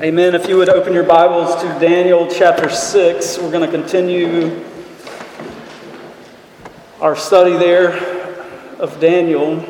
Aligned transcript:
Amen. 0.00 0.34
If 0.34 0.48
you 0.48 0.56
would 0.56 0.68
open 0.68 0.92
your 0.92 1.04
Bibles 1.04 1.54
to 1.62 1.68
Daniel 1.78 2.26
chapter 2.28 2.68
6, 2.68 3.38
we're 3.38 3.52
going 3.52 3.64
to 3.64 3.70
continue 3.70 4.64
our 7.00 7.14
study 7.14 7.52
there 7.52 7.92
of 8.80 8.98
Daniel. 8.98 9.60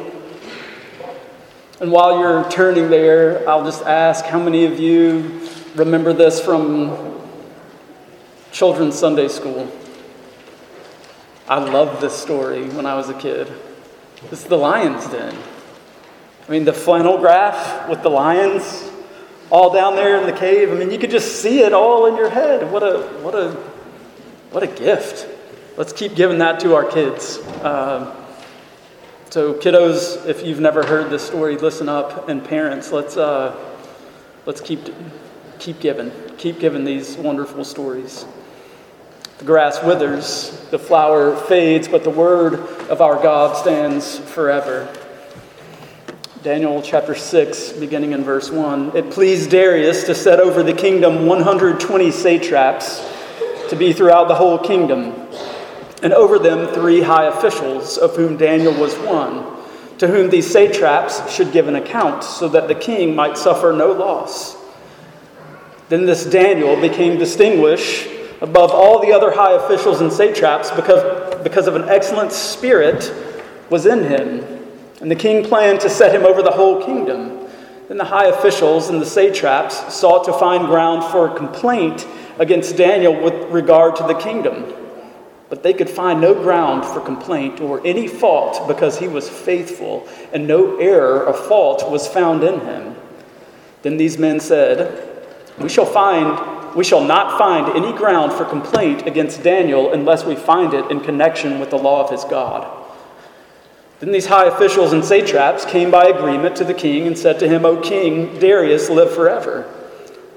And 1.78 1.92
while 1.92 2.20
you're 2.20 2.50
turning 2.50 2.88
there, 2.88 3.46
I'll 3.46 3.64
just 3.64 3.82
ask 3.82 4.24
how 4.24 4.42
many 4.42 4.64
of 4.64 4.80
you 4.80 5.46
remember 5.74 6.14
this 6.14 6.40
from 6.40 7.20
children's 8.50 8.98
Sunday 8.98 9.28
school? 9.28 9.70
I 11.48 11.58
loved 11.58 12.00
this 12.00 12.14
story 12.14 12.66
when 12.70 12.86
I 12.86 12.94
was 12.94 13.10
a 13.10 13.14
kid. 13.14 13.52
Is 14.30 14.44
the 14.44 14.56
lion's 14.56 15.06
den. 15.08 15.36
I 16.48 16.50
mean, 16.50 16.64
the 16.64 16.72
flannel 16.72 17.18
graph 17.18 17.90
with 17.90 18.02
the 18.02 18.08
lions 18.10 18.90
all 19.50 19.72
down 19.72 19.96
there 19.96 20.20
in 20.20 20.26
the 20.26 20.38
cave. 20.38 20.70
I 20.70 20.74
mean, 20.74 20.90
you 20.90 20.98
could 20.98 21.10
just 21.10 21.40
see 21.42 21.60
it 21.60 21.72
all 21.72 22.06
in 22.06 22.16
your 22.16 22.30
head. 22.30 22.70
What 22.70 22.82
a, 22.82 23.02
what 23.22 23.34
a, 23.34 23.52
what 24.50 24.62
a 24.62 24.66
gift. 24.66 25.28
Let's 25.76 25.92
keep 25.92 26.14
giving 26.14 26.38
that 26.38 26.60
to 26.60 26.74
our 26.74 26.84
kids. 26.84 27.38
Uh, 27.62 28.14
so, 29.30 29.54
kiddos, 29.54 30.24
if 30.26 30.44
you've 30.44 30.60
never 30.60 30.86
heard 30.86 31.10
this 31.10 31.26
story, 31.26 31.56
listen 31.56 31.88
up. 31.88 32.28
And 32.28 32.44
parents, 32.44 32.92
let's, 32.92 33.16
uh, 33.16 33.54
let's 34.46 34.60
keep, 34.60 34.80
keep 35.58 35.80
giving. 35.80 36.12
Keep 36.38 36.60
giving 36.60 36.84
these 36.84 37.16
wonderful 37.16 37.64
stories. 37.64 38.26
The 39.38 39.44
grass 39.44 39.82
withers, 39.82 40.50
the 40.70 40.78
flower 40.78 41.34
fades, 41.36 41.88
but 41.88 42.04
the 42.04 42.10
word 42.10 42.54
of 42.88 43.00
our 43.00 43.20
God 43.20 43.56
stands 43.56 44.18
forever. 44.18 44.88
Daniel 46.44 46.82
chapter 46.82 47.14
6, 47.14 47.72
beginning 47.72 48.12
in 48.12 48.22
verse 48.22 48.50
1. 48.50 48.94
It 48.94 49.10
pleased 49.10 49.50
Darius 49.50 50.04
to 50.04 50.14
set 50.14 50.40
over 50.40 50.62
the 50.62 50.74
kingdom 50.74 51.24
120 51.24 52.10
satraps 52.10 53.02
to 53.70 53.76
be 53.76 53.94
throughout 53.94 54.28
the 54.28 54.34
whole 54.34 54.58
kingdom, 54.58 55.26
and 56.02 56.12
over 56.12 56.38
them 56.38 56.66
three 56.74 57.00
high 57.00 57.28
officials, 57.28 57.96
of 57.96 58.14
whom 58.14 58.36
Daniel 58.36 58.78
was 58.78 58.94
one, 58.96 59.56
to 59.96 60.06
whom 60.06 60.28
these 60.28 60.46
satraps 60.46 61.32
should 61.32 61.50
give 61.50 61.66
an 61.66 61.76
account, 61.76 62.22
so 62.22 62.46
that 62.46 62.68
the 62.68 62.74
king 62.74 63.16
might 63.16 63.38
suffer 63.38 63.72
no 63.72 63.92
loss. 63.92 64.54
Then 65.88 66.04
this 66.04 66.26
Daniel 66.26 66.78
became 66.78 67.18
distinguished 67.18 68.06
above 68.42 68.70
all 68.70 69.00
the 69.00 69.14
other 69.14 69.30
high 69.30 69.54
officials 69.54 70.02
and 70.02 70.12
satraps 70.12 70.70
because, 70.72 71.42
because 71.42 71.66
of 71.66 71.74
an 71.74 71.88
excellent 71.88 72.32
spirit 72.32 73.10
was 73.70 73.86
in 73.86 74.04
him 74.04 74.53
and 75.04 75.10
the 75.10 75.16
king 75.16 75.44
planned 75.44 75.80
to 75.80 75.90
set 75.90 76.14
him 76.14 76.24
over 76.24 76.42
the 76.42 76.50
whole 76.50 76.82
kingdom. 76.82 77.46
Then 77.88 77.98
the 77.98 78.06
high 78.06 78.28
officials 78.28 78.88
and 78.88 79.02
the 79.02 79.04
satraps 79.04 79.94
sought 79.94 80.24
to 80.24 80.32
find 80.32 80.66
ground 80.66 81.04
for 81.12 81.28
complaint 81.28 82.06
against 82.38 82.78
Daniel 82.78 83.14
with 83.22 83.34
regard 83.50 83.96
to 83.96 84.02
the 84.04 84.14
kingdom. 84.14 84.72
But 85.50 85.62
they 85.62 85.74
could 85.74 85.90
find 85.90 86.22
no 86.22 86.32
ground 86.32 86.86
for 86.86 87.02
complaint 87.02 87.60
or 87.60 87.86
any 87.86 88.08
fault 88.08 88.66
because 88.66 88.98
he 88.98 89.06
was 89.06 89.28
faithful, 89.28 90.08
and 90.32 90.46
no 90.46 90.78
error 90.78 91.26
or 91.26 91.34
fault 91.34 91.90
was 91.90 92.08
found 92.08 92.42
in 92.42 92.60
him. 92.60 92.96
Then 93.82 93.98
these 93.98 94.16
men 94.16 94.40
said, 94.40 95.28
We 95.58 95.68
shall 95.68 95.84
find 95.84 96.74
we 96.74 96.82
shall 96.82 97.04
not 97.04 97.36
find 97.38 97.76
any 97.76 97.92
ground 97.92 98.32
for 98.32 98.46
complaint 98.46 99.06
against 99.06 99.42
Daniel 99.42 99.92
unless 99.92 100.24
we 100.24 100.34
find 100.34 100.72
it 100.72 100.90
in 100.90 101.00
connection 101.00 101.60
with 101.60 101.68
the 101.68 101.76
law 101.76 102.02
of 102.02 102.10
his 102.10 102.24
God. 102.24 102.83
Then 104.04 104.12
these 104.12 104.26
high 104.26 104.44
officials 104.48 104.92
and 104.92 105.02
satraps 105.02 105.64
came 105.64 105.90
by 105.90 106.04
agreement 106.04 106.56
to 106.56 106.64
the 106.64 106.74
king 106.74 107.06
and 107.06 107.16
said 107.16 107.38
to 107.38 107.48
him, 107.48 107.64
O 107.64 107.80
king, 107.80 108.38
Darius, 108.38 108.90
live 108.90 109.14
forever. 109.14 109.64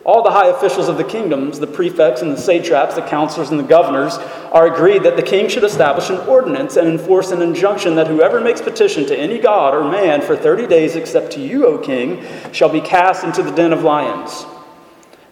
All 0.06 0.24
the 0.24 0.32
high 0.32 0.48
officials 0.48 0.88
of 0.88 0.96
the 0.96 1.04
kingdoms, 1.04 1.60
the 1.60 1.68
prefects 1.68 2.22
and 2.22 2.32
the 2.32 2.38
satraps, 2.38 2.96
the 2.96 3.02
counselors 3.02 3.50
and 3.50 3.60
the 3.60 3.66
governors, 3.66 4.20
are 4.54 4.74
agreed 4.74 5.04
that 5.04 5.18
the 5.18 5.22
king 5.22 5.50
should 5.50 5.66
establish 5.66 6.10
an 6.10 6.16
ordinance 6.30 6.78
and 6.78 6.88
enforce 6.88 7.32
an 7.32 7.42
injunction 7.42 7.96
that 7.96 8.08
whoever 8.08 8.40
makes 8.40 8.62
petition 8.62 9.06
to 9.08 9.20
any 9.20 9.38
god 9.38 9.76
or 9.76 9.84
man 9.84 10.22
for 10.22 10.38
thirty 10.38 10.66
days 10.66 10.96
except 10.96 11.34
to 11.34 11.42
you, 11.42 11.66
O 11.68 11.78
king, 11.78 12.24
shall 12.54 12.70
be 12.70 12.80
cast 12.80 13.26
into 13.26 13.44
the 13.44 13.52
den 13.52 13.74
of 13.74 13.84
lions. 13.84 14.46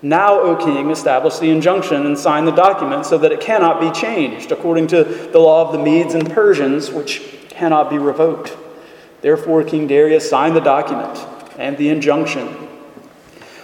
Now, 0.02 0.42
O 0.42 0.58
king, 0.58 0.92
establish 0.92 1.40
the 1.40 1.52
injunction 1.52 2.06
and 2.06 2.18
sign 2.18 2.44
the 2.44 2.52
document 2.52 3.06
so 3.06 3.18
that 3.18 3.32
it 3.32 3.40
cannot 3.40 3.80
be 3.80 3.92
changed, 3.92 4.52
according 4.52 4.88
to 4.88 5.06
the 5.06 5.40
law 5.40 5.66
of 5.66 5.72
the 5.72 5.82
Medes 5.82 6.16
and 6.16 6.30
Persians, 6.30 6.92
which 6.92 7.22
cannot 7.56 7.90
be 7.90 7.98
revoked. 7.98 8.56
Therefore, 9.22 9.64
King 9.64 9.88
Darius 9.88 10.30
signed 10.30 10.56
the 10.56 10.62
document 10.62 11.26
and 11.58 11.78
the 11.78 11.90
injunction. 11.90 12.48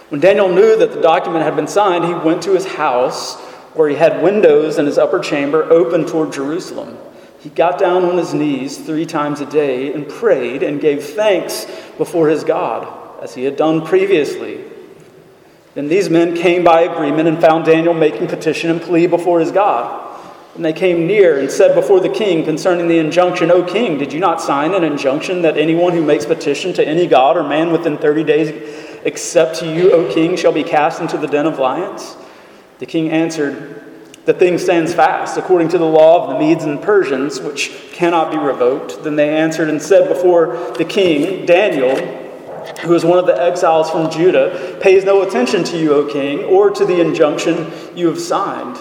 When 0.08 0.20
Daniel 0.20 0.48
knew 0.48 0.76
that 0.76 0.92
the 0.92 1.00
document 1.00 1.44
had 1.44 1.56
been 1.56 1.68
signed, 1.68 2.04
he 2.04 2.14
went 2.14 2.42
to 2.42 2.52
his 2.52 2.66
house 2.66 3.40
where 3.74 3.88
he 3.88 3.96
had 3.96 4.22
windows 4.22 4.78
in 4.78 4.86
his 4.86 4.98
upper 4.98 5.18
chamber 5.18 5.64
open 5.64 6.04
toward 6.04 6.32
Jerusalem. 6.32 6.98
He 7.40 7.48
got 7.48 7.78
down 7.78 8.04
on 8.04 8.18
his 8.18 8.34
knees 8.34 8.78
three 8.78 9.06
times 9.06 9.40
a 9.40 9.46
day 9.46 9.92
and 9.92 10.08
prayed 10.08 10.62
and 10.62 10.80
gave 10.80 11.04
thanks 11.04 11.64
before 11.96 12.28
his 12.28 12.44
God, 12.44 13.22
as 13.22 13.34
he 13.34 13.44
had 13.44 13.56
done 13.56 13.84
previously. 13.84 14.64
Then 15.74 15.88
these 15.88 16.10
men 16.10 16.36
came 16.36 16.62
by 16.62 16.82
agreement 16.82 17.28
and 17.28 17.40
found 17.40 17.64
Daniel 17.64 17.94
making 17.94 18.28
petition 18.28 18.70
and 18.70 18.80
plea 18.80 19.06
before 19.06 19.40
his 19.40 19.50
God. 19.50 20.01
And 20.54 20.64
they 20.64 20.74
came 20.74 21.06
near 21.06 21.40
and 21.40 21.50
said 21.50 21.74
before 21.74 22.00
the 22.00 22.10
king 22.10 22.44
concerning 22.44 22.86
the 22.86 22.98
injunction, 22.98 23.50
O 23.50 23.62
king, 23.64 23.96
did 23.96 24.12
you 24.12 24.20
not 24.20 24.40
sign 24.40 24.74
an 24.74 24.84
injunction 24.84 25.42
that 25.42 25.56
anyone 25.56 25.94
who 25.94 26.04
makes 26.04 26.26
petition 26.26 26.74
to 26.74 26.86
any 26.86 27.06
god 27.06 27.38
or 27.38 27.42
man 27.42 27.72
within 27.72 27.96
30 27.96 28.24
days 28.24 28.98
except 29.04 29.56
to 29.60 29.74
you, 29.74 29.92
O 29.92 30.12
king, 30.12 30.36
shall 30.36 30.52
be 30.52 30.62
cast 30.62 31.00
into 31.00 31.16
the 31.16 31.26
den 31.26 31.46
of 31.46 31.58
lions? 31.58 32.16
The 32.80 32.86
king 32.86 33.08
answered, 33.08 33.82
The 34.26 34.34
thing 34.34 34.58
stands 34.58 34.92
fast, 34.92 35.38
according 35.38 35.70
to 35.70 35.78
the 35.78 35.86
law 35.86 36.22
of 36.22 36.30
the 36.30 36.38
Medes 36.38 36.64
and 36.64 36.82
Persians, 36.82 37.40
which 37.40 37.72
cannot 37.92 38.30
be 38.30 38.36
revoked. 38.36 39.02
Then 39.02 39.16
they 39.16 39.30
answered 39.34 39.70
and 39.70 39.80
said 39.80 40.06
before 40.06 40.74
the 40.76 40.84
king, 40.84 41.46
Daniel, 41.46 41.96
who 42.82 42.94
is 42.94 43.06
one 43.06 43.18
of 43.18 43.24
the 43.24 43.40
exiles 43.40 43.90
from 43.90 44.10
Judah, 44.10 44.78
pays 44.82 45.02
no 45.02 45.22
attention 45.22 45.64
to 45.64 45.78
you, 45.78 45.94
O 45.94 46.12
king, 46.12 46.40
or 46.44 46.70
to 46.70 46.84
the 46.84 47.00
injunction 47.00 47.72
you 47.96 48.08
have 48.08 48.20
signed 48.20 48.78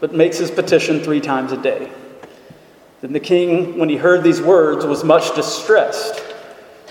but 0.00 0.14
makes 0.14 0.38
his 0.38 0.50
petition 0.50 1.00
three 1.00 1.20
times 1.20 1.52
a 1.52 1.56
day. 1.56 1.90
Then 3.00 3.12
the 3.12 3.20
king, 3.20 3.78
when 3.78 3.88
he 3.88 3.96
heard 3.96 4.22
these 4.22 4.42
words, 4.42 4.84
was 4.84 5.04
much 5.04 5.34
distressed. 5.34 6.22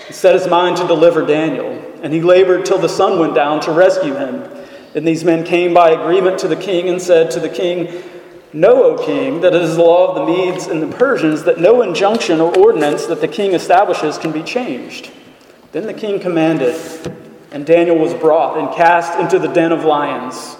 He 0.06 0.12
set 0.12 0.34
his 0.34 0.48
mind 0.48 0.76
to 0.78 0.86
deliver 0.86 1.24
Daniel, 1.24 1.70
and 2.02 2.12
he 2.12 2.20
labored 2.20 2.64
till 2.64 2.78
the 2.78 2.88
sun 2.88 3.18
went 3.18 3.34
down 3.34 3.60
to 3.62 3.72
rescue 3.72 4.14
him. 4.14 4.48
And 4.94 5.06
these 5.06 5.22
men 5.22 5.44
came 5.44 5.72
by 5.72 5.90
agreement 5.90 6.38
to 6.40 6.48
the 6.48 6.56
king 6.56 6.88
and 6.88 7.00
said 7.00 7.30
to 7.32 7.40
the 7.40 7.48
king, 7.48 8.02
Know, 8.52 8.82
O 8.82 9.04
king, 9.04 9.40
that 9.42 9.54
it 9.54 9.62
is 9.62 9.76
the 9.76 9.82
law 9.82 10.08
of 10.08 10.14
the 10.16 10.32
Medes 10.32 10.66
and 10.66 10.82
the 10.82 10.96
Persians 10.96 11.44
that 11.44 11.60
no 11.60 11.82
injunction 11.82 12.40
or 12.40 12.56
ordinance 12.58 13.06
that 13.06 13.20
the 13.20 13.28
king 13.28 13.52
establishes 13.52 14.18
can 14.18 14.32
be 14.32 14.42
changed. 14.42 15.12
Then 15.70 15.86
the 15.86 15.94
king 15.94 16.18
commanded, 16.18 16.74
and 17.52 17.64
Daniel 17.64 17.96
was 17.96 18.12
brought 18.14 18.58
and 18.58 18.74
cast 18.74 19.16
into 19.20 19.38
the 19.38 19.46
den 19.46 19.70
of 19.70 19.84
lions. 19.84 20.56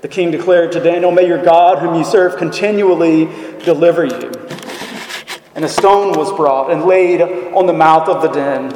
The 0.00 0.08
king 0.08 0.30
declared 0.30 0.70
to 0.72 0.80
Daniel, 0.80 1.10
May 1.10 1.26
your 1.26 1.42
God, 1.42 1.80
whom 1.80 1.96
you 1.96 2.04
serve, 2.04 2.36
continually 2.36 3.24
deliver 3.64 4.04
you. 4.04 4.30
And 5.56 5.64
a 5.64 5.68
stone 5.68 6.16
was 6.16 6.32
brought 6.32 6.70
and 6.70 6.84
laid 6.84 7.20
on 7.20 7.66
the 7.66 7.72
mouth 7.72 8.08
of 8.08 8.22
the 8.22 8.28
den. 8.28 8.72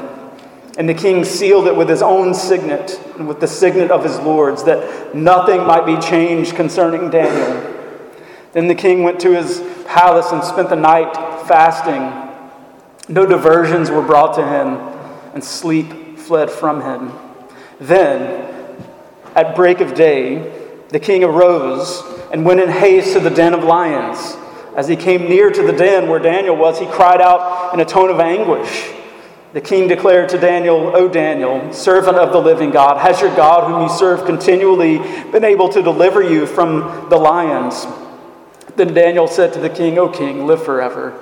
And 0.78 0.88
the 0.88 0.94
king 0.94 1.24
sealed 1.24 1.68
it 1.68 1.76
with 1.76 1.88
his 1.88 2.02
own 2.02 2.34
signet 2.34 3.00
and 3.16 3.28
with 3.28 3.38
the 3.38 3.46
signet 3.46 3.92
of 3.92 4.02
his 4.02 4.18
lords, 4.18 4.64
that 4.64 5.14
nothing 5.14 5.64
might 5.64 5.86
be 5.86 5.96
changed 5.98 6.56
concerning 6.56 7.08
Daniel. 7.08 7.72
Then 8.52 8.66
the 8.66 8.74
king 8.74 9.04
went 9.04 9.20
to 9.20 9.32
his 9.32 9.62
palace 9.86 10.32
and 10.32 10.42
spent 10.42 10.70
the 10.70 10.76
night 10.76 11.14
fasting. 11.46 12.30
No 13.08 13.26
diversions 13.26 13.92
were 13.92 14.02
brought 14.02 14.34
to 14.34 14.44
him, 14.44 14.74
and 15.34 15.44
sleep 15.44 16.18
fled 16.18 16.50
from 16.50 16.80
him. 16.80 17.12
Then, 17.78 18.76
at 19.36 19.54
break 19.54 19.80
of 19.80 19.94
day, 19.94 20.61
the 20.92 21.00
king 21.00 21.24
arose 21.24 22.04
and 22.30 22.44
went 22.44 22.60
in 22.60 22.68
haste 22.68 23.14
to 23.14 23.20
the 23.20 23.30
den 23.30 23.54
of 23.54 23.64
lions. 23.64 24.36
As 24.76 24.88
he 24.88 24.96
came 24.96 25.28
near 25.28 25.50
to 25.50 25.62
the 25.62 25.72
den 25.72 26.08
where 26.08 26.20
Daniel 26.20 26.56
was, 26.56 26.78
he 26.78 26.86
cried 26.86 27.20
out 27.20 27.74
in 27.74 27.80
a 27.80 27.84
tone 27.84 28.10
of 28.10 28.20
anguish. 28.20 28.92
The 29.52 29.60
king 29.60 29.86
declared 29.86 30.30
to 30.30 30.38
Daniel, 30.38 30.96
O 30.96 31.08
Daniel, 31.08 31.72
servant 31.74 32.16
of 32.16 32.32
the 32.32 32.40
living 32.40 32.70
God, 32.70 32.96
has 32.96 33.20
your 33.20 33.34
God, 33.36 33.70
whom 33.70 33.82
you 33.82 33.88
serve 33.98 34.24
continually, 34.24 34.98
been 35.30 35.44
able 35.44 35.68
to 35.70 35.82
deliver 35.82 36.22
you 36.22 36.46
from 36.46 37.08
the 37.10 37.18
lions? 37.18 37.86
Then 38.76 38.94
Daniel 38.94 39.28
said 39.28 39.52
to 39.52 39.60
the 39.60 39.68
king, 39.68 39.98
O 39.98 40.08
king, 40.08 40.46
live 40.46 40.64
forever. 40.64 41.21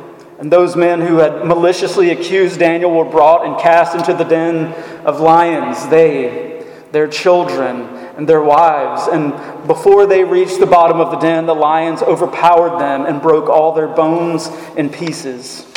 and 0.41 0.51
those 0.51 0.75
men 0.75 1.01
who 1.01 1.17
had 1.17 1.45
maliciously 1.45 2.09
accused 2.09 2.59
Daniel 2.59 2.89
were 2.89 3.05
brought 3.05 3.45
and 3.45 3.61
cast 3.61 3.95
into 3.95 4.11
the 4.11 4.23
den 4.23 4.73
of 5.05 5.19
lions, 5.19 5.87
they, 5.89 6.65
their 6.91 7.07
children, 7.07 7.81
and 8.17 8.27
their 8.27 8.41
wives. 8.41 9.07
And 9.07 9.33
before 9.67 10.07
they 10.07 10.23
reached 10.23 10.59
the 10.59 10.65
bottom 10.65 10.99
of 10.99 11.11
the 11.11 11.17
den, 11.17 11.45
the 11.45 11.53
lions 11.53 12.01
overpowered 12.01 12.79
them 12.79 13.05
and 13.05 13.21
broke 13.21 13.49
all 13.49 13.73
their 13.73 13.87
bones 13.87 14.49
in 14.75 14.89
pieces. 14.89 15.67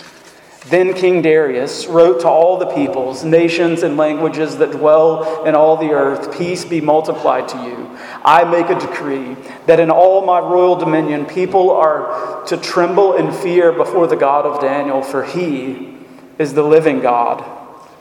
Then 0.69 0.94
King 0.94 1.20
Darius 1.20 1.84
wrote 1.84 2.22
to 2.22 2.28
all 2.28 2.56
the 2.56 2.72
peoples, 2.72 3.22
nations, 3.22 3.82
and 3.82 3.99
languages 3.99 4.56
that 4.56 4.72
dwell 4.72 5.44
in 5.44 5.55
all 5.55 5.76
the 5.76 5.90
earth 5.90 6.38
Peace 6.38 6.64
be 6.64 6.81
multiplied 6.81 7.49
to 7.49 7.58
you. 7.58 7.94
I 8.25 8.44
make 8.44 8.71
a 8.71 8.79
decree 8.79 9.37
that 9.67 9.81
in 9.81 9.91
all 9.91 10.25
my 10.25 10.38
royal 10.38 10.76
dominion 10.76 11.26
people 11.26 11.71
are 11.71 12.44
to 12.47 12.56
tremble 12.56 13.15
in 13.15 13.31
fear 13.32 13.71
before 13.71 14.06
the 14.06 14.17
God 14.17 14.47
of 14.47 14.61
Daniel, 14.61 15.03
for 15.03 15.25
he 15.25 15.99
is 16.38 16.55
the 16.55 16.62
living 16.62 17.00
God, 17.00 17.44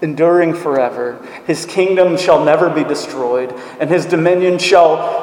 enduring 0.01 0.53
forever. 0.53 1.25
His 1.45 1.65
kingdom 1.65 2.17
shall 2.17 2.43
never 2.43 2.69
be 2.69 2.83
destroyed, 2.83 3.53
and 3.79 3.89
his 3.89 4.05
dominion 4.05 4.59
shall 4.59 5.13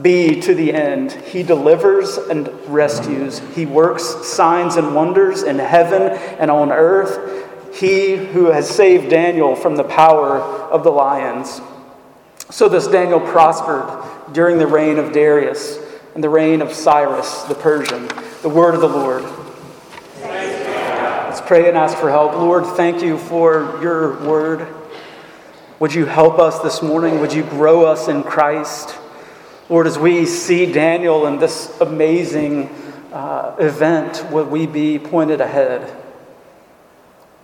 be 0.00 0.40
to 0.40 0.54
the 0.54 0.72
end. 0.72 1.10
He 1.12 1.42
delivers 1.42 2.16
and 2.16 2.48
rescues. 2.68 3.40
He 3.54 3.66
works 3.66 4.04
signs 4.28 4.76
and 4.76 4.94
wonders 4.94 5.42
in 5.42 5.58
heaven 5.58 6.02
and 6.38 6.50
on 6.50 6.70
earth. 6.70 7.74
He 7.74 8.16
who 8.16 8.46
has 8.46 8.70
saved 8.70 9.10
Daniel 9.10 9.56
from 9.56 9.76
the 9.76 9.84
power 9.84 10.38
of 10.38 10.84
the 10.84 10.90
lions. 10.90 11.60
So 12.50 12.68
this 12.68 12.88
Daniel 12.88 13.20
prospered 13.20 14.32
during 14.32 14.58
the 14.58 14.66
reign 14.66 14.98
of 14.98 15.12
Darius 15.12 15.78
and 16.14 16.24
the 16.24 16.28
reign 16.28 16.62
of 16.62 16.72
Cyrus 16.72 17.42
the 17.44 17.54
Persian. 17.54 18.08
The 18.42 18.48
word 18.48 18.74
of 18.74 18.80
the 18.80 18.88
Lord. 18.88 19.22
Let's 20.20 21.40
pray 21.42 21.68
and 21.68 21.78
ask 21.78 21.96
for 21.96 22.10
help. 22.10 22.32
Lord, 22.32 22.66
thank 22.76 23.02
you 23.02 23.18
for 23.18 23.78
your 23.80 24.20
word. 24.24 24.66
Would 25.78 25.94
you 25.94 26.06
help 26.06 26.40
us 26.40 26.58
this 26.58 26.82
morning? 26.82 27.20
Would 27.20 27.32
you 27.32 27.44
grow 27.44 27.86
us 27.86 28.08
in 28.08 28.24
Christ? 28.24 28.98
Lord, 29.68 29.86
as 29.86 29.96
we 29.96 30.26
see 30.26 30.70
Daniel 30.72 31.28
in 31.28 31.38
this 31.38 31.80
amazing 31.80 32.66
uh, 33.12 33.54
event, 33.60 34.28
would 34.32 34.48
we 34.48 34.66
be 34.66 34.98
pointed 34.98 35.40
ahead 35.40 35.96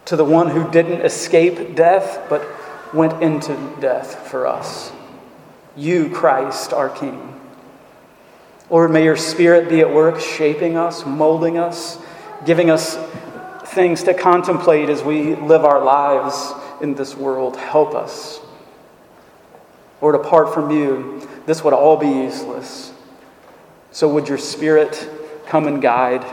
to 0.06 0.16
the 0.16 0.24
one 0.24 0.50
who 0.50 0.68
didn't 0.72 1.02
escape 1.02 1.76
death 1.76 2.26
but 2.28 2.44
went 2.92 3.22
into 3.22 3.54
death 3.80 4.28
for 4.28 4.48
us? 4.48 4.90
You, 5.76 6.10
Christ, 6.10 6.72
our 6.72 6.88
King. 6.88 7.38
Lord, 8.70 8.90
may 8.90 9.04
your 9.04 9.16
Spirit 9.16 9.68
be 9.68 9.80
at 9.80 9.92
work 9.92 10.18
shaping 10.20 10.76
us, 10.76 11.06
molding 11.06 11.58
us, 11.58 11.98
giving 12.44 12.70
us 12.70 12.96
things 13.66 14.02
to 14.04 14.14
contemplate 14.14 14.88
as 14.88 15.02
we 15.02 15.36
live 15.36 15.64
our 15.64 15.84
lives 15.84 16.52
in 16.80 16.94
this 16.94 17.16
world. 17.16 17.56
Help 17.56 17.94
us. 17.94 18.40
Lord, 20.00 20.14
apart 20.14 20.52
from 20.52 20.70
you, 20.70 21.28
this 21.46 21.62
would 21.62 21.72
all 21.72 21.96
be 21.96 22.08
useless. 22.08 22.92
So 23.92 24.08
would 24.12 24.28
your 24.28 24.38
Spirit 24.38 25.08
come 25.46 25.68
and 25.68 25.80
guide? 25.80 26.24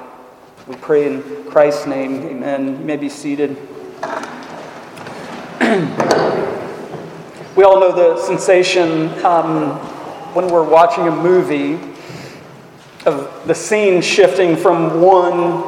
We 0.67 0.75
pray 0.75 1.07
in 1.07 1.43
Christ's 1.45 1.85
name. 1.85 2.23
Amen. 2.27 2.79
You 2.79 2.85
may 2.85 2.97
be 2.97 3.09
seated. 3.09 3.57
we 7.55 7.63
all 7.63 7.79
know 7.79 7.91
the 7.91 8.19
sensation 8.19 9.09
um, 9.23 9.77
when 10.33 10.47
we're 10.47 10.67
watching 10.67 11.07
a 11.07 11.11
movie 11.11 11.75
of 13.05 13.45
the 13.45 13.53
scene 13.53 14.01
shifting 14.01 14.55
from 14.55 14.99
one, 14.99 15.63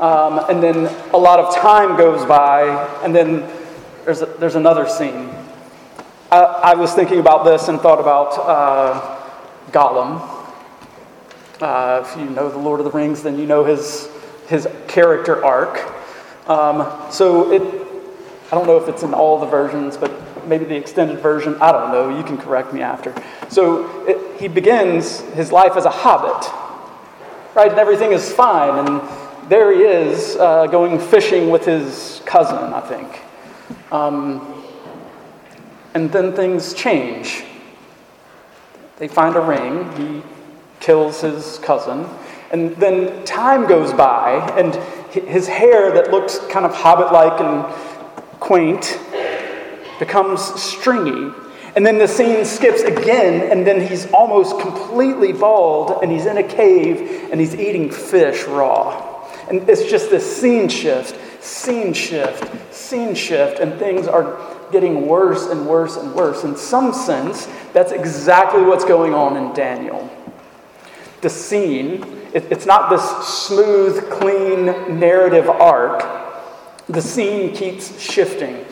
um, 0.00 0.44
and 0.50 0.60
then 0.60 0.86
a 1.12 1.16
lot 1.16 1.38
of 1.38 1.54
time 1.54 1.96
goes 1.96 2.24
by, 2.26 2.62
and 3.04 3.14
then 3.14 3.48
there's, 4.04 4.20
a, 4.20 4.26
there's 4.26 4.56
another 4.56 4.88
scene. 4.88 5.30
I, 6.32 6.40
I, 6.40 6.74
was 6.74 6.92
thinking 6.92 7.20
about 7.20 7.44
this 7.44 7.68
and 7.68 7.80
thought 7.80 8.00
about 8.00 8.32
uh, 8.38 9.70
Gollum. 9.70 10.20
Uh, 11.60 12.04
if 12.04 12.18
you 12.18 12.30
know 12.30 12.48
The 12.48 12.58
Lord 12.58 12.80
of 12.80 12.84
the 12.84 12.90
Rings, 12.90 13.22
then 13.22 13.38
you 13.38 13.46
know 13.46 13.64
his, 13.64 14.08
his 14.48 14.66
character 14.88 15.44
arc. 15.44 15.86
Um, 16.48 17.12
so 17.12 17.52
it, 17.52 17.62
I 18.50 18.56
don't 18.56 18.66
know 18.66 18.76
if 18.76 18.88
it's 18.88 19.04
in 19.04 19.14
all 19.14 19.38
the 19.38 19.46
versions, 19.46 19.96
but 19.96 20.10
maybe 20.48 20.64
the 20.64 20.76
extended 20.76 21.20
version. 21.20 21.56
I 21.60 21.72
don't 21.72 21.92
know. 21.92 22.16
You 22.16 22.24
can 22.24 22.38
correct 22.38 22.72
me 22.72 22.80
after. 22.80 23.14
So 23.48 24.06
it, 24.06 24.40
he 24.40 24.48
begins 24.48 25.20
his 25.32 25.52
life 25.52 25.76
as 25.76 25.84
a 25.84 25.90
hobbit, 25.90 26.50
right? 27.54 27.70
And 27.70 27.78
everything 27.78 28.12
is 28.12 28.32
fine. 28.32 28.86
And 28.86 29.50
there 29.50 29.72
he 29.72 29.82
is 29.82 30.36
uh, 30.36 30.66
going 30.66 30.98
fishing 30.98 31.50
with 31.50 31.64
his 31.64 32.22
cousin, 32.24 32.72
I 32.72 32.80
think. 32.80 33.20
Um, 33.92 34.64
and 35.94 36.10
then 36.12 36.32
things 36.34 36.74
change. 36.74 37.44
They 38.98 39.08
find 39.08 39.36
a 39.36 39.40
ring, 39.40 39.90
he 39.96 40.22
kills 40.80 41.20
his 41.20 41.58
cousin, 41.58 42.06
and 42.50 42.74
then 42.76 43.24
time 43.24 43.66
goes 43.66 43.92
by, 43.92 44.32
and 44.58 44.74
his 45.12 45.46
hair 45.46 45.92
that 45.92 46.10
looks 46.10 46.38
kind 46.50 46.66
of 46.66 46.74
hobbit 46.74 47.12
like 47.12 47.40
and 47.40 47.64
quaint 48.40 48.98
becomes 49.98 50.42
stringy. 50.60 51.32
And 51.76 51.86
then 51.86 51.98
the 51.98 52.08
scene 52.08 52.44
skips 52.44 52.82
again, 52.82 53.52
and 53.52 53.66
then 53.66 53.86
he's 53.86 54.10
almost 54.12 54.58
completely 54.58 55.32
bald, 55.32 56.02
and 56.02 56.10
he's 56.10 56.26
in 56.26 56.38
a 56.38 56.42
cave, 56.42 57.28
and 57.30 57.40
he's 57.40 57.54
eating 57.54 57.90
fish 57.90 58.44
raw. 58.44 59.28
And 59.48 59.68
it's 59.68 59.84
just 59.84 60.10
this 60.10 60.40
scene 60.40 60.68
shift, 60.68 61.16
scene 61.42 61.92
shift, 61.92 62.74
scene 62.74 63.14
shift, 63.14 63.60
and 63.60 63.78
things 63.78 64.06
are 64.06 64.38
getting 64.72 65.06
worse 65.06 65.46
and 65.46 65.66
worse 65.66 65.96
and 65.96 66.14
worse. 66.14 66.44
In 66.44 66.56
some 66.56 66.92
sense, 66.92 67.46
that's 67.72 67.92
exactly 67.92 68.62
what's 68.62 68.84
going 68.84 69.14
on 69.14 69.36
in 69.36 69.54
Daniel. 69.54 70.10
The 71.20 71.30
scene, 71.30 72.02
it, 72.32 72.44
it's 72.50 72.66
not 72.66 72.90
this 72.90 73.26
smooth, 73.26 74.10
clean 74.10 74.66
narrative 74.98 75.48
arc. 75.48 76.02
The 76.88 77.02
scene 77.02 77.54
keeps 77.54 78.00
shifting. 78.00 78.64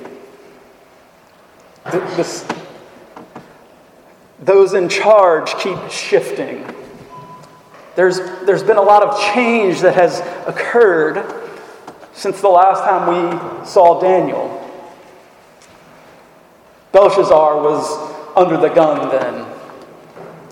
Those 4.41 4.75
in 4.75 4.89
charge 4.89 5.55
keep 5.57 5.91
shifting. 5.91 6.65
There's, 7.95 8.19
there's 8.45 8.63
been 8.63 8.77
a 8.77 8.83
lot 8.83 9.03
of 9.03 9.19
change 9.35 9.81
that 9.81 9.95
has 9.95 10.21
occurred 10.47 11.25
since 12.13 12.41
the 12.41 12.49
last 12.49 12.85
time 12.85 13.09
we 13.09 13.67
saw 13.67 14.01
Daniel. 14.01 14.53
Belshazzar 16.93 17.63
was 17.63 18.15
under 18.37 18.57
the 18.57 18.69
gun 18.69 19.09
then. 19.11 19.47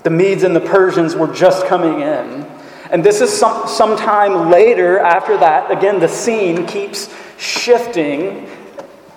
The 0.03 0.09
Medes 0.11 0.43
and 0.43 0.55
the 0.55 0.61
Persians 0.61 1.15
were 1.15 1.31
just 1.33 1.65
coming 1.65 2.01
in. 2.01 2.45
And 2.91 3.03
this 3.03 3.21
is 3.21 3.35
some, 3.35 3.67
sometime 3.67 4.51
later 4.51 4.99
after 4.99 5.37
that. 5.37 5.71
Again, 5.71 5.99
the 5.99 6.07
scene 6.07 6.67
keeps 6.67 7.11
shifting, 7.39 8.47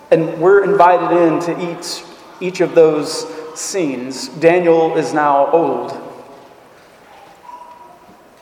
and 0.09 0.39
we're 0.41 0.63
invited 0.63 1.15
in 1.15 1.39
to 1.41 1.71
each, 1.71 2.03
each 2.39 2.61
of 2.61 2.75
those 2.75 3.25
scenes. 3.59 4.27
Daniel 4.29 4.95
is 4.97 5.13
now 5.13 5.51
old. 5.51 5.91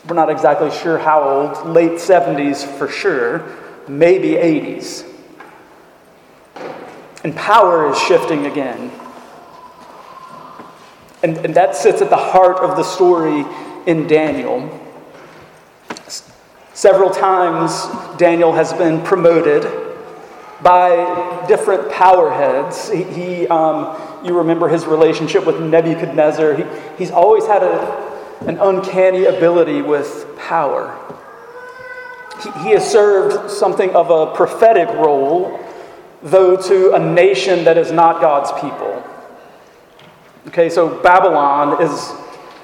We're 0.07 0.15
not 0.15 0.29
exactly 0.29 0.71
sure 0.71 0.97
how 0.97 1.21
old, 1.21 1.67
late 1.67 1.93
70s 1.93 2.65
for 2.77 2.87
sure, 2.87 3.45
maybe 3.87 4.31
80s. 4.31 5.05
And 7.23 7.35
power 7.35 7.91
is 7.91 7.99
shifting 7.99 8.45
again. 8.45 8.91
And, 11.23 11.37
and 11.37 11.55
that 11.55 11.75
sits 11.75 12.01
at 12.01 12.09
the 12.09 12.15
heart 12.15 12.57
of 12.59 12.77
the 12.77 12.83
story 12.83 13.43
in 13.85 14.07
Daniel. 14.07 14.69
Several 16.73 17.09
times, 17.09 17.87
Daniel 18.17 18.53
has 18.53 18.71
been 18.71 19.01
promoted 19.01 19.86
by 20.61 21.45
different 21.47 21.91
power 21.91 22.31
heads. 22.31 22.89
He, 22.89 23.03
he 23.03 23.47
um, 23.47 23.99
you 24.23 24.37
remember 24.37 24.67
his 24.67 24.85
relationship 24.85 25.45
with 25.45 25.61
Nebuchadnezzar. 25.61 26.55
He, 26.55 26.63
he's 26.97 27.11
always 27.11 27.45
had 27.45 27.63
a, 27.63 28.37
an 28.47 28.57
uncanny 28.59 29.25
ability 29.25 29.81
with 29.81 30.27
power. 30.37 30.97
He, 32.43 32.51
he 32.63 32.69
has 32.71 32.89
served 32.89 33.51
something 33.51 33.95
of 33.95 34.09
a 34.09 34.35
prophetic 34.35 34.89
role 34.89 35.59
though 36.23 36.57
to 36.57 36.93
a 36.93 36.99
nation 36.99 37.63
that 37.65 37.77
is 37.77 37.91
not 37.91 38.21
God's 38.21 38.51
people. 38.59 39.03
Okay, 40.47 40.69
so 40.69 41.01
Babylon 41.01 41.81
is 41.81 42.13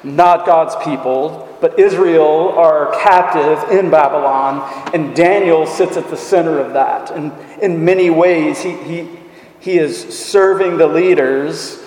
not 0.03 0.45
God's 0.45 0.75
people, 0.83 1.47
but 1.63 1.79
Israel 1.79 2.49
are 2.57 2.91
captive 2.91 3.71
in 3.71 3.89
Babylon, 3.89 4.91
and 4.93 5.15
Daniel 5.15 5.65
sits 5.65 5.95
at 5.95 6.09
the 6.09 6.17
center 6.17 6.59
of 6.59 6.73
that. 6.73 7.09
And 7.09 7.31
in 7.61 7.85
many 7.85 8.09
ways, 8.09 8.61
he, 8.61 8.73
he, 8.83 9.09
he 9.61 9.77
is 9.77 9.97
serving 9.97 10.75
the 10.75 10.87
leaders 10.87 11.81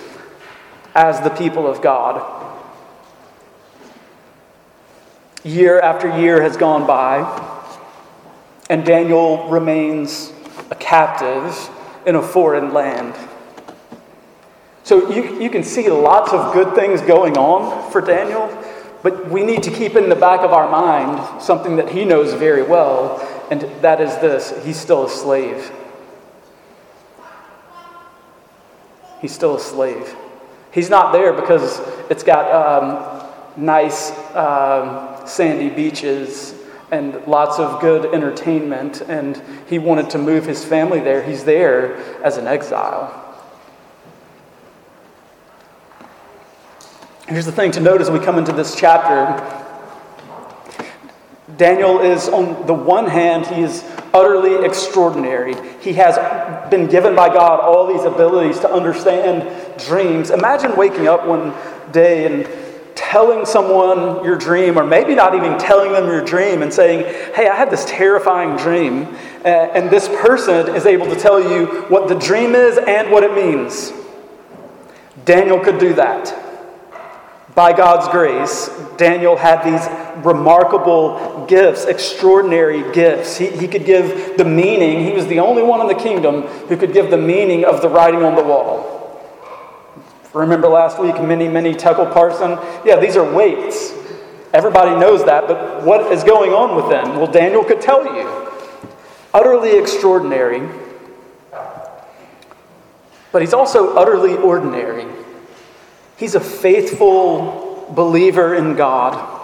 as 0.94 1.20
the 1.20 1.28
people 1.28 1.66
of 1.66 1.82
God. 1.82 2.24
Year 5.44 5.78
after 5.78 6.08
year 6.22 6.40
has 6.40 6.56
gone 6.56 6.86
by. 6.86 7.18
and 8.70 8.82
Daniel 8.82 9.46
remains 9.50 10.32
a 10.70 10.74
captive 10.74 11.68
in 12.06 12.14
a 12.14 12.22
foreign 12.22 12.72
land. 12.72 13.14
So 14.84 15.10
you, 15.10 15.38
you 15.38 15.50
can 15.50 15.62
see 15.62 15.90
lots 15.90 16.32
of 16.32 16.54
good 16.54 16.74
things 16.74 17.02
going 17.02 17.36
on 17.36 17.92
for 17.92 18.00
Daniel, 18.00 18.48
but 19.06 19.30
we 19.30 19.44
need 19.44 19.62
to 19.62 19.70
keep 19.70 19.94
in 19.94 20.08
the 20.08 20.16
back 20.16 20.40
of 20.40 20.52
our 20.52 20.68
mind 20.68 21.40
something 21.40 21.76
that 21.76 21.88
he 21.88 22.04
knows 22.04 22.32
very 22.32 22.64
well, 22.64 23.20
and 23.52 23.60
that 23.80 24.00
is 24.00 24.10
this 24.16 24.52
he's 24.64 24.76
still 24.76 25.04
a 25.04 25.08
slave. 25.08 25.70
He's 29.20 29.30
still 29.30 29.54
a 29.54 29.60
slave. 29.60 30.12
He's 30.72 30.90
not 30.90 31.12
there 31.12 31.32
because 31.32 31.80
it's 32.10 32.24
got 32.24 32.50
um, 32.50 33.32
nice 33.56 34.10
um, 34.34 35.24
sandy 35.24 35.68
beaches 35.68 36.56
and 36.90 37.24
lots 37.28 37.60
of 37.60 37.80
good 37.80 38.12
entertainment, 38.12 39.02
and 39.02 39.40
he 39.68 39.78
wanted 39.78 40.10
to 40.10 40.18
move 40.18 40.46
his 40.46 40.64
family 40.64 40.98
there. 40.98 41.22
He's 41.22 41.44
there 41.44 41.94
as 42.24 42.38
an 42.38 42.48
exile. 42.48 43.25
Here's 47.28 47.44
the 47.44 47.50
thing 47.50 47.72
to 47.72 47.80
note 47.80 48.00
as 48.00 48.08
we 48.08 48.20
come 48.20 48.38
into 48.38 48.52
this 48.52 48.76
chapter 48.76 49.42
Daniel 51.56 52.00
is, 52.00 52.28
on 52.28 52.66
the 52.66 52.74
one 52.74 53.06
hand, 53.08 53.46
he 53.46 53.62
is 53.62 53.82
utterly 54.14 54.64
extraordinary. 54.64 55.56
He 55.80 55.94
has 55.94 56.16
been 56.70 56.86
given 56.86 57.16
by 57.16 57.28
God 57.28 57.60
all 57.60 57.86
these 57.86 58.04
abilities 58.04 58.60
to 58.60 58.70
understand 58.70 59.80
dreams. 59.80 60.30
Imagine 60.30 60.76
waking 60.76 61.08
up 61.08 61.26
one 61.26 61.52
day 61.92 62.26
and 62.26 62.48
telling 62.94 63.44
someone 63.44 64.24
your 64.24 64.36
dream, 64.36 64.78
or 64.78 64.84
maybe 64.84 65.14
not 65.14 65.34
even 65.34 65.58
telling 65.58 65.92
them 65.92 66.06
your 66.06 66.24
dream, 66.24 66.62
and 66.62 66.72
saying, 66.72 67.04
Hey, 67.34 67.48
I 67.48 67.56
had 67.56 67.70
this 67.70 67.84
terrifying 67.86 68.56
dream. 68.56 69.04
Uh, 69.44 69.48
and 69.48 69.90
this 69.90 70.08
person 70.08 70.74
is 70.76 70.86
able 70.86 71.06
to 71.06 71.16
tell 71.16 71.40
you 71.40 71.82
what 71.88 72.08
the 72.08 72.16
dream 72.16 72.54
is 72.54 72.78
and 72.78 73.10
what 73.10 73.24
it 73.24 73.34
means. 73.34 73.92
Daniel 75.24 75.58
could 75.58 75.78
do 75.78 75.92
that. 75.94 76.45
By 77.56 77.72
God's 77.72 78.06
grace, 78.08 78.68
Daniel 78.98 79.34
had 79.34 79.62
these 79.64 79.88
remarkable 80.22 81.46
gifts, 81.46 81.86
extraordinary 81.86 82.92
gifts. 82.92 83.38
He, 83.38 83.46
he 83.46 83.66
could 83.66 83.86
give 83.86 84.36
the 84.36 84.44
meaning, 84.44 85.06
he 85.06 85.12
was 85.12 85.26
the 85.26 85.40
only 85.40 85.62
one 85.62 85.80
in 85.80 85.86
the 85.86 85.94
kingdom 85.94 86.42
who 86.42 86.76
could 86.76 86.92
give 86.92 87.10
the 87.10 87.16
meaning 87.16 87.64
of 87.64 87.80
the 87.80 87.88
writing 87.88 88.22
on 88.22 88.34
the 88.36 88.42
wall. 88.42 88.92
Remember 90.34 90.68
last 90.68 91.00
week, 91.00 91.14
mene, 91.22 91.50
mene 91.50 91.74
tekel 91.78 92.04
Parsin? 92.04 92.62
Yeah, 92.84 93.00
these 93.00 93.16
are 93.16 93.24
weights. 93.24 93.94
Everybody 94.52 94.90
knows 94.90 95.24
that, 95.24 95.48
but 95.48 95.82
what 95.82 96.12
is 96.12 96.22
going 96.24 96.52
on 96.52 96.76
with 96.76 96.90
them? 96.90 97.16
Well, 97.16 97.32
Daniel 97.32 97.64
could 97.64 97.80
tell 97.80 98.04
you. 98.04 98.52
Utterly 99.32 99.78
extraordinary, 99.78 100.68
but 103.32 103.40
he's 103.40 103.54
also 103.54 103.94
utterly 103.96 104.34
ordinary. 104.36 105.15
He's 106.16 106.34
a 106.34 106.40
faithful 106.40 107.86
believer 107.94 108.54
in 108.54 108.74
God. 108.74 109.34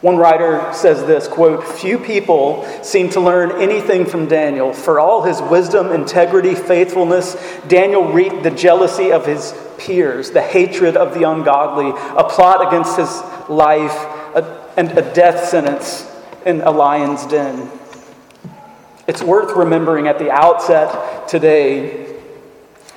One 0.00 0.16
writer 0.16 0.72
says 0.72 1.04
this 1.06 1.26
quote, 1.26 1.66
Few 1.66 1.98
people 1.98 2.64
seem 2.84 3.10
to 3.10 3.20
learn 3.20 3.60
anything 3.60 4.06
from 4.06 4.28
Daniel. 4.28 4.72
For 4.72 5.00
all 5.00 5.22
his 5.22 5.42
wisdom, 5.42 5.90
integrity, 5.90 6.54
faithfulness, 6.54 7.36
Daniel 7.66 8.12
reaped 8.12 8.44
the 8.44 8.52
jealousy 8.52 9.10
of 9.10 9.26
his 9.26 9.52
peers, 9.76 10.30
the 10.30 10.40
hatred 10.40 10.96
of 10.96 11.14
the 11.14 11.28
ungodly, 11.28 11.90
a 12.16 12.22
plot 12.22 12.68
against 12.68 12.96
his 12.96 13.08
life, 13.48 13.94
a, 14.36 14.72
and 14.76 14.96
a 14.96 15.12
death 15.12 15.48
sentence 15.48 16.08
in 16.46 16.60
a 16.60 16.70
lion's 16.70 17.26
den. 17.26 17.68
It's 19.08 19.22
worth 19.22 19.56
remembering 19.56 20.06
at 20.06 20.20
the 20.20 20.30
outset 20.30 21.26
today 21.26 22.17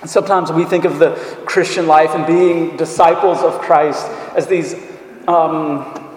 Sometimes 0.06 0.52
we 0.52 0.66
think 0.66 0.84
of 0.86 0.98
the 0.98 1.12
Christian 1.46 1.86
life 1.86 2.16
and 2.16 2.26
being 2.26 2.76
disciples 2.76 3.40
of 3.40 3.62
Christ 3.62 4.08
as 4.36 4.48
these 4.48 4.74
um, 5.28 6.10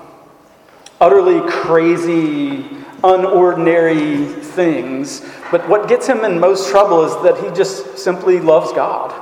utterly 1.00 1.46
crazy, 1.50 2.62
unordinary 3.02 4.40
things. 4.40 5.20
But 5.50 5.68
what 5.68 5.86
gets 5.86 6.06
him 6.06 6.24
in 6.24 6.40
most 6.40 6.70
trouble 6.70 7.04
is 7.04 7.12
that 7.22 7.44
he 7.44 7.54
just 7.54 7.98
simply 7.98 8.40
loves 8.40 8.72
God. 8.72 9.20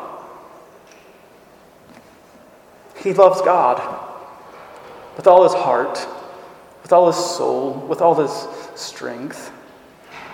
He 2.99 3.12
loves 3.12 3.40
God 3.40 3.81
with 5.16 5.26
all 5.26 5.42
his 5.42 5.54
heart, 5.54 6.07
with 6.83 6.92
all 6.92 7.09
his 7.09 7.16
soul, 7.16 7.75
with 7.88 8.00
all 8.00 8.14
his 8.14 8.47
strength. 8.81 9.50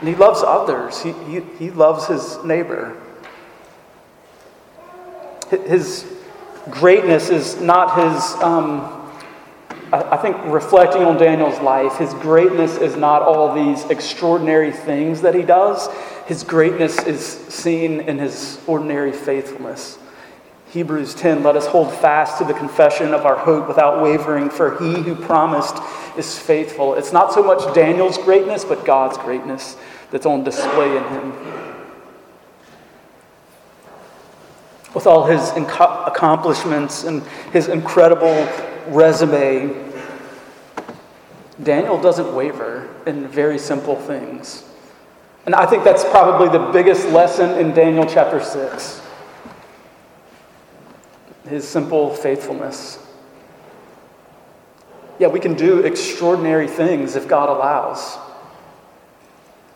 And 0.00 0.08
he 0.08 0.14
loves 0.14 0.42
others, 0.42 1.02
he, 1.02 1.12
he, 1.12 1.40
he 1.58 1.70
loves 1.70 2.06
his 2.06 2.44
neighbor. 2.44 2.94
His 5.50 6.06
greatness 6.70 7.30
is 7.30 7.60
not 7.60 7.96
his, 7.96 8.42
um, 8.42 8.94
I 9.92 10.16
think, 10.18 10.36
reflecting 10.46 11.02
on 11.02 11.16
Daniel's 11.16 11.58
life, 11.60 11.96
his 11.96 12.12
greatness 12.14 12.76
is 12.76 12.96
not 12.96 13.22
all 13.22 13.54
these 13.54 13.84
extraordinary 13.84 14.72
things 14.72 15.22
that 15.22 15.34
he 15.34 15.42
does. 15.42 15.88
His 16.26 16.44
greatness 16.44 17.02
is 17.04 17.24
seen 17.24 18.00
in 18.02 18.18
his 18.18 18.60
ordinary 18.66 19.12
faithfulness. 19.12 19.98
Hebrews 20.70 21.14
10 21.14 21.42
let 21.42 21.56
us 21.56 21.66
hold 21.66 21.90
fast 21.90 22.36
to 22.38 22.44
the 22.44 22.52
confession 22.52 23.14
of 23.14 23.24
our 23.24 23.36
hope 23.36 23.66
without 23.66 24.02
wavering, 24.02 24.50
for 24.50 24.78
he 24.78 25.00
who 25.00 25.14
promised 25.14 25.76
is 26.18 26.38
faithful. 26.38 26.94
It's 26.94 27.12
not 27.12 27.32
so 27.32 27.42
much 27.42 27.74
Daniel's 27.74 28.18
greatness, 28.18 28.66
but 28.66 28.84
God's 28.84 29.16
greatness 29.16 29.78
that's 30.10 30.26
on 30.26 30.44
display 30.44 30.94
in 30.94 31.04
him. 31.04 31.77
With 34.94 35.06
all 35.06 35.26
his 35.26 35.50
accomplishments 35.50 37.04
and 37.04 37.22
his 37.52 37.68
incredible 37.68 38.48
resume, 38.88 39.74
Daniel 41.62 42.00
doesn't 42.00 42.34
waver 42.34 42.88
in 43.06 43.26
very 43.28 43.58
simple 43.58 43.96
things. 43.96 44.64
And 45.46 45.54
I 45.54 45.66
think 45.66 45.84
that's 45.84 46.04
probably 46.04 46.48
the 46.48 46.72
biggest 46.72 47.08
lesson 47.08 47.58
in 47.58 47.74
Daniel 47.74 48.06
chapter 48.06 48.42
6 48.42 49.02
his 51.48 51.66
simple 51.66 52.14
faithfulness. 52.14 52.98
Yeah, 55.18 55.28
we 55.28 55.40
can 55.40 55.54
do 55.54 55.80
extraordinary 55.80 56.68
things 56.68 57.16
if 57.16 57.26
God 57.26 57.48
allows. 57.48 58.16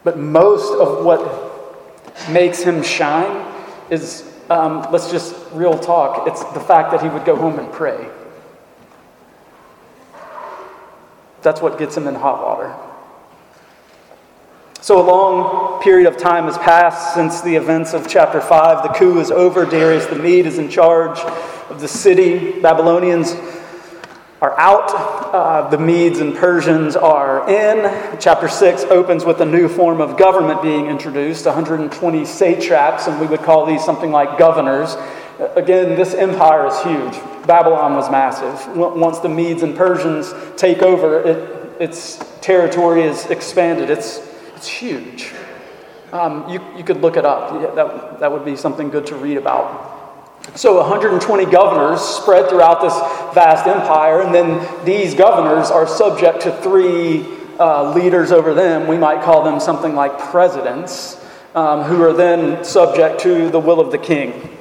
But 0.05 0.19
most 0.19 0.73
of 0.81 1.05
what 1.05 2.31
makes 2.31 2.63
him 2.63 2.83
shine 2.83 3.53
is 3.91 4.32
um, 4.53 4.87
let's 4.93 5.11
just 5.11 5.35
real 5.53 5.79
talk. 5.79 6.29
It's 6.29 6.45
the 6.53 6.61
fact 6.61 6.93
that 6.93 7.03
he 7.03 7.09
would 7.09 7.25
go 7.25 7.37
home 7.37 7.59
and 7.59 7.73
pray. 7.73 8.09
That's 11.43 11.61
what 11.61 11.79
gets 11.79 11.97
him 11.97 12.07
in 12.07 12.15
hot 12.15 12.43
water. 12.43 12.75
So, 14.81 15.01
a 15.01 15.07
long 15.07 15.81
period 15.83 16.09
of 16.09 16.17
time 16.17 16.45
has 16.45 16.59
passed 16.59 17.15
since 17.15 17.41
the 17.41 17.55
events 17.55 17.95
of 17.95 18.09
chapter 18.09 18.41
5. 18.41 18.83
The 18.83 18.89
coup 18.95 19.21
is 19.21 19.31
over. 19.31 19.65
Darius 19.65 20.07
the 20.07 20.17
Mede 20.17 20.47
is 20.47 20.59
in 20.59 20.69
charge 20.69 21.19
of 21.71 21.81
the 21.81 21.89
city. 21.89 22.61
Babylonians 22.61 23.35
are 24.43 24.59
out, 24.59 24.91
uh, 25.33 25.71
the 25.71 25.79
Medes 25.79 26.19
and 26.19 26.35
Persians 26.35 26.97
are 26.97 27.49
in. 27.49 28.19
Chapter 28.19 28.49
6 28.49 28.83
opens 28.85 29.25
with 29.25 29.41
a 29.41 29.47
new 29.47 29.69
form 29.69 30.01
of 30.01 30.19
government 30.19 30.61
being 30.61 30.87
introduced 30.87 31.47
120 31.47 32.25
satraps, 32.25 33.07
and 33.07 33.21
we 33.21 33.29
would 33.29 33.43
call 33.43 33.65
these 33.65 33.85
something 33.85 34.11
like 34.11 34.37
governors. 34.41 34.97
Again, 35.55 35.95
this 35.95 36.13
empire 36.15 36.67
is 36.67 36.77
huge. 36.83 37.47
Babylon 37.47 37.95
was 37.95 38.11
massive. 38.11 38.77
Once 38.77 39.21
the 39.21 39.29
Medes 39.29 39.63
and 39.63 39.77
Persians 39.77 40.35
take 40.57 40.83
over, 40.83 41.23
it, 41.23 41.81
its 41.81 42.19
territory 42.41 43.03
is 43.03 43.27
expanded. 43.27 43.91
It's, 43.91 44.29
it's 44.57 44.67
huge. 44.67 45.31
Um, 46.11 46.49
you, 46.49 46.61
you 46.77 46.83
could 46.83 47.01
look 47.01 47.17
it 47.17 47.25
up. 47.25 47.77
That, 47.77 48.19
that 48.19 48.33
would 48.33 48.45
be 48.45 48.57
something 48.57 48.91
good 48.91 49.07
to 49.07 49.15
read 49.15 49.37
about. 49.37 50.02
So 50.55 50.77
120 50.79 51.47
governors 51.47 52.01
spread 52.01 52.51
throughout 52.51 52.83
this 52.83 52.93
vast 53.35 53.67
empire, 53.67 54.21
and 54.21 54.35
then 54.35 54.85
these 54.85 55.15
governors 55.15 55.71
are 55.71 55.87
subject 55.87 56.43
to 56.43 56.53
three 56.61 57.25
uh, 57.59 57.95
leaders 57.95 58.33
over 58.33 58.53
them. 58.53 58.87
We 58.87 58.99
might 58.99 59.23
call 59.23 59.45
them 59.45 59.61
something 59.61 59.95
like 59.95 60.19
presidents, 60.19 61.17
um, 61.55 61.83
who 61.83 62.03
are 62.03 62.13
then 62.13 62.65
subject 62.65 63.21
to 63.23 63.51
the 63.51 63.61
will 63.61 63.81
of 63.81 63.93
the 63.93 63.99
king. 63.99 64.59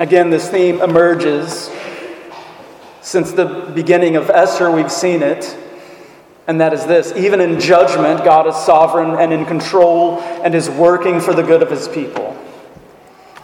Again, 0.00 0.30
this 0.30 0.48
theme 0.48 0.80
emerges. 0.80 1.70
Since 3.00 3.32
the 3.32 3.72
beginning 3.74 4.16
of 4.16 4.30
Esther, 4.30 4.70
we've 4.70 4.92
seen 4.92 5.22
it. 5.22 5.56
And 6.46 6.60
that 6.60 6.72
is 6.72 6.86
this 6.86 7.12
even 7.14 7.40
in 7.40 7.60
judgment, 7.60 8.24
God 8.24 8.46
is 8.46 8.56
sovereign 8.56 9.18
and 9.18 9.32
in 9.32 9.44
control 9.44 10.20
and 10.20 10.54
is 10.54 10.70
working 10.70 11.20
for 11.20 11.34
the 11.34 11.42
good 11.42 11.62
of 11.62 11.70
his 11.70 11.88
people. 11.88 12.37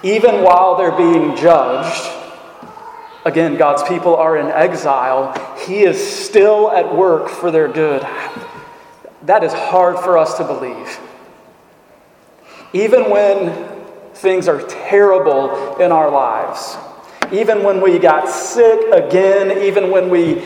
Even 0.04 0.44
while 0.44 0.76
they're 0.76 0.96
being 0.96 1.34
judged, 1.34 2.08
Again, 3.24 3.56
God's 3.56 3.82
people 3.84 4.16
are 4.16 4.36
in 4.36 4.48
exile. 4.48 5.32
He 5.66 5.84
is 5.84 5.98
still 5.98 6.70
at 6.70 6.94
work 6.94 7.30
for 7.30 7.50
their 7.50 7.68
good. 7.68 8.02
That 9.22 9.42
is 9.42 9.52
hard 9.52 9.98
for 9.98 10.18
us 10.18 10.36
to 10.36 10.44
believe. 10.44 11.00
Even 12.74 13.08
when 13.08 13.80
things 14.12 14.46
are 14.46 14.60
terrible 14.66 15.76
in 15.76 15.90
our 15.90 16.10
lives, 16.10 16.76
even 17.32 17.62
when 17.62 17.80
we 17.80 17.98
got 17.98 18.28
sick 18.28 18.92
again, 18.92 19.62
even 19.62 19.90
when 19.90 20.10
we 20.10 20.44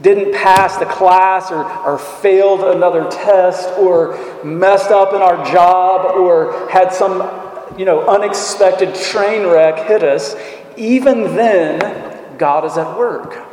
didn't 0.00 0.32
pass 0.32 0.78
the 0.78 0.86
class 0.86 1.50
or, 1.50 1.64
or 1.82 1.98
failed 1.98 2.60
another 2.62 3.10
test 3.10 3.68
or 3.78 4.42
messed 4.42 4.90
up 4.90 5.12
in 5.12 5.20
our 5.20 5.44
job 5.44 6.16
or 6.16 6.70
had 6.70 6.94
some 6.94 7.45
you 7.78 7.84
know 7.84 8.06
unexpected 8.06 8.94
train 8.94 9.46
wreck 9.46 9.86
hit 9.86 10.02
us 10.02 10.34
even 10.76 11.36
then 11.36 12.38
god 12.38 12.64
is 12.64 12.76
at 12.76 12.96
work. 12.98 13.44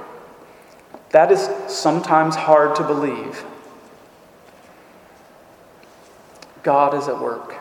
That 1.11 1.31
is 1.31 1.47
sometimes 1.67 2.35
hard 2.35 2.75
to 2.77 2.83
believe. 2.83 3.43
God 6.63 6.95
is 6.95 7.07
at 7.07 7.19
work. 7.19 7.55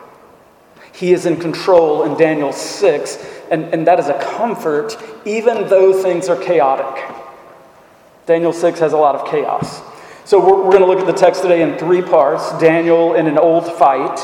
He 0.93 1.11
is 1.11 1.25
in 1.25 1.37
control 1.37 2.03
in 2.03 2.17
daniel 2.17 2.51
6 2.51 3.25
and, 3.51 3.65
and 3.73 3.87
that 3.87 3.99
is 3.99 4.07
a 4.07 4.19
comfort 4.19 4.97
even 5.25 5.67
though 5.67 6.01
things 6.01 6.29
are 6.29 6.35
chaotic. 6.35 7.03
Daniel 8.25 8.53
6 8.53 8.79
has 8.79 8.93
a 8.93 8.97
lot 8.97 9.15
of 9.15 9.29
chaos. 9.29 9.81
So 10.25 10.39
we're, 10.39 10.63
we're 10.63 10.71
going 10.71 10.79
to 10.79 10.85
look 10.85 10.99
at 10.99 11.05
the 11.05 11.11
text 11.11 11.41
today 11.41 11.61
in 11.61 11.77
three 11.77 12.01
parts 12.01 12.57
Daniel 12.59 13.15
in 13.15 13.27
an 13.27 13.37
old 13.37 13.71
fight, 13.73 14.17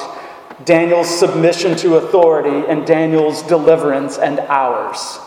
Daniel's 0.65 1.09
submission 1.09 1.75
to 1.77 1.95
authority, 1.95 2.67
and 2.67 2.85
Daniel's 2.85 3.41
deliverance 3.43 4.17
and 4.17 4.39
ours. 4.39 5.19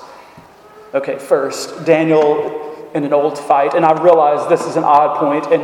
Okay, 0.95 1.19
first, 1.19 1.85
Daniel 1.85 2.91
in 2.95 3.05
an 3.05 3.13
old 3.13 3.39
fight. 3.39 3.75
And 3.75 3.85
I 3.85 4.01
realize 4.03 4.49
this 4.49 4.67
is 4.67 4.77
an 4.77 4.85
odd 4.85 5.19
point, 5.19 5.47
and 5.47 5.63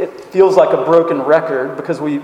it 0.00 0.20
feels 0.26 0.56
like 0.56 0.72
a 0.72 0.84
broken 0.84 1.22
record 1.22 1.76
because 1.76 2.00
we 2.00 2.20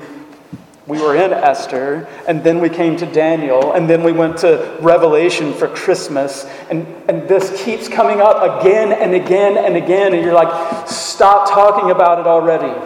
we 0.86 1.00
were 1.00 1.16
in 1.16 1.32
Esther, 1.32 2.06
and 2.28 2.44
then 2.44 2.60
we 2.60 2.68
came 2.68 2.94
to 2.98 3.06
Daniel, 3.06 3.72
and 3.72 3.88
then 3.88 4.02
we 4.02 4.12
went 4.12 4.36
to 4.38 4.76
Revelation 4.80 5.54
for 5.54 5.66
Christmas. 5.66 6.44
And, 6.68 6.86
and 7.08 7.26
this 7.26 7.64
keeps 7.64 7.88
coming 7.88 8.20
up 8.20 8.60
again 8.60 8.92
and 8.92 9.14
again 9.14 9.56
and 9.56 9.76
again, 9.76 10.12
and 10.12 10.22
you're 10.22 10.34
like, 10.34 10.86
stop 10.86 11.48
talking 11.48 11.90
about 11.90 12.18
it 12.18 12.26
already. 12.26 12.78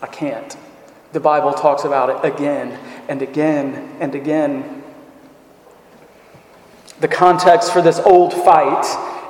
I 0.00 0.06
can't. 0.06 0.56
The 1.12 1.20
Bible 1.20 1.52
talks 1.52 1.84
about 1.84 2.10
it 2.10 2.32
again 2.32 2.78
and 3.08 3.22
again 3.22 3.96
and 4.00 4.14
again. 4.14 4.82
The 7.00 7.08
context 7.08 7.72
for 7.72 7.82
this 7.82 7.98
old 8.00 8.32
fight 8.32 8.84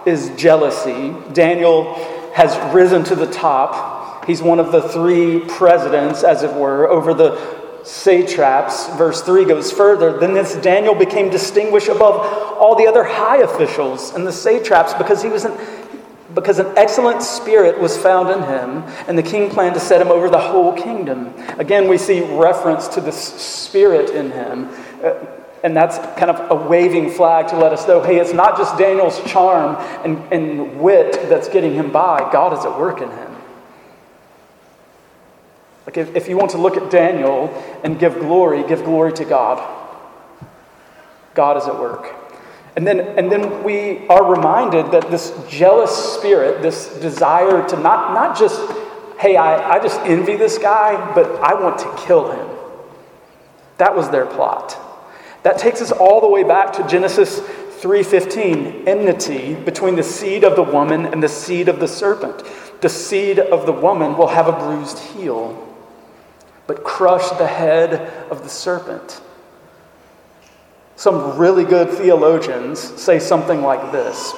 is 0.06 0.30
jealousy. 0.36 1.14
Daniel 1.32 1.94
has 2.34 2.56
risen 2.74 3.04
to 3.04 3.14
the 3.14 3.30
top 3.30 3.92
He's 4.26 4.40
one 4.40 4.60
of 4.60 4.70
the 4.70 4.82
three 4.82 5.40
presidents, 5.40 6.22
as 6.22 6.42
it 6.42 6.52
were, 6.54 6.88
over 6.88 7.12
the 7.12 7.84
satraps. 7.84 8.88
Verse 8.90 9.20
3 9.22 9.44
goes 9.44 9.72
further. 9.72 10.18
Then 10.18 10.32
this 10.32 10.54
Daniel 10.56 10.94
became 10.94 11.28
distinguished 11.28 11.88
above 11.88 12.20
all 12.56 12.76
the 12.76 12.86
other 12.86 13.02
high 13.02 13.38
officials 13.38 14.14
and 14.14 14.24
the 14.24 14.32
satraps 14.32 14.94
because 14.94 15.22
he 15.22 15.28
was 15.28 15.44
an, 15.44 15.52
because 16.34 16.58
an 16.58 16.72
excellent 16.76 17.22
spirit 17.22 17.78
was 17.78 17.96
found 17.96 18.30
in 18.30 18.42
him, 18.42 18.82
and 19.08 19.18
the 19.18 19.22
king 19.22 19.50
planned 19.50 19.74
to 19.74 19.80
set 19.80 20.00
him 20.00 20.08
over 20.08 20.30
the 20.30 20.38
whole 20.38 20.72
kingdom. 20.72 21.34
Again, 21.58 21.88
we 21.88 21.98
see 21.98 22.20
reference 22.20 22.88
to 22.88 23.00
the 23.00 23.12
spirit 23.12 24.10
in 24.10 24.30
him. 24.30 24.68
Uh, 25.02 25.14
and 25.64 25.76
that's 25.76 25.98
kind 26.18 26.30
of 26.30 26.50
a 26.50 26.68
waving 26.68 27.10
flag 27.10 27.48
to 27.48 27.56
let 27.56 27.72
us 27.72 27.86
know 27.86 28.02
hey, 28.02 28.18
it's 28.18 28.32
not 28.32 28.58
just 28.58 28.76
Daniel's 28.76 29.22
charm 29.30 29.76
and, 30.04 30.18
and 30.32 30.80
wit 30.80 31.12
that's 31.28 31.48
getting 31.48 31.72
him 31.74 31.92
by, 31.92 32.18
God 32.32 32.52
is 32.58 32.64
at 32.64 32.78
work 32.78 33.00
in 33.00 33.08
him. 33.08 33.36
Like 35.86 35.96
if, 35.96 36.14
if 36.16 36.28
you 36.28 36.36
want 36.36 36.52
to 36.52 36.58
look 36.58 36.76
at 36.76 36.90
Daniel 36.90 37.48
and 37.84 37.98
give 37.98 38.14
glory, 38.14 38.66
give 38.66 38.84
glory 38.84 39.12
to 39.14 39.24
God. 39.24 39.80
God 41.34 41.56
is 41.56 41.64
at 41.66 41.78
work. 41.78 42.14
And 42.76 42.86
then, 42.86 43.00
and 43.00 43.30
then 43.30 43.62
we 43.62 44.06
are 44.08 44.24
reminded 44.24 44.90
that 44.92 45.10
this 45.10 45.32
jealous 45.48 45.90
spirit, 46.14 46.62
this 46.62 46.88
desire 47.00 47.66
to 47.68 47.76
not, 47.76 48.14
not 48.14 48.38
just, 48.38 48.60
hey, 49.18 49.36
I, 49.36 49.76
I 49.76 49.78
just 49.78 50.00
envy 50.00 50.36
this 50.36 50.58
guy, 50.58 51.14
but 51.14 51.26
I 51.42 51.54
want 51.54 51.78
to 51.80 52.06
kill 52.06 52.32
him. 52.32 52.48
That 53.78 53.94
was 53.94 54.10
their 54.10 54.26
plot. 54.26 54.78
That 55.42 55.58
takes 55.58 55.82
us 55.82 55.92
all 55.92 56.20
the 56.20 56.28
way 56.28 56.44
back 56.44 56.72
to 56.74 56.86
Genesis 56.86 57.40
3:15, 57.40 58.86
enmity 58.86 59.54
between 59.54 59.96
the 59.96 60.02
seed 60.04 60.44
of 60.44 60.54
the 60.54 60.62
woman 60.62 61.06
and 61.06 61.20
the 61.20 61.28
seed 61.28 61.68
of 61.68 61.80
the 61.80 61.88
serpent. 61.88 62.44
The 62.80 62.88
seed 62.88 63.40
of 63.40 63.66
the 63.66 63.72
woman 63.72 64.16
will 64.16 64.28
have 64.28 64.46
a 64.46 64.52
bruised 64.52 65.00
heel 65.00 65.68
but 66.66 66.84
crush 66.84 67.28
the 67.38 67.46
head 67.46 67.92
of 68.30 68.42
the 68.42 68.48
serpent. 68.48 69.20
Some 71.02 71.36
really 71.36 71.64
good 71.64 71.90
theologians 71.90 72.78
say 72.78 73.18
something 73.18 73.60
like 73.60 73.90
this. 73.90 74.34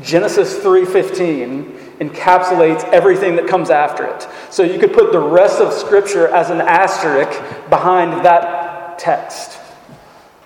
Genesis 0.00 0.58
3:15 0.58 1.94
encapsulates 2.00 2.82
everything 2.92 3.36
that 3.36 3.46
comes 3.46 3.70
after 3.70 4.04
it. 4.04 4.26
So 4.50 4.64
you 4.64 4.80
could 4.80 4.92
put 4.92 5.12
the 5.12 5.20
rest 5.20 5.60
of 5.60 5.72
scripture 5.72 6.26
as 6.26 6.50
an 6.50 6.60
asterisk 6.60 7.40
behind 7.70 8.24
that 8.24 8.98
text. 8.98 9.60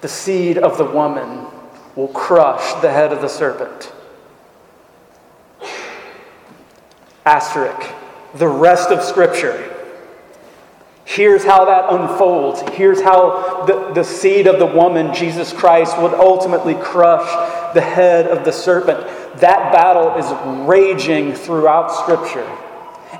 The 0.02 0.08
seed 0.08 0.58
of 0.58 0.76
the 0.76 0.84
woman 0.84 1.46
will 1.96 2.08
crush 2.08 2.74
the 2.82 2.90
head 2.90 3.14
of 3.14 3.22
the 3.22 3.30
serpent. 3.30 3.90
Asterisk. 7.24 7.94
The 8.34 8.48
rest 8.48 8.90
of 8.90 9.02
scripture 9.02 9.71
Here's 11.04 11.44
how 11.44 11.64
that 11.64 11.92
unfolds. 11.92 12.62
Here's 12.74 13.00
how 13.00 13.66
the, 13.66 13.92
the 13.92 14.04
seed 14.04 14.46
of 14.46 14.58
the 14.58 14.66
woman, 14.66 15.12
Jesus 15.12 15.52
Christ, 15.52 16.00
would 16.00 16.14
ultimately 16.14 16.74
crush 16.74 17.28
the 17.74 17.80
head 17.80 18.26
of 18.28 18.44
the 18.44 18.52
serpent. 18.52 19.00
That 19.40 19.72
battle 19.72 20.16
is 20.16 20.68
raging 20.68 21.34
throughout 21.34 21.88
Scripture. 21.88 22.46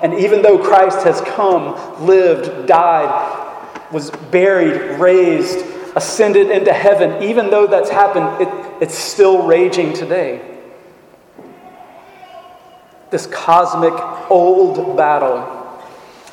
And 0.01 0.13
even 0.13 0.41
though 0.41 0.57
Christ 0.57 1.03
has 1.03 1.21
come, 1.21 2.05
lived, 2.05 2.67
died, 2.67 3.91
was 3.91 4.09
buried, 4.09 4.99
raised, 4.99 5.65
ascended 5.95 6.49
into 6.49 6.73
heaven, 6.73 7.21
even 7.21 7.49
though 7.49 7.67
that's 7.67 7.89
happened, 7.89 8.41
it, 8.41 8.81
it's 8.81 8.97
still 8.97 9.45
raging 9.45 9.93
today. 9.93 10.41
This 13.11 13.27
cosmic 13.27 13.93
old 14.31 14.97
battle 14.97 15.62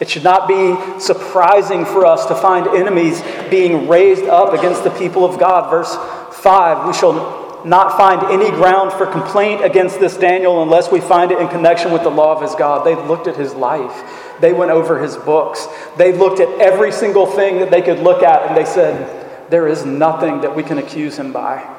it 0.00 0.08
should 0.08 0.24
not 0.24 0.48
be 0.48 0.76
surprising 0.98 1.84
for 1.84 2.06
us 2.06 2.24
to 2.26 2.34
find 2.34 2.66
enemies 2.68 3.22
being 3.50 3.86
raised 3.86 4.24
up 4.24 4.54
against 4.54 4.82
the 4.82 4.90
people 4.90 5.26
of 5.26 5.38
God. 5.38 5.70
Verse 5.70 5.94
5 6.40 6.86
We 6.86 6.94
shall 6.94 7.64
not 7.66 7.98
find 7.98 8.22
any 8.32 8.50
ground 8.50 8.94
for 8.94 9.04
complaint 9.04 9.62
against 9.62 10.00
this 10.00 10.16
Daniel 10.16 10.62
unless 10.62 10.90
we 10.90 11.00
find 11.00 11.30
it 11.30 11.38
in 11.38 11.48
connection 11.48 11.92
with 11.92 12.02
the 12.02 12.10
law 12.10 12.34
of 12.34 12.40
his 12.40 12.54
God. 12.54 12.86
They 12.86 12.94
looked 12.94 13.26
at 13.26 13.36
his 13.36 13.52
life, 13.52 14.38
they 14.40 14.54
went 14.54 14.70
over 14.70 15.02
his 15.02 15.16
books, 15.18 15.68
they 15.98 16.12
looked 16.12 16.40
at 16.40 16.48
every 16.58 16.92
single 16.92 17.26
thing 17.26 17.58
that 17.58 17.70
they 17.70 17.82
could 17.82 17.98
look 17.98 18.22
at, 18.22 18.48
and 18.48 18.56
they 18.56 18.64
said, 18.64 19.50
There 19.50 19.68
is 19.68 19.84
nothing 19.84 20.40
that 20.40 20.56
we 20.56 20.62
can 20.62 20.78
accuse 20.78 21.18
him 21.18 21.30
by. 21.30 21.76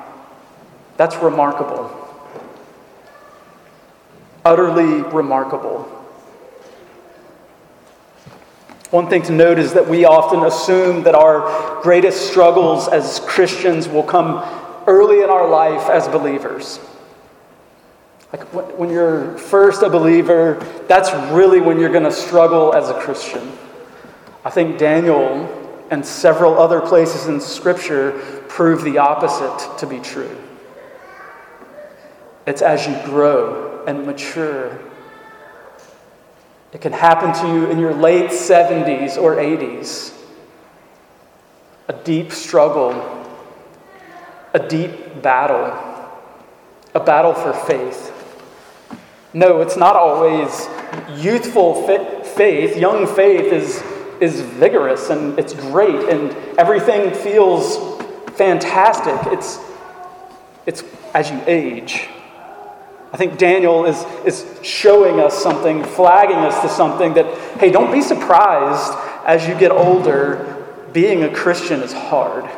That's 0.97 1.15
remarkable. 1.15 1.89
Utterly 4.45 5.01
remarkable. 5.11 6.00
One 8.91 9.09
thing 9.09 9.21
to 9.23 9.31
note 9.31 9.57
is 9.57 9.73
that 9.73 9.87
we 9.87 10.03
often 10.03 10.43
assume 10.43 11.03
that 11.03 11.15
our 11.15 11.81
greatest 11.81 12.29
struggles 12.29 12.89
as 12.89 13.21
Christians 13.21 13.87
will 13.87 14.03
come 14.03 14.43
early 14.85 15.21
in 15.21 15.29
our 15.29 15.47
life 15.47 15.89
as 15.89 16.09
believers. 16.09 16.77
Like 18.33 18.43
when 18.77 18.89
you're 18.89 19.37
first 19.37 19.81
a 19.81 19.89
believer, 19.89 20.55
that's 20.89 21.09
really 21.31 21.61
when 21.61 21.79
you're 21.79 21.91
going 21.91 22.03
to 22.03 22.11
struggle 22.11 22.73
as 22.73 22.89
a 22.89 22.99
Christian. 22.99 23.49
I 24.43 24.49
think 24.49 24.77
Daniel 24.77 25.47
and 25.89 26.05
several 26.05 26.59
other 26.59 26.81
places 26.81 27.27
in 27.27 27.39
Scripture 27.39 28.11
prove 28.49 28.83
the 28.83 28.97
opposite 28.97 29.77
to 29.77 29.87
be 29.87 29.99
true. 29.99 30.35
It's 32.45 32.61
as 32.61 32.85
you 32.87 32.95
grow 33.05 33.85
and 33.85 34.05
mature 34.05 34.79
it 36.73 36.79
can 36.79 36.93
happen 36.93 37.33
to 37.41 37.47
you 37.47 37.69
in 37.69 37.79
your 37.79 37.93
late 37.93 38.31
70s 38.31 39.21
or 39.21 39.35
80s. 39.35 40.17
A 41.87 41.93
deep 41.93 42.31
struggle, 42.31 42.91
a 44.53 44.59
deep 44.59 45.21
battle, 45.21 45.77
a 46.95 46.99
battle 46.99 47.33
for 47.33 47.53
faith. 47.53 48.17
No, 49.33 49.61
it's 49.61 49.75
not 49.75 49.95
always 49.95 50.67
youthful 51.17 51.85
faith. 52.23 52.77
Young 52.77 53.07
faith 53.07 53.51
is, 53.51 53.81
is 54.21 54.41
vigorous 54.41 55.09
and 55.09 55.37
it's 55.39 55.53
great 55.53 56.09
and 56.09 56.31
everything 56.57 57.13
feels 57.13 58.01
fantastic. 58.35 59.33
It's, 59.33 59.59
it's 60.65 60.83
as 61.13 61.29
you 61.31 61.41
age. 61.47 62.07
I 63.13 63.17
think 63.17 63.37
Daniel 63.37 63.85
is, 63.85 64.03
is 64.25 64.45
showing 64.63 65.19
us 65.19 65.37
something, 65.37 65.83
flagging 65.83 66.37
us 66.37 66.61
to 66.61 66.69
something 66.69 67.13
that, 67.15 67.25
hey, 67.59 67.69
don't 67.69 67.91
be 67.91 68.01
surprised 68.01 68.97
as 69.25 69.45
you 69.47 69.55
get 69.55 69.71
older. 69.71 70.65
Being 70.93 71.23
a 71.23 71.33
Christian 71.33 71.81
is 71.81 71.91
hard. 71.91 72.49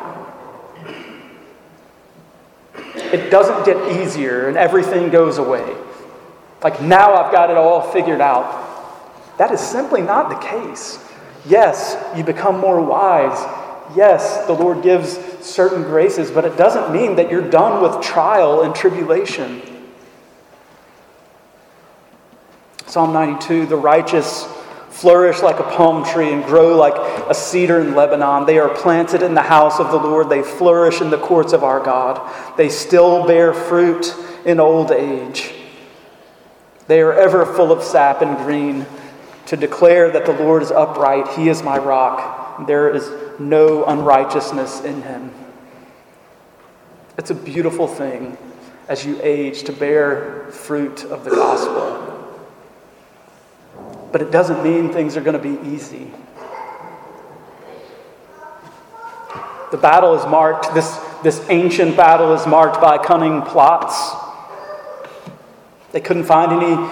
It 2.94 3.30
doesn't 3.30 3.64
get 3.64 4.00
easier 4.00 4.48
and 4.48 4.56
everything 4.56 5.10
goes 5.10 5.38
away. 5.38 5.76
Like 6.62 6.80
now 6.80 7.14
I've 7.14 7.32
got 7.32 7.50
it 7.50 7.56
all 7.56 7.80
figured 7.92 8.20
out. 8.20 8.62
That 9.38 9.50
is 9.50 9.60
simply 9.60 10.02
not 10.02 10.28
the 10.28 10.36
case. 10.36 10.98
Yes, 11.46 11.96
you 12.16 12.24
become 12.24 12.58
more 12.60 12.80
wise. 12.80 13.38
Yes, 13.96 14.46
the 14.46 14.52
Lord 14.52 14.82
gives 14.82 15.18
certain 15.44 15.82
graces, 15.82 16.30
but 16.30 16.44
it 16.44 16.56
doesn't 16.56 16.92
mean 16.92 17.16
that 17.16 17.30
you're 17.30 17.48
done 17.50 17.82
with 17.82 18.02
trial 18.02 18.62
and 18.62 18.74
tribulation. 18.74 19.60
Psalm 22.94 23.12
92 23.12 23.66
the 23.66 23.76
righteous 23.76 24.44
flourish 24.88 25.42
like 25.42 25.58
a 25.58 25.64
palm 25.64 26.04
tree 26.04 26.32
and 26.32 26.44
grow 26.44 26.76
like 26.76 26.94
a 27.28 27.34
cedar 27.34 27.80
in 27.80 27.96
Lebanon. 27.96 28.46
They 28.46 28.60
are 28.60 28.68
planted 28.68 29.20
in 29.20 29.34
the 29.34 29.42
house 29.42 29.80
of 29.80 29.90
the 29.90 29.96
Lord, 29.96 30.28
they 30.28 30.44
flourish 30.44 31.00
in 31.00 31.10
the 31.10 31.18
courts 31.18 31.52
of 31.52 31.64
our 31.64 31.80
God. 31.80 32.22
They 32.56 32.68
still 32.68 33.26
bear 33.26 33.52
fruit 33.52 34.14
in 34.44 34.60
old 34.60 34.92
age. 34.92 35.52
They 36.86 37.00
are 37.00 37.12
ever 37.12 37.44
full 37.44 37.72
of 37.72 37.82
sap 37.82 38.22
and 38.22 38.36
green 38.36 38.86
to 39.46 39.56
declare 39.56 40.12
that 40.12 40.24
the 40.24 40.32
Lord 40.32 40.62
is 40.62 40.70
upright. 40.70 41.26
He 41.36 41.48
is 41.48 41.64
my 41.64 41.78
rock. 41.78 42.68
There 42.68 42.94
is 42.94 43.10
no 43.40 43.84
unrighteousness 43.86 44.84
in 44.84 45.02
him. 45.02 45.34
It's 47.18 47.30
a 47.30 47.34
beautiful 47.34 47.88
thing 47.88 48.38
as 48.86 49.04
you 49.04 49.18
age 49.20 49.64
to 49.64 49.72
bear 49.72 50.48
fruit 50.52 51.02
of 51.02 51.24
the 51.24 51.30
gospel. 51.30 52.13
But 54.14 54.22
it 54.22 54.30
doesn't 54.30 54.62
mean 54.62 54.92
things 54.92 55.16
are 55.16 55.20
going 55.20 55.36
to 55.36 55.42
be 55.42 55.68
easy. 55.68 56.08
The 59.72 59.76
battle 59.76 60.14
is 60.14 60.24
marked, 60.26 60.72
this, 60.72 61.00
this 61.24 61.44
ancient 61.50 61.96
battle 61.96 62.32
is 62.32 62.46
marked 62.46 62.80
by 62.80 62.96
cunning 62.96 63.42
plots. 63.42 64.12
They 65.90 66.00
couldn't 66.00 66.26
find 66.26 66.52
any 66.52 66.88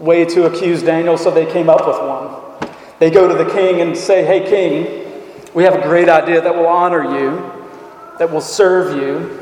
way 0.00 0.24
to 0.24 0.46
accuse 0.46 0.82
Daniel, 0.82 1.16
so 1.16 1.30
they 1.30 1.46
came 1.46 1.70
up 1.70 1.86
with 1.86 1.98
one. 1.98 2.68
They 2.98 3.12
go 3.12 3.28
to 3.28 3.34
the 3.34 3.48
king 3.52 3.80
and 3.80 3.96
say, 3.96 4.24
Hey, 4.24 4.40
king, 4.40 5.22
we 5.54 5.62
have 5.62 5.76
a 5.76 5.82
great 5.82 6.08
idea 6.08 6.40
that 6.40 6.52
will 6.52 6.66
honor 6.66 7.16
you, 7.16 7.36
that 8.18 8.28
will 8.28 8.40
serve 8.40 9.00
you. 9.00 9.38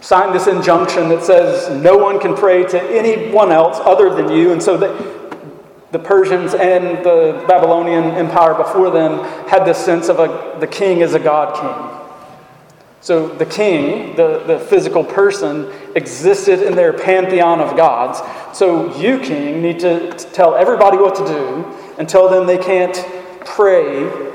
Sign 0.00 0.32
this 0.32 0.48
injunction 0.48 1.08
that 1.10 1.22
says 1.22 1.70
no 1.80 1.96
one 1.96 2.18
can 2.18 2.34
pray 2.34 2.64
to 2.64 2.82
anyone 2.90 3.52
else 3.52 3.78
other 3.78 4.12
than 4.12 4.32
you. 4.32 4.50
And 4.50 4.60
so 4.60 4.76
the, 4.76 5.27
the 5.90 5.98
Persians 5.98 6.54
and 6.54 7.04
the 7.04 7.44
Babylonian 7.48 8.04
Empire 8.04 8.54
before 8.54 8.90
them 8.90 9.24
had 9.48 9.64
this 9.64 9.82
sense 9.82 10.08
of 10.08 10.18
a, 10.18 10.58
the 10.60 10.66
king 10.66 11.00
is 11.00 11.14
a 11.14 11.18
God 11.18 11.54
king. 11.54 11.98
So 13.00 13.28
the 13.28 13.46
king, 13.46 14.16
the, 14.16 14.42
the 14.46 14.58
physical 14.58 15.04
person, 15.04 15.72
existed 15.94 16.62
in 16.62 16.74
their 16.74 16.92
pantheon 16.92 17.60
of 17.60 17.76
gods. 17.76 18.20
So 18.56 18.94
you, 18.98 19.20
king, 19.20 19.62
need 19.62 19.78
to 19.80 20.12
tell 20.12 20.54
everybody 20.54 20.96
what 20.96 21.14
to 21.14 21.24
do 21.24 21.64
and 21.98 22.08
tell 22.08 22.28
them 22.28 22.46
they 22.46 22.58
can't 22.58 22.96
pray 23.46 24.28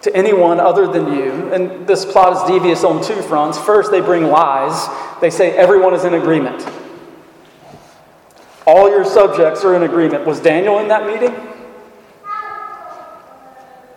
to 0.00 0.16
anyone 0.16 0.60
other 0.60 0.86
than 0.86 1.12
you. 1.12 1.52
And 1.52 1.86
this 1.86 2.04
plot 2.04 2.36
is 2.36 2.50
devious 2.50 2.84
on 2.84 3.02
two 3.02 3.20
fronts. 3.22 3.58
First, 3.58 3.90
they 3.90 4.00
bring 4.00 4.24
lies. 4.24 4.88
They 5.20 5.30
say 5.30 5.50
everyone 5.56 5.92
is 5.92 6.04
in 6.04 6.14
agreement. 6.14 6.66
All 8.68 8.90
your 8.90 9.02
subjects 9.02 9.64
are 9.64 9.74
in 9.74 9.82
agreement. 9.82 10.26
Was 10.26 10.40
Daniel 10.40 10.78
in 10.80 10.88
that 10.88 11.06
meeting? 11.06 11.34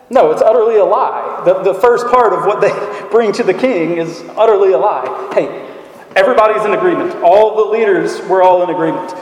No, 0.10 0.32
it's 0.32 0.42
utterly 0.42 0.78
a 0.78 0.86
lie. 0.86 1.42
The, 1.44 1.62
the 1.62 1.74
first 1.74 2.08
part 2.08 2.32
of 2.32 2.46
what 2.46 2.62
they 2.62 2.72
bring 3.12 3.34
to 3.34 3.44
the 3.44 3.54
king 3.54 3.98
is 3.98 4.24
utterly 4.38 4.72
a 4.72 4.78
lie. 4.78 5.30
Hey, 5.34 5.68
everybody's 6.16 6.64
in 6.64 6.72
agreement. 6.72 7.22
All 7.22 7.66
the 7.66 7.70
leaders 7.70 8.22
were 8.30 8.44
all 8.44 8.64
in 8.64 8.70
agreement. 8.70 9.14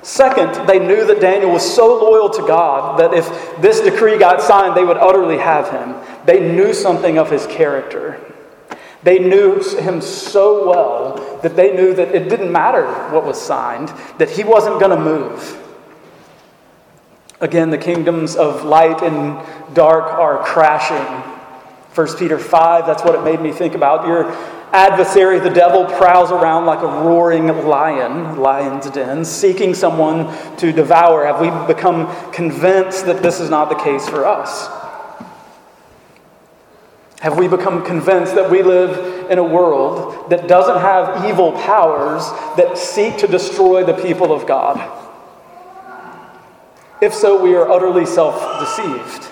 Second, 0.00 0.66
they 0.66 0.78
knew 0.78 1.04
that 1.04 1.20
Daniel 1.20 1.50
was 1.50 1.74
so 1.74 2.00
loyal 2.02 2.30
to 2.30 2.40
God 2.46 2.98
that 2.98 3.12
if 3.12 3.26
this 3.60 3.80
decree 3.80 4.18
got 4.18 4.40
signed, 4.40 4.74
they 4.74 4.86
would 4.86 4.96
utterly 4.96 5.36
have 5.36 5.68
him. 5.68 5.96
They 6.24 6.40
knew 6.40 6.72
something 6.72 7.18
of 7.18 7.30
his 7.30 7.46
character. 7.46 8.33
They 9.04 9.18
knew 9.18 9.60
him 9.60 10.00
so 10.00 10.68
well 10.68 11.38
that 11.42 11.56
they 11.56 11.76
knew 11.76 11.94
that 11.94 12.14
it 12.14 12.30
didn't 12.30 12.50
matter 12.50 12.86
what 13.12 13.24
was 13.24 13.40
signed, 13.40 13.92
that 14.18 14.30
he 14.30 14.42
wasn't 14.42 14.80
going 14.80 14.96
to 14.96 15.02
move. 15.02 15.60
Again, 17.40 17.68
the 17.68 17.78
kingdoms 17.78 18.34
of 18.34 18.64
light 18.64 19.02
and 19.02 19.38
dark 19.74 20.04
are 20.04 20.42
crashing. 20.42 21.04
1 21.94 22.16
Peter 22.16 22.38
5, 22.38 22.86
that's 22.86 23.04
what 23.04 23.14
it 23.14 23.22
made 23.22 23.42
me 23.42 23.52
think 23.52 23.74
about. 23.74 24.06
Your 24.06 24.32
adversary, 24.72 25.38
the 25.38 25.50
devil, 25.50 25.84
prowls 25.84 26.32
around 26.32 26.64
like 26.64 26.80
a 26.80 26.86
roaring 26.86 27.48
lion, 27.66 28.38
lion's 28.40 28.88
den, 28.88 29.22
seeking 29.24 29.74
someone 29.74 30.34
to 30.56 30.72
devour. 30.72 31.26
Have 31.26 31.40
we 31.40 31.50
become 31.72 32.08
convinced 32.32 33.04
that 33.04 33.22
this 33.22 33.38
is 33.38 33.50
not 33.50 33.68
the 33.68 33.76
case 33.76 34.08
for 34.08 34.24
us? 34.24 34.83
Have 37.24 37.38
we 37.38 37.48
become 37.48 37.82
convinced 37.82 38.34
that 38.34 38.50
we 38.50 38.62
live 38.62 39.30
in 39.30 39.38
a 39.38 39.42
world 39.42 40.28
that 40.28 40.46
doesn't 40.46 40.78
have 40.82 41.24
evil 41.24 41.52
powers 41.52 42.22
that 42.58 42.76
seek 42.76 43.16
to 43.16 43.26
destroy 43.26 43.82
the 43.82 43.94
people 43.94 44.30
of 44.30 44.46
God? 44.46 44.76
If 47.00 47.14
so, 47.14 47.42
we 47.42 47.54
are 47.54 47.66
utterly 47.66 48.04
self 48.04 48.60
deceived. 48.60 49.30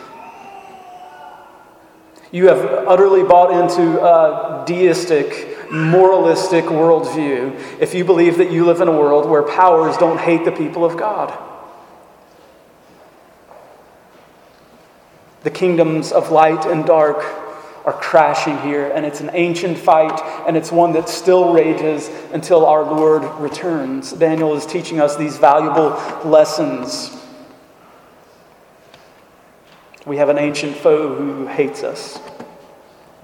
You 2.31 2.49
have 2.49 2.65
utterly 2.89 3.25
bought 3.25 3.51
into 3.63 4.03
a 4.03 4.65
deistic, 4.67 5.71
moralistic 5.71 6.65
worldview 6.65 7.79
if 7.79 7.93
you 7.93 8.07
believe 8.07 8.39
that 8.39 8.51
you 8.51 8.65
live 8.65 8.81
in 8.81 8.89
a 8.89 8.99
world 8.99 9.29
where 9.29 9.43
powers 9.43 9.99
don't 9.99 10.19
hate 10.19 10.47
the 10.47 10.53
people 10.53 10.87
of 10.87 10.97
God. 10.97 11.39
The 15.43 15.51
kingdoms 15.51 16.11
of 16.11 16.31
light 16.31 16.65
and 16.65 16.87
dark 16.87 17.42
are 17.85 17.92
crashing 17.92 18.59
here, 18.59 18.90
and 18.95 19.05
it's 19.05 19.21
an 19.21 19.31
ancient 19.33 19.79
fight, 19.79 20.21
and 20.47 20.57
it's 20.57 20.71
one 20.71 20.92
that 20.92 21.09
still 21.09 21.53
rages 21.53 22.09
until 22.33 22.66
our 22.66 22.85
Lord 22.85 23.23
returns. 23.40 24.12
Daniel 24.12 24.55
is 24.55 24.66
teaching 24.66 25.01
us 25.01 25.16
these 25.16 25.37
valuable 25.38 25.90
lessons 26.29 27.18
we 30.05 30.16
have 30.16 30.29
an 30.29 30.38
ancient 30.38 30.77
foe 30.77 31.14
who 31.14 31.47
hates 31.47 31.85
us, 31.85 32.18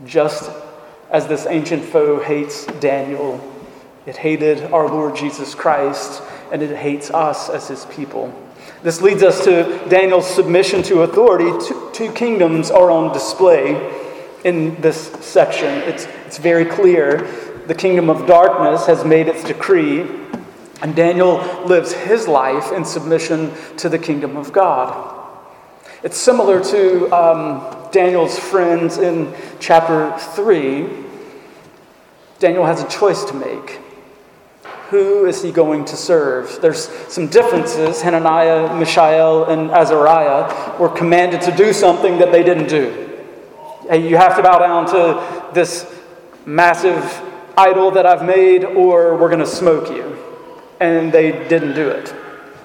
just 0.05 0.51
as 1.11 1.27
this 1.27 1.45
ancient 1.47 1.85
foe 1.85 2.21
hates 2.21 2.67
Daniel. 2.67 3.41
It 4.07 4.17
hated 4.17 4.63
our 4.73 4.89
Lord 4.89 5.17
Jesus 5.17 5.57
Christ, 5.57 6.23
and 6.53 6.63
it 6.63 6.77
hates 6.77 7.11
us 7.11 7.51
as 7.51 7.67
his 7.67 7.85
people. 7.87 8.33
This 8.85 9.03
leads 9.03 9.25
us 9.25 9.43
to 9.45 9.85
Daniel's 9.89 10.33
submission 10.33 10.85
to 10.85 11.03
authority. 11.03 11.51
Two, 11.93 12.13
kingdoms 12.13 12.71
are 12.71 12.93
on 12.93 13.13
display 13.13 13.75
in 14.45 14.81
this 14.81 15.09
section. 15.21 15.69
It's, 15.83 16.07
it's 16.27 16.39
very 16.39 16.65
clear. 16.65 17.23
The 17.67 17.75
kingdom 17.75 18.09
of 18.09 18.27
darkness 18.27 18.87
has 18.87 19.05
made 19.05 19.29
its 19.29 19.45
decree, 19.45 20.03
and 20.81 20.95
Daniel 20.95 21.39
lives 21.67 21.93
his 21.93 22.29
life 22.29 22.73
in 22.73 22.85
submission 22.85 23.53
to 23.77 23.89
the 23.89 23.99
kingdom 23.99 24.37
of 24.37 24.53
God. 24.53 25.17
It's 26.03 26.17
similar 26.17 26.63
to 26.63 27.11
um, 27.13 27.91
Daniel's 27.91 28.39
friends 28.39 28.99
in 28.99 29.35
chapter 29.59 30.17
3. 30.35 30.89
Daniel 32.39 32.65
has 32.65 32.83
a 32.83 32.89
choice 32.89 33.25
to 33.25 33.35
make. 33.35 33.81
Who 34.91 35.27
is 35.27 35.43
he 35.43 35.53
going 35.53 35.85
to 35.87 35.97
serve? 35.97 36.61
There's 36.63 36.89
some 37.13 37.27
differences. 37.27 38.01
Hananiah, 38.01 38.75
Mishael, 38.79 39.45
and 39.45 39.71
Azariah 39.71 40.79
were 40.79 40.89
commanded 40.89 41.43
to 41.43 41.55
do 41.55 41.73
something 41.73 42.19
that 42.19 42.33
they 42.33 42.43
didn't 42.43 42.69
do. 42.69 43.08
Hey, 43.89 44.07
you 44.07 44.19
have 44.19 44.37
to 44.37 44.43
bow 44.43 44.59
down 44.59 44.87
to 44.89 45.53
this 45.55 45.91
massive 46.45 47.23
idol 47.57 47.91
that 47.93 48.05
I've 48.05 48.25
made, 48.25 48.65
or 48.65 49.17
we're 49.17 49.31
going 49.31 49.41
to 49.41 49.47
smoke 49.47 49.89
you. 49.89 50.17
And 50.79 51.11
they 51.11 51.33
didn't 51.49 51.75
do 51.75 51.89
it. 51.89 52.15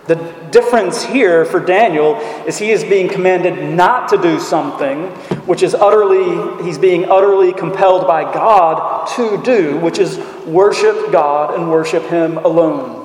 The 0.06 0.16
difference 0.52 1.02
here 1.02 1.46
for 1.46 1.62
Daniel 1.62 2.16
is 2.46 2.58
he 2.58 2.72
is 2.72 2.84
being 2.84 3.08
commanded 3.08 3.74
not 3.74 4.10
to 4.10 4.22
do 4.22 4.38
something 4.38 5.08
which 5.46 5.64
is 5.64 5.74
utterly, 5.74 6.62
he's 6.64 6.78
being 6.78 7.06
utterly 7.06 7.54
compelled 7.54 8.06
by 8.06 8.24
God 8.24 9.08
to 9.16 9.42
do, 9.44 9.78
which 9.78 10.00
is 10.00 10.18
worship 10.46 11.10
God 11.12 11.56
and 11.56 11.72
worship 11.72 12.04
Him 12.04 12.38
alone. 12.38 13.00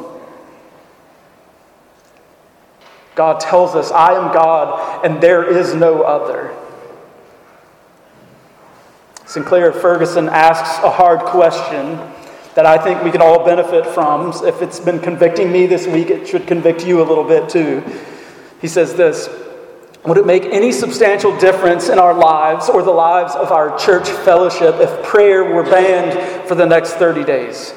God 3.14 3.38
tells 3.38 3.76
us, 3.76 3.92
I 3.92 4.14
am 4.14 4.32
God 4.32 5.04
and 5.04 5.20
there 5.20 5.44
is 5.44 5.74
no 5.74 6.02
other. 6.02 6.52
Sinclair 9.28 9.74
Ferguson 9.74 10.30
asks 10.30 10.82
a 10.82 10.88
hard 10.88 11.20
question 11.20 11.98
that 12.54 12.64
I 12.64 12.82
think 12.82 13.02
we 13.02 13.10
can 13.10 13.20
all 13.20 13.44
benefit 13.44 13.84
from. 13.84 14.32
If 14.42 14.62
it's 14.62 14.80
been 14.80 14.98
convicting 14.98 15.52
me 15.52 15.66
this 15.66 15.86
week, 15.86 16.08
it 16.08 16.26
should 16.26 16.46
convict 16.46 16.86
you 16.86 17.02
a 17.02 17.04
little 17.04 17.24
bit 17.24 17.46
too. 17.46 17.84
He 18.62 18.68
says 18.68 18.94
this 18.94 19.28
Would 20.06 20.16
it 20.16 20.24
make 20.24 20.44
any 20.44 20.72
substantial 20.72 21.38
difference 21.38 21.90
in 21.90 21.98
our 21.98 22.14
lives 22.14 22.70
or 22.70 22.82
the 22.82 22.90
lives 22.90 23.34
of 23.34 23.52
our 23.52 23.78
church 23.78 24.08
fellowship 24.08 24.76
if 24.76 25.04
prayer 25.04 25.44
were 25.44 25.62
banned 25.62 26.48
for 26.48 26.54
the 26.54 26.64
next 26.64 26.94
30 26.94 27.22
days? 27.24 27.74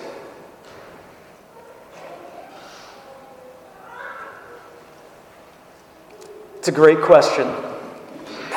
It's 6.60 6.70
a 6.70 6.72
great 6.72 7.02
question. 7.02 7.71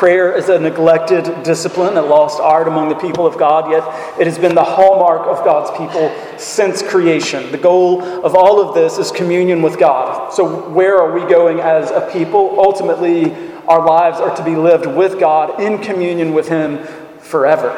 Prayer 0.05 0.37
is 0.37 0.51
a 0.51 0.59
neglected 0.59 1.45
discipline, 1.45 1.97
a 1.97 2.03
lost 2.03 2.39
art 2.39 2.69
among 2.69 2.91
the 2.91 2.95
people 2.95 3.27
of 3.27 3.39
God, 3.39 3.71
yet 3.71 4.21
it 4.21 4.27
has 4.27 4.39
been 4.39 4.55
the 4.55 4.63
hallmark 4.63 5.27
of 5.27 5.43
God's 5.47 5.71
people 5.79 6.15
since 6.39 6.83
creation. 6.83 7.51
The 7.51 7.57
goal 7.57 8.03
of 8.23 8.35
all 8.35 8.61
of 8.61 8.75
this 8.75 8.99
is 8.99 9.11
communion 9.11 9.63
with 9.63 9.79
God. 9.79 10.35
So, 10.35 10.69
where 10.69 10.99
are 10.99 11.19
we 11.19 11.27
going 11.27 11.59
as 11.59 11.91
a 11.91 12.07
people? 12.13 12.61
Ultimately, 12.61 13.33
our 13.67 13.83
lives 13.83 14.21
are 14.21 14.37
to 14.37 14.45
be 14.45 14.57
lived 14.57 14.85
with 14.85 15.19
God 15.19 15.59
in 15.59 15.79
communion 15.79 16.35
with 16.35 16.49
Him 16.49 16.85
forever. 17.21 17.71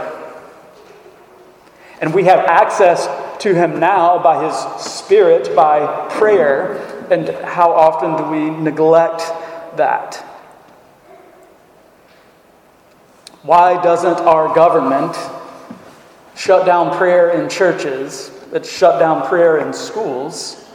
And 2.00 2.12
we 2.12 2.24
have 2.24 2.40
access 2.40 3.06
to 3.44 3.54
Him 3.54 3.78
now 3.78 4.20
by 4.20 4.44
His 4.44 4.84
Spirit, 4.84 5.54
by 5.54 6.08
prayer. 6.08 7.06
And 7.08 7.28
how 7.44 7.70
often 7.70 8.16
do 8.16 8.28
we 8.32 8.50
neglect 8.50 9.20
that? 9.76 10.25
Why 13.46 13.80
doesn't 13.80 14.18
our 14.26 14.52
government 14.52 15.16
shut 16.34 16.66
down 16.66 16.98
prayer 16.98 17.40
in 17.40 17.48
churches? 17.48 18.32
It 18.52 18.66
shut 18.66 18.98
down 18.98 19.24
prayer 19.28 19.58
in 19.58 19.72
schools. 19.72 20.68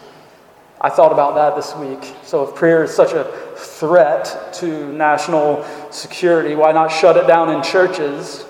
I 0.79 0.88
thought 0.88 1.12
about 1.12 1.36
that 1.36 1.57
this 1.57 1.75
week. 1.75 2.15
So, 2.23 2.47
if 2.47 2.55
prayer 2.55 2.81
is 2.86 2.95
such 2.95 3.12
a 3.12 3.25
threat 3.57 4.53
to 4.53 4.93
national 4.93 5.65
security, 5.91 6.55
why 6.55 6.71
not 6.71 6.93
shut 6.93 7.17
it 7.17 7.27
down 7.27 7.53
in 7.53 7.62
churches? 7.62 8.45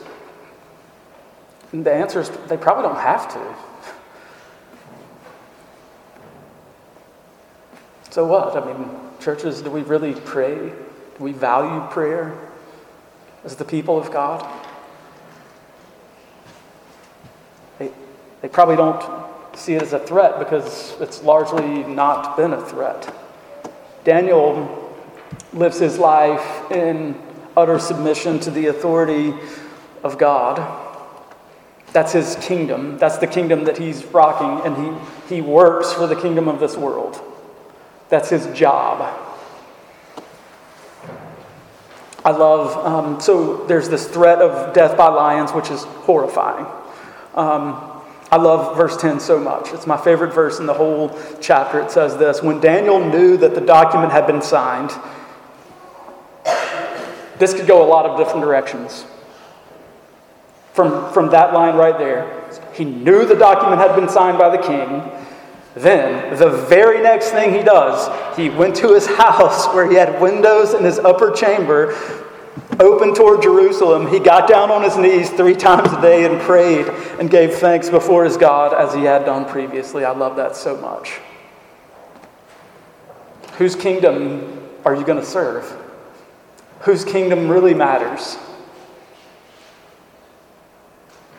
And 1.72 1.84
the 1.84 1.92
answer 1.92 2.20
is 2.20 2.30
they 2.48 2.58
probably 2.58 2.84
don't 2.84 3.02
have 3.02 3.28
to. 3.34 3.56
So, 8.12 8.28
what? 8.28 8.56
I 8.56 8.72
mean, 8.72 8.88
churches, 9.20 9.64
do 9.64 9.72
we 9.72 9.82
really 9.82 10.14
pray? 10.14 10.70
Do 11.18 11.24
we 11.24 11.32
value 11.32 11.90
prayer? 11.90 12.51
As 13.44 13.56
the 13.56 13.66
people 13.66 13.98
of 13.98 14.12
God? 14.12 14.48
They, 17.80 17.92
they 18.42 18.48
probably 18.48 18.76
don't 18.76 19.04
see 19.56 19.74
it 19.74 19.82
as 19.82 19.94
a 19.94 20.00
threat 20.00 20.40
because 20.40 20.96
it's 21.00 21.24
largely 21.24 21.84
not 21.84 22.38
been 22.38 22.54
a 22.54 22.62
threat. 22.62 23.14
Daniel 24.04 24.96
lives 25.54 25.80
his 25.80 25.98
life 25.98 26.72
in 26.72 27.20
utter 27.56 27.80
submission 27.80 28.40
to 28.40 28.52
the 28.52 28.68
authority 28.68 29.34
of 30.04 30.18
God. 30.18 30.80
That's 31.94 32.14
his 32.14 32.38
kingdom. 32.42 32.98
That's 32.98 33.18
the 33.18 33.28
kingdom 33.28 33.66
that 33.66 33.78
he's 33.78 34.06
rocking, 34.06 34.66
and 34.66 35.02
he, 35.28 35.36
he 35.36 35.42
works 35.42 35.92
for 35.92 36.08
the 36.08 36.16
kingdom 36.16 36.48
of 36.48 36.60
this 36.60 36.78
world. 36.78 37.22
That's 38.10 38.30
his 38.30 38.48
job. 38.58 39.31
I 42.24 42.32
love, 42.32 42.86
um, 42.86 43.20
so 43.20 43.66
there's 43.66 43.90
this 43.90 44.08
threat 44.08 44.40
of 44.40 44.74
death 44.74 44.96
by 44.96 45.08
lions, 45.08 45.52
which 45.52 45.72
is 45.72 45.84
horrifying. 45.84 46.66
Um, 47.34 47.92
I 48.32 48.38
love 48.38 48.78
verse 48.78 48.96
10 48.96 49.20
so 49.20 49.40
much. 49.40 49.74
It's 49.74 49.88
my 49.88 49.98
favorite 49.98 50.34
verse 50.34 50.60
in 50.60 50.66
the 50.66 50.74
whole 50.74 51.20
chapter. 51.42 51.80
It 51.82 51.92
says 51.92 52.18
this 52.18 52.42
When 52.42 52.60
Daniel 52.60 53.04
knew 53.04 53.38
that 53.38 53.56
the 53.56 53.62
document 53.62 54.12
had 54.12 54.28
been 54.28 54.42
signed, 54.42 54.92
this 57.40 57.54
could 57.54 57.68
go 57.68 57.84
a 57.84 57.88
lot 57.88 58.06
of 58.06 58.18
different 58.18 58.42
directions. 58.42 59.06
From, 60.74 61.12
from 61.12 61.30
that 61.32 61.54
line 61.54 61.76
right 61.76 61.98
there, 61.98 62.50
he 62.74 62.86
knew 62.86 63.26
the 63.26 63.36
document 63.36 63.82
had 63.82 63.96
been 63.96 64.08
signed 64.08 64.38
by 64.38 64.56
the 64.56 64.62
king. 64.62 65.02
Then, 65.76 66.38
the 66.38 66.50
very 66.50 67.02
next 67.02 67.30
thing 67.30 67.54
he 67.54 67.64
does, 67.64 68.38
he 68.38 68.50
went 68.50 68.76
to 68.78 68.94
his 68.94 69.06
house 69.18 69.68
where 69.74 69.90
he 69.90 69.96
had 69.96 70.22
windows 70.22 70.74
in 70.74 70.84
his 70.84 71.00
upper 71.00 71.32
chamber 71.32 71.96
open 72.80 73.14
toward 73.14 73.42
Jerusalem. 73.42 74.08
He 74.08 74.20
got 74.20 74.50
down 74.50 74.72
on 74.72 74.84
his 74.84 74.98
knees 74.98 75.30
three 75.30 75.56
times 75.56 75.92
a 75.94 76.02
day 76.02 76.26
and 76.26 76.42
prayed 76.42 76.88
and 77.20 77.30
gave 77.30 77.56
thanks 77.56 77.90
before 77.90 78.26
his 78.26 78.36
God 78.36 78.74
as 78.74 78.94
he 78.94 79.04
had 79.04 79.26
done 79.26 79.46
previously. 79.46 80.04
I 80.04 80.12
love 80.12 80.36
that 80.36 80.56
so 80.56 80.76
much. 80.78 81.20
Whose 83.58 83.76
kingdom 83.76 84.60
are 84.84 84.96
you 84.96 85.06
going 85.06 85.20
to 85.20 85.26
serve? 85.26 85.72
Whose 86.82 87.06
kingdom 87.06 87.48
really 87.48 87.74
matters? 87.74 88.38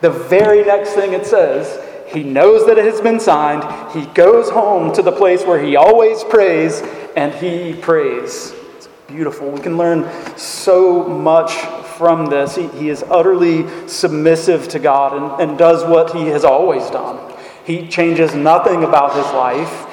The 0.01 0.09
very 0.09 0.63
next 0.63 0.93
thing 0.93 1.13
it 1.13 1.25
says 1.25 1.82
he 2.13 2.23
knows 2.23 2.65
that 2.67 2.77
it 2.77 2.85
has 2.85 3.01
been 3.01 3.19
signed. 3.19 3.63
He 3.91 4.05
goes 4.13 4.49
home 4.49 4.93
to 4.93 5.01
the 5.01 5.11
place 5.11 5.43
where 5.43 5.61
he 5.61 5.75
always 5.75 6.23
prays, 6.23 6.81
and 7.15 7.33
he 7.33 7.73
prays. 7.73 8.53
It's 8.77 8.87
beautiful. 9.07 9.49
We 9.49 9.59
can 9.59 9.77
learn 9.77 10.07
so 10.37 11.03
much 11.07 11.53
from 11.97 12.27
this. 12.27 12.55
He, 12.55 12.67
he 12.67 12.89
is 12.89 13.03
utterly 13.03 13.67
submissive 13.87 14.67
to 14.69 14.79
God 14.79 15.41
and, 15.41 15.49
and 15.49 15.57
does 15.57 15.83
what 15.83 16.15
he 16.15 16.27
has 16.27 16.43
always 16.43 16.87
done. 16.91 17.33
He 17.65 17.87
changes 17.87 18.35
nothing 18.35 18.83
about 18.83 19.15
his 19.15 19.25
life. 19.33 19.87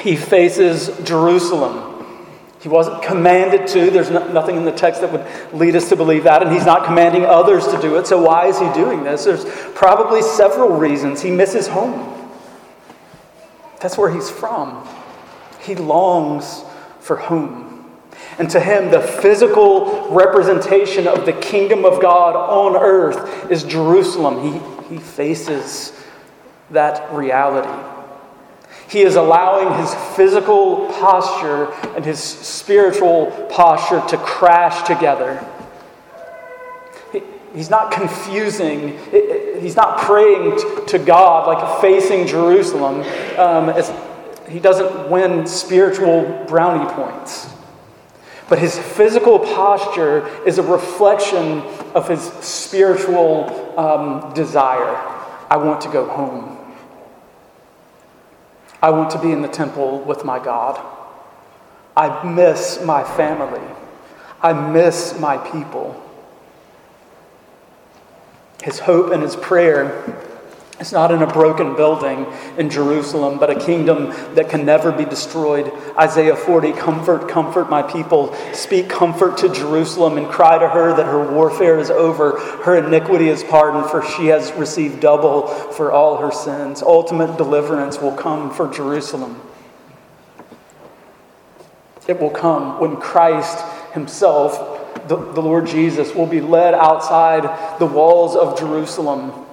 He 0.00 0.16
faces 0.16 0.88
Jerusalem 1.06 1.85
he 2.60 2.68
wasn't 2.68 3.02
commanded 3.02 3.66
to. 3.68 3.90
There's 3.90 4.10
no, 4.10 4.26
nothing 4.32 4.56
in 4.56 4.64
the 4.64 4.72
text 4.72 5.00
that 5.02 5.12
would 5.12 5.26
lead 5.58 5.76
us 5.76 5.88
to 5.90 5.96
believe 5.96 6.24
that, 6.24 6.42
and 6.42 6.50
he's 6.50 6.64
not 6.64 6.84
commanding 6.84 7.24
others 7.24 7.66
to 7.68 7.80
do 7.80 7.96
it. 7.96 8.06
So, 8.06 8.20
why 8.20 8.46
is 8.46 8.58
he 8.58 8.72
doing 8.72 9.04
this? 9.04 9.24
There's 9.24 9.44
probably 9.74 10.22
several 10.22 10.70
reasons. 10.70 11.20
He 11.20 11.30
misses 11.30 11.68
home, 11.68 12.16
that's 13.80 13.98
where 13.98 14.10
he's 14.10 14.30
from. 14.30 14.88
He 15.60 15.74
longs 15.74 16.64
for 17.00 17.16
home. 17.16 17.90
And 18.38 18.50
to 18.50 18.60
him, 18.60 18.90
the 18.90 19.00
physical 19.00 20.08
representation 20.10 21.06
of 21.06 21.26
the 21.26 21.32
kingdom 21.34 21.84
of 21.84 22.00
God 22.00 22.34
on 22.34 22.76
earth 22.76 23.50
is 23.50 23.64
Jerusalem. 23.64 24.42
He, 24.88 24.94
he 24.94 25.00
faces 25.00 25.92
that 26.70 27.12
reality. 27.12 27.95
He 28.88 29.02
is 29.02 29.16
allowing 29.16 29.80
his 29.80 29.94
physical 30.16 30.86
posture 30.92 31.72
and 31.96 32.04
his 32.04 32.22
spiritual 32.22 33.26
posture 33.50 34.00
to 34.08 34.16
crash 34.18 34.86
together. 34.86 35.44
He, 37.12 37.22
he's 37.52 37.68
not 37.68 37.90
confusing, 37.90 38.98
he's 39.60 39.76
not 39.76 39.98
praying 39.98 40.58
to 40.86 40.98
God 40.98 41.48
like 41.48 41.80
facing 41.80 42.26
Jerusalem. 42.26 43.00
Um, 43.38 43.74
he 44.48 44.60
doesn't 44.60 45.10
win 45.10 45.46
spiritual 45.46 46.44
brownie 46.46 46.88
points. 46.92 47.48
But 48.48 48.60
his 48.60 48.78
physical 48.78 49.40
posture 49.40 50.28
is 50.46 50.58
a 50.58 50.62
reflection 50.62 51.62
of 51.96 52.08
his 52.08 52.22
spiritual 52.22 53.76
um, 53.76 54.32
desire. 54.34 54.94
I 55.50 55.56
want 55.56 55.80
to 55.80 55.88
go 55.88 56.06
home. 56.06 56.55
I 58.82 58.90
want 58.90 59.10
to 59.10 59.18
be 59.20 59.32
in 59.32 59.42
the 59.42 59.48
temple 59.48 60.00
with 60.00 60.24
my 60.24 60.38
God. 60.38 60.80
I 61.96 62.24
miss 62.24 62.82
my 62.82 63.02
family. 63.02 63.66
I 64.42 64.52
miss 64.52 65.18
my 65.18 65.38
people. 65.38 66.02
His 68.62 68.78
hope 68.78 69.12
and 69.12 69.22
his 69.22 69.36
prayer 69.36 70.35
is 70.80 70.92
not 70.92 71.10
in 71.10 71.22
a 71.22 71.26
broken 71.26 71.74
building 71.74 72.26
in 72.58 72.68
Jerusalem, 72.68 73.38
but 73.38 73.50
a 73.50 73.58
kingdom 73.58 74.10
that 74.34 74.50
can 74.50 74.66
never 74.66 74.92
be 74.92 75.06
destroyed. 75.06 75.72
Isaiah 75.98 76.36
40 76.36 76.72
Comfort, 76.72 77.28
comfort 77.28 77.70
my 77.70 77.82
people. 77.82 78.34
Speak 78.52 78.88
comfort 78.88 79.38
to 79.38 79.48
Jerusalem 79.48 80.18
and 80.18 80.28
cry 80.28 80.58
to 80.58 80.68
her 80.68 80.94
that 80.94 81.06
her 81.06 81.32
warfare 81.32 81.78
is 81.78 81.90
over. 81.90 82.38
Her 82.38 82.76
iniquity 82.76 83.28
is 83.28 83.42
pardoned, 83.42 83.90
for 83.90 84.04
she 84.04 84.26
has 84.26 84.52
received 84.52 85.00
double 85.00 85.46
for 85.46 85.92
all 85.92 86.18
her 86.18 86.30
sins. 86.30 86.82
Ultimate 86.82 87.38
deliverance 87.38 87.98
will 87.98 88.14
come 88.14 88.52
for 88.52 88.70
Jerusalem. 88.72 89.40
It 92.06 92.20
will 92.20 92.30
come 92.30 92.78
when 92.80 92.96
Christ 92.98 93.64
Himself, 93.92 95.08
the, 95.08 95.16
the 95.16 95.40
Lord 95.40 95.66
Jesus, 95.66 96.14
will 96.14 96.26
be 96.26 96.42
led 96.42 96.74
outside 96.74 97.78
the 97.78 97.86
walls 97.86 98.36
of 98.36 98.58
Jerusalem 98.58 99.45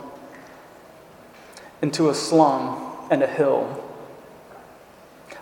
into 1.83 2.09
a 2.09 2.15
slum 2.15 2.79
and 3.11 3.21
a 3.21 3.27
hill, 3.27 3.83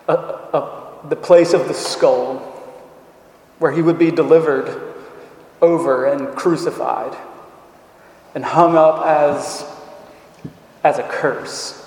a, 0.10 0.13
a, 0.13 0.99
the 1.08 1.15
place 1.15 1.54
of 1.54 1.67
the 1.67 1.73
skull, 1.73 2.39
where 3.60 3.71
he 3.71 3.82
would 3.82 3.99
be 3.99 4.12
delivered 4.12 4.95
over 5.62 6.06
and 6.06 6.36
crucified. 6.36 7.15
and 8.34 8.45
hung 8.45 8.75
up 8.75 9.06
as, 9.06 9.65
as 10.84 10.99
a 10.99 11.04
curse. 11.04 11.77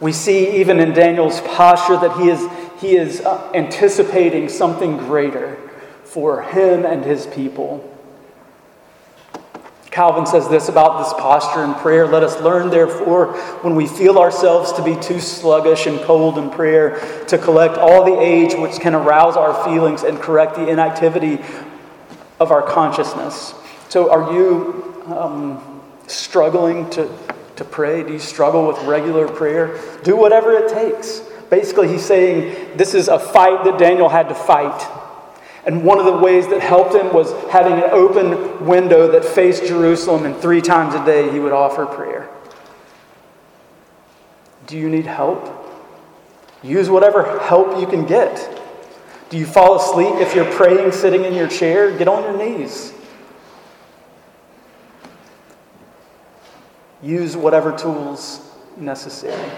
We 0.00 0.12
see 0.12 0.60
even 0.60 0.78
in 0.78 0.92
Daniel's 0.92 1.40
posture 1.40 1.96
that 1.96 2.18
he 2.18 2.28
is, 2.28 2.48
he 2.80 2.96
is 2.96 3.20
uh, 3.20 3.50
anticipating 3.54 4.48
something 4.48 4.98
greater 4.98 5.56
for 6.04 6.42
him 6.42 6.84
and 6.84 7.04
his 7.04 7.26
people. 7.26 7.92
Calvin 9.96 10.26
says 10.26 10.46
this 10.50 10.68
about 10.68 11.02
this 11.02 11.14
posture 11.14 11.64
in 11.64 11.72
prayer. 11.72 12.06
Let 12.06 12.22
us 12.22 12.38
learn, 12.42 12.68
therefore, 12.68 13.32
when 13.62 13.74
we 13.74 13.86
feel 13.86 14.18
ourselves 14.18 14.70
to 14.72 14.84
be 14.84 14.94
too 14.94 15.20
sluggish 15.20 15.86
and 15.86 15.98
cold 16.02 16.36
in 16.36 16.50
prayer, 16.50 17.00
to 17.28 17.38
collect 17.38 17.78
all 17.78 18.04
the 18.04 18.20
age 18.20 18.52
which 18.54 18.78
can 18.78 18.94
arouse 18.94 19.38
our 19.38 19.64
feelings 19.64 20.02
and 20.02 20.20
correct 20.20 20.56
the 20.56 20.68
inactivity 20.68 21.38
of 22.38 22.50
our 22.50 22.60
consciousness. 22.60 23.54
So, 23.88 24.10
are 24.10 24.34
you 24.34 25.02
um, 25.06 25.80
struggling 26.08 26.90
to, 26.90 27.08
to 27.56 27.64
pray? 27.64 28.02
Do 28.02 28.12
you 28.12 28.18
struggle 28.18 28.66
with 28.66 28.76
regular 28.82 29.26
prayer? 29.26 29.80
Do 30.02 30.14
whatever 30.14 30.52
it 30.52 30.70
takes. 30.70 31.22
Basically, 31.48 31.88
he's 31.88 32.04
saying 32.04 32.76
this 32.76 32.92
is 32.92 33.08
a 33.08 33.18
fight 33.18 33.64
that 33.64 33.78
Daniel 33.78 34.10
had 34.10 34.28
to 34.28 34.34
fight. 34.34 35.05
And 35.66 35.82
one 35.82 35.98
of 35.98 36.04
the 36.04 36.16
ways 36.16 36.46
that 36.48 36.60
helped 36.60 36.94
him 36.94 37.12
was 37.12 37.32
having 37.50 37.72
an 37.72 37.90
open 37.90 38.64
window 38.64 39.10
that 39.10 39.24
faced 39.24 39.66
Jerusalem, 39.66 40.24
and 40.24 40.36
three 40.36 40.60
times 40.60 40.94
a 40.94 41.04
day 41.04 41.30
he 41.30 41.40
would 41.40 41.52
offer 41.52 41.84
prayer. 41.86 42.30
Do 44.68 44.78
you 44.78 44.88
need 44.88 45.06
help? 45.06 45.52
Use 46.62 46.88
whatever 46.88 47.40
help 47.40 47.80
you 47.80 47.86
can 47.86 48.06
get. 48.06 48.62
Do 49.28 49.38
you 49.38 49.46
fall 49.46 49.76
asleep 49.76 50.14
if 50.20 50.36
you're 50.36 50.50
praying 50.52 50.92
sitting 50.92 51.24
in 51.24 51.34
your 51.34 51.48
chair? 51.48 51.96
Get 51.96 52.06
on 52.06 52.22
your 52.22 52.36
knees. 52.36 52.92
Use 57.02 57.36
whatever 57.36 57.76
tools 57.76 58.40
necessary. 58.76 59.50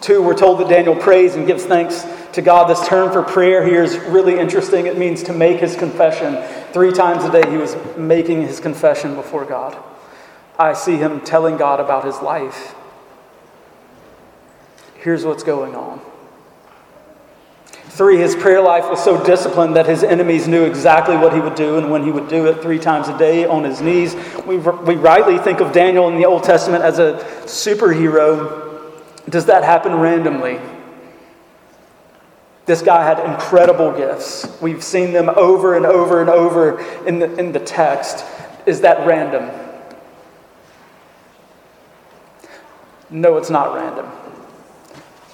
Two, 0.00 0.22
we're 0.22 0.36
told 0.36 0.60
that 0.60 0.68
Daniel 0.68 0.94
prays 0.94 1.34
and 1.34 1.46
gives 1.46 1.64
thanks 1.64 2.06
to 2.32 2.42
God. 2.42 2.68
This 2.68 2.86
term 2.86 3.12
for 3.12 3.22
prayer 3.22 3.66
here 3.66 3.82
is 3.82 3.96
really 4.06 4.38
interesting. 4.38 4.86
It 4.86 4.96
means 4.96 5.24
to 5.24 5.32
make 5.32 5.58
his 5.58 5.74
confession. 5.74 6.42
Three 6.72 6.92
times 6.92 7.24
a 7.24 7.32
day 7.32 7.50
he 7.50 7.56
was 7.56 7.76
making 7.96 8.42
his 8.42 8.60
confession 8.60 9.16
before 9.16 9.44
God. 9.44 9.76
I 10.58 10.72
see 10.72 10.96
him 10.96 11.20
telling 11.20 11.56
God 11.56 11.80
about 11.80 12.04
his 12.04 12.20
life. 12.20 12.74
Here's 14.96 15.24
what's 15.24 15.42
going 15.42 15.74
on. 15.74 16.00
Three, 17.98 18.18
his 18.18 18.36
prayer 18.36 18.60
life 18.60 18.88
was 18.88 19.02
so 19.02 19.24
disciplined 19.24 19.74
that 19.74 19.86
his 19.86 20.04
enemies 20.04 20.46
knew 20.46 20.64
exactly 20.64 21.16
what 21.16 21.32
he 21.32 21.40
would 21.40 21.56
do 21.56 21.78
and 21.78 21.90
when 21.90 22.04
he 22.04 22.12
would 22.12 22.28
do 22.28 22.46
it 22.46 22.62
three 22.62 22.78
times 22.78 23.08
a 23.08 23.18
day 23.18 23.44
on 23.44 23.64
his 23.64 23.80
knees. 23.80 24.14
We, 24.46 24.58
we 24.58 24.94
rightly 24.94 25.38
think 25.38 25.60
of 25.60 25.72
Daniel 25.72 26.08
in 26.08 26.16
the 26.16 26.24
Old 26.24 26.44
Testament 26.44 26.84
as 26.84 27.00
a 27.00 27.14
superhero. 27.44 28.67
Does 29.28 29.46
that 29.46 29.64
happen 29.64 29.94
randomly? 29.96 30.58
This 32.66 32.82
guy 32.82 33.02
had 33.02 33.18
incredible 33.20 33.92
gifts. 33.92 34.46
We've 34.60 34.82
seen 34.82 35.12
them 35.12 35.30
over 35.30 35.76
and 35.76 35.86
over 35.86 36.20
and 36.20 36.30
over 36.30 36.80
in 37.06 37.18
the, 37.18 37.34
in 37.36 37.52
the 37.52 37.60
text. 37.60 38.24
Is 38.66 38.82
that 38.82 39.06
random? 39.06 39.50
No, 43.10 43.38
it's 43.38 43.50
not 43.50 43.74
random. 43.74 44.10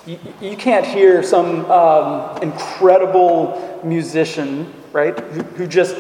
You, 0.06 0.18
you 0.40 0.56
can't 0.56 0.86
hear 0.86 1.22
some 1.22 1.68
um, 1.70 2.40
incredible 2.42 3.80
musician, 3.84 4.72
right, 4.92 5.18
who, 5.18 5.42
who 5.42 5.66
just 5.66 5.96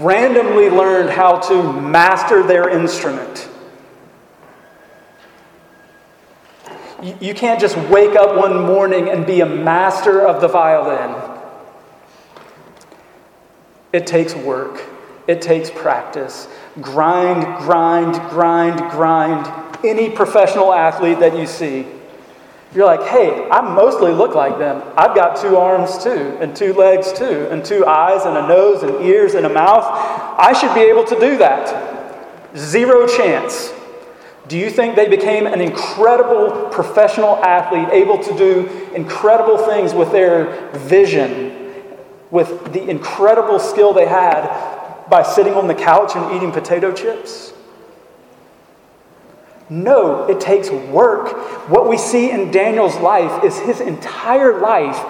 randomly 0.00 0.68
learned 0.68 1.10
how 1.10 1.38
to 1.38 1.72
master 1.72 2.42
their 2.42 2.68
instrument 2.68 3.48
You 7.04 7.34
can't 7.34 7.60
just 7.60 7.76
wake 7.90 8.16
up 8.16 8.34
one 8.34 8.62
morning 8.62 9.10
and 9.10 9.26
be 9.26 9.42
a 9.42 9.46
master 9.46 10.26
of 10.26 10.40
the 10.40 10.48
violin. 10.48 11.14
It 13.92 14.06
takes 14.06 14.34
work, 14.34 14.82
it 15.26 15.42
takes 15.42 15.70
practice. 15.70 16.48
Grind, 16.80 17.42
grind, 17.62 18.14
grind, 18.30 18.78
grind. 18.90 19.84
Any 19.84 20.08
professional 20.08 20.72
athlete 20.72 21.20
that 21.20 21.36
you 21.36 21.46
see, 21.46 21.86
you're 22.74 22.86
like, 22.86 23.06
hey, 23.10 23.50
I 23.50 23.60
mostly 23.60 24.10
look 24.10 24.34
like 24.34 24.58
them. 24.58 24.82
I've 24.96 25.14
got 25.14 25.36
two 25.36 25.58
arms 25.58 26.02
too, 26.02 26.38
and 26.40 26.56
two 26.56 26.72
legs 26.72 27.12
too, 27.12 27.48
and 27.50 27.62
two 27.62 27.84
eyes, 27.84 28.24
and 28.24 28.38
a 28.38 28.48
nose, 28.48 28.82
and 28.82 29.04
ears, 29.04 29.34
and 29.34 29.44
a 29.44 29.52
mouth. 29.52 29.84
I 29.84 30.54
should 30.58 30.74
be 30.74 30.80
able 30.80 31.04
to 31.04 31.20
do 31.20 31.36
that. 31.36 32.56
Zero 32.56 33.06
chance. 33.06 33.74
Do 34.46 34.58
you 34.58 34.68
think 34.68 34.94
they 34.94 35.08
became 35.08 35.46
an 35.46 35.60
incredible 35.60 36.68
professional 36.68 37.36
athlete, 37.36 37.88
able 37.92 38.22
to 38.22 38.36
do 38.36 38.66
incredible 38.94 39.58
things 39.58 39.94
with 39.94 40.12
their 40.12 40.70
vision, 40.72 41.72
with 42.30 42.72
the 42.72 42.88
incredible 42.88 43.58
skill 43.58 43.94
they 43.94 44.06
had 44.06 45.06
by 45.08 45.22
sitting 45.22 45.54
on 45.54 45.66
the 45.66 45.74
couch 45.74 46.14
and 46.14 46.36
eating 46.36 46.52
potato 46.52 46.92
chips? 46.92 47.54
No, 49.70 50.26
it 50.28 50.40
takes 50.40 50.70
work. 50.70 51.68
What 51.70 51.88
we 51.88 51.96
see 51.96 52.30
in 52.30 52.50
Daniel's 52.50 52.96
life 52.96 53.44
is 53.44 53.58
his 53.58 53.80
entire 53.80 54.60
life. 54.60 55.02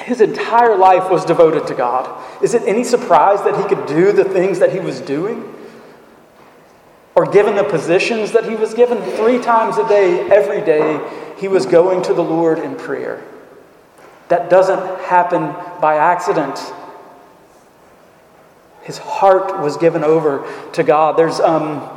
His 0.00 0.20
entire 0.20 0.76
life 0.76 1.10
was 1.10 1.24
devoted 1.24 1.66
to 1.68 1.74
God. 1.74 2.22
Is 2.42 2.52
it 2.52 2.62
any 2.66 2.84
surprise 2.84 3.42
that 3.44 3.56
he 3.56 3.74
could 3.74 3.86
do 3.86 4.12
the 4.12 4.24
things 4.24 4.58
that 4.58 4.70
he 4.70 4.80
was 4.80 5.00
doing? 5.00 5.55
Or 7.16 7.24
given 7.24 7.56
the 7.56 7.64
positions 7.64 8.32
that 8.32 8.44
he 8.44 8.54
was 8.54 8.74
given 8.74 9.02
three 9.16 9.38
times 9.38 9.78
a 9.78 9.88
day, 9.88 10.28
every 10.30 10.60
day, 10.60 11.00
he 11.38 11.48
was 11.48 11.64
going 11.64 12.02
to 12.02 12.12
the 12.12 12.22
Lord 12.22 12.58
in 12.58 12.76
prayer. 12.76 13.24
That 14.28 14.50
doesn't 14.50 15.00
happen 15.00 15.54
by 15.80 15.96
accident. 15.96 16.60
His 18.82 18.98
heart 18.98 19.60
was 19.60 19.78
given 19.78 20.04
over 20.04 20.46
to 20.74 20.84
God. 20.84 21.16
There's 21.16 21.40
um, 21.40 21.88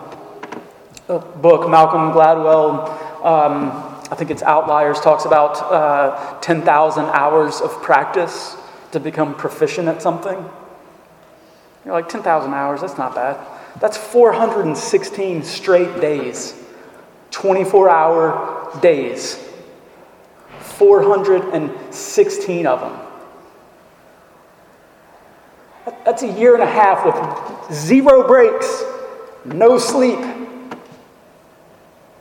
a 1.09 1.19
book, 1.19 1.69
Malcolm 1.69 2.13
Gladwell, 2.13 2.87
um, 3.25 3.71
I 4.09 4.15
think 4.15 4.31
it's 4.31 4.41
Outliers, 4.41 5.01
talks 5.01 5.25
about 5.25 5.61
uh, 5.69 6.39
10,000 6.39 7.05
hours 7.05 7.59
of 7.59 7.71
practice 7.81 8.55
to 8.93 9.01
become 9.01 9.35
proficient 9.35 9.89
at 9.89 10.01
something. 10.01 10.49
You're 11.83 11.93
like, 11.93 12.07
10,000 12.07 12.53
hours, 12.53 12.81
that's 12.81 12.97
not 12.97 13.13
bad. 13.13 13.58
That's 13.79 13.97
416 13.97 15.43
straight 15.43 16.01
days, 16.01 16.61
24 17.31 17.89
hour 17.89 18.79
days. 18.81 19.45
416 20.59 22.67
of 22.67 22.81
them. 22.81 22.99
That's 26.05 26.23
a 26.23 26.31
year 26.31 26.53
and 26.53 26.63
a 26.63 26.65
half 26.65 27.05
with 27.05 27.15
zero 27.75 28.25
breaks, 28.27 28.83
no 29.45 29.77
sleep. 29.77 30.19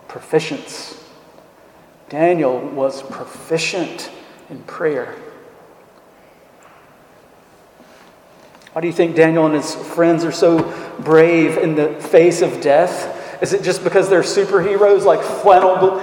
Proficience. 0.08 1.04
Daniel 2.08 2.60
was 2.60 3.02
proficient 3.02 4.10
in 4.48 4.62
prayer. 4.62 5.14
Why 8.72 8.80
do 8.82 8.86
you 8.86 8.92
think 8.92 9.16
Daniel 9.16 9.46
and 9.46 9.54
his 9.54 9.74
friends 9.74 10.24
are 10.24 10.32
so 10.32 10.62
brave 11.00 11.56
in 11.56 11.74
the 11.74 11.94
face 11.94 12.42
of 12.42 12.60
death? 12.60 13.42
Is 13.42 13.52
it 13.52 13.62
just 13.62 13.82
because 13.82 14.08
they're 14.08 14.22
superheroes 14.22 15.04
like 15.04 15.22
flannel, 15.22 16.00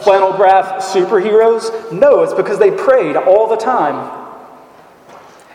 flannel 0.00 0.32
graph 0.32 0.82
superheroes? 0.82 1.92
No, 1.92 2.22
it's 2.22 2.34
because 2.34 2.58
they 2.58 2.70
prayed 2.70 3.16
all 3.16 3.46
the 3.46 3.56
time. 3.56 4.14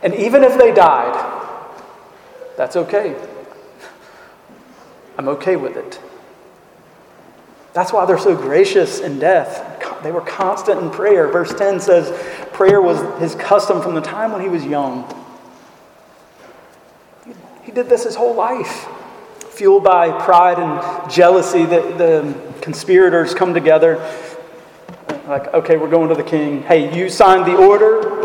And 0.01 0.13
even 0.15 0.43
if 0.43 0.57
they 0.57 0.73
died, 0.73 1.13
that's 2.57 2.75
okay. 2.75 3.15
I'm 5.17 5.27
okay 5.29 5.55
with 5.55 5.75
it. 5.75 5.99
That's 7.73 7.91
why 7.91 8.05
they're 8.05 8.19
so 8.19 8.35
gracious 8.35 8.99
in 8.99 9.19
death. 9.19 10.01
They 10.03 10.11
were 10.11 10.21
constant 10.21 10.81
in 10.81 10.91
prayer. 10.91 11.27
Verse 11.27 11.53
10 11.53 11.79
says 11.79 12.11
prayer 12.51 12.81
was 12.81 13.01
his 13.19 13.35
custom 13.35 13.81
from 13.81 13.95
the 13.95 14.01
time 14.01 14.31
when 14.31 14.41
he 14.41 14.49
was 14.49 14.63
young. 14.65 15.07
He 17.63 17.71
did 17.71 17.89
this 17.89 18.03
his 18.03 18.15
whole 18.15 18.35
life. 18.35 18.87
Fueled 19.51 19.83
by 19.83 20.11
pride 20.23 20.59
and 20.59 21.11
jealousy, 21.11 21.65
the, 21.65 21.81
the 21.97 22.35
conspirators 22.61 23.33
come 23.33 23.53
together. 23.53 23.97
Like, 25.27 25.53
okay, 25.53 25.77
we're 25.77 25.89
going 25.89 26.09
to 26.09 26.15
the 26.15 26.23
king. 26.23 26.63
Hey, 26.63 26.97
you 26.97 27.09
signed 27.09 27.45
the 27.45 27.55
order. 27.55 28.23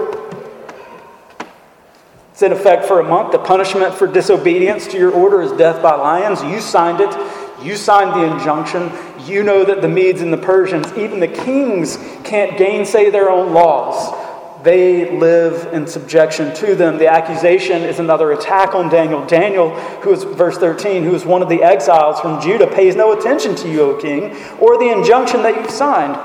It's 2.32 2.42
in 2.42 2.52
effect 2.52 2.86
for 2.86 3.00
a 3.00 3.04
month. 3.04 3.32
The 3.32 3.38
punishment 3.38 3.94
for 3.94 4.06
disobedience 4.06 4.86
to 4.88 4.98
your 4.98 5.12
order 5.12 5.42
is 5.42 5.52
death 5.52 5.82
by 5.82 5.94
lions. 5.94 6.42
You 6.42 6.60
signed 6.60 7.00
it. 7.00 7.14
You 7.62 7.76
signed 7.76 8.12
the 8.12 8.32
injunction. 8.32 8.92
You 9.26 9.42
know 9.42 9.64
that 9.64 9.82
the 9.82 9.88
Medes 9.88 10.22
and 10.22 10.32
the 10.32 10.38
Persians, 10.38 10.92
even 10.96 11.20
the 11.20 11.28
kings, 11.28 11.98
can't 12.24 12.56
gainsay 12.56 13.10
their 13.10 13.28
own 13.28 13.52
laws. 13.52 14.14
They 14.62 15.16
live 15.16 15.72
in 15.72 15.86
subjection 15.86 16.54
to 16.56 16.74
them. 16.74 16.98
The 16.98 17.06
accusation 17.06 17.82
is 17.82 18.00
another 18.00 18.32
attack 18.32 18.74
on 18.74 18.88
Daniel. 18.88 19.24
Daniel, 19.26 19.70
who 20.00 20.12
is, 20.12 20.24
verse 20.24 20.58
13, 20.58 21.04
who 21.04 21.14
is 21.14 21.24
one 21.24 21.42
of 21.42 21.48
the 21.48 21.62
exiles 21.62 22.20
from 22.20 22.40
Judah, 22.40 22.66
pays 22.66 22.96
no 22.96 23.12
attention 23.12 23.54
to 23.56 23.70
you, 23.70 23.82
O 23.82 23.96
king, 24.00 24.36
or 24.58 24.78
the 24.78 24.90
injunction 24.90 25.42
that 25.42 25.54
you've 25.56 25.70
signed. 25.70 26.16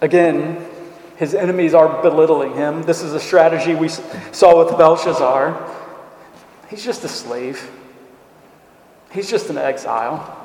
Again, 0.00 0.66
his 1.16 1.34
enemies 1.34 1.74
are 1.74 2.02
belittling 2.02 2.54
him. 2.54 2.82
This 2.82 3.02
is 3.02 3.12
a 3.12 3.20
strategy 3.20 3.74
we 3.74 3.88
saw 3.88 4.64
with 4.64 4.76
Belshazzar. 4.76 5.76
He's 6.68 6.84
just 6.84 7.04
a 7.04 7.08
slave, 7.08 7.70
he's 9.12 9.30
just 9.30 9.50
an 9.50 9.58
exile. 9.58 10.36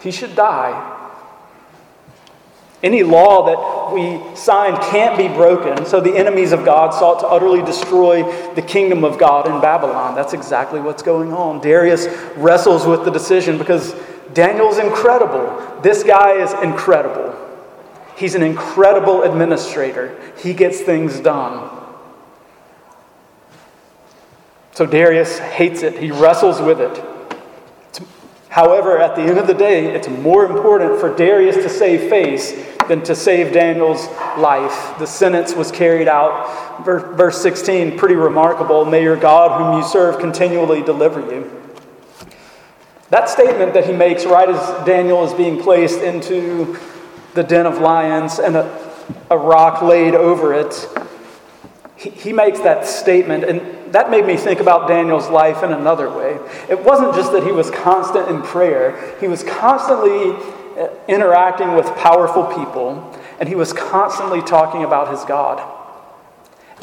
He 0.00 0.10
should 0.10 0.34
die. 0.34 1.01
Any 2.82 3.04
law 3.04 3.46
that 3.46 3.94
we 3.94 4.20
signed 4.34 4.76
can't 4.90 5.16
be 5.16 5.28
broken, 5.28 5.86
so 5.86 6.00
the 6.00 6.16
enemies 6.16 6.50
of 6.50 6.64
God 6.64 6.92
sought 6.92 7.20
to 7.20 7.26
utterly 7.28 7.62
destroy 7.62 8.24
the 8.54 8.62
kingdom 8.62 9.04
of 9.04 9.18
God 9.18 9.46
in 9.46 9.60
Babylon. 9.60 10.16
That's 10.16 10.32
exactly 10.32 10.80
what's 10.80 11.02
going 11.02 11.32
on. 11.32 11.60
Darius 11.60 12.08
wrestles 12.36 12.84
with 12.84 13.04
the 13.04 13.10
decision 13.10 13.56
because 13.56 13.94
Daniel's 14.34 14.78
incredible. 14.78 15.80
This 15.82 16.02
guy 16.02 16.32
is 16.42 16.52
incredible. 16.54 17.38
He's 18.16 18.34
an 18.34 18.42
incredible 18.42 19.22
administrator, 19.22 20.18
he 20.38 20.52
gets 20.52 20.80
things 20.80 21.20
done. 21.20 21.70
So 24.72 24.86
Darius 24.86 25.38
hates 25.38 25.82
it, 25.82 25.98
he 25.98 26.10
wrestles 26.10 26.60
with 26.60 26.80
it. 26.80 27.11
However, 28.52 28.98
at 28.98 29.16
the 29.16 29.22
end 29.22 29.38
of 29.38 29.46
the 29.46 29.54
day, 29.54 29.94
it's 29.94 30.08
more 30.08 30.44
important 30.44 31.00
for 31.00 31.16
Darius 31.16 31.56
to 31.56 31.70
save 31.70 32.10
face 32.10 32.52
than 32.86 33.02
to 33.04 33.14
save 33.14 33.50
Daniel's 33.50 34.08
life. 34.36 34.98
The 34.98 35.06
sentence 35.06 35.54
was 35.54 35.72
carried 35.72 36.06
out. 36.06 36.84
Verse 36.84 37.40
16, 37.40 37.96
pretty 37.96 38.14
remarkable. 38.14 38.84
May 38.84 39.04
your 39.04 39.16
God, 39.16 39.58
whom 39.58 39.80
you 39.80 39.88
serve, 39.88 40.20
continually 40.20 40.82
deliver 40.82 41.20
you. 41.20 41.50
That 43.08 43.30
statement 43.30 43.72
that 43.72 43.86
he 43.86 43.92
makes 43.94 44.26
right 44.26 44.50
as 44.50 44.84
Daniel 44.84 45.24
is 45.24 45.32
being 45.32 45.58
placed 45.58 46.02
into 46.02 46.78
the 47.32 47.42
den 47.42 47.64
of 47.64 47.78
lions 47.78 48.38
and 48.38 48.56
a, 48.56 48.94
a 49.30 49.38
rock 49.38 49.80
laid 49.80 50.14
over 50.14 50.52
it, 50.52 50.88
he, 51.96 52.10
he 52.10 52.32
makes 52.34 52.60
that 52.60 52.84
statement. 52.84 53.44
And 53.44 53.71
that 53.92 54.10
made 54.10 54.26
me 54.26 54.36
think 54.36 54.60
about 54.60 54.88
Daniel's 54.88 55.28
life 55.28 55.62
in 55.62 55.72
another 55.72 56.08
way. 56.10 56.38
It 56.68 56.82
wasn't 56.82 57.14
just 57.14 57.32
that 57.32 57.44
he 57.44 57.52
was 57.52 57.70
constant 57.70 58.28
in 58.28 58.42
prayer, 58.42 59.16
he 59.20 59.28
was 59.28 59.44
constantly 59.44 60.32
uh, 60.78 60.88
interacting 61.08 61.74
with 61.74 61.86
powerful 61.96 62.44
people, 62.44 63.16
and 63.38 63.48
he 63.48 63.54
was 63.54 63.72
constantly 63.72 64.42
talking 64.42 64.84
about 64.84 65.10
his 65.10 65.24
God. 65.24 65.68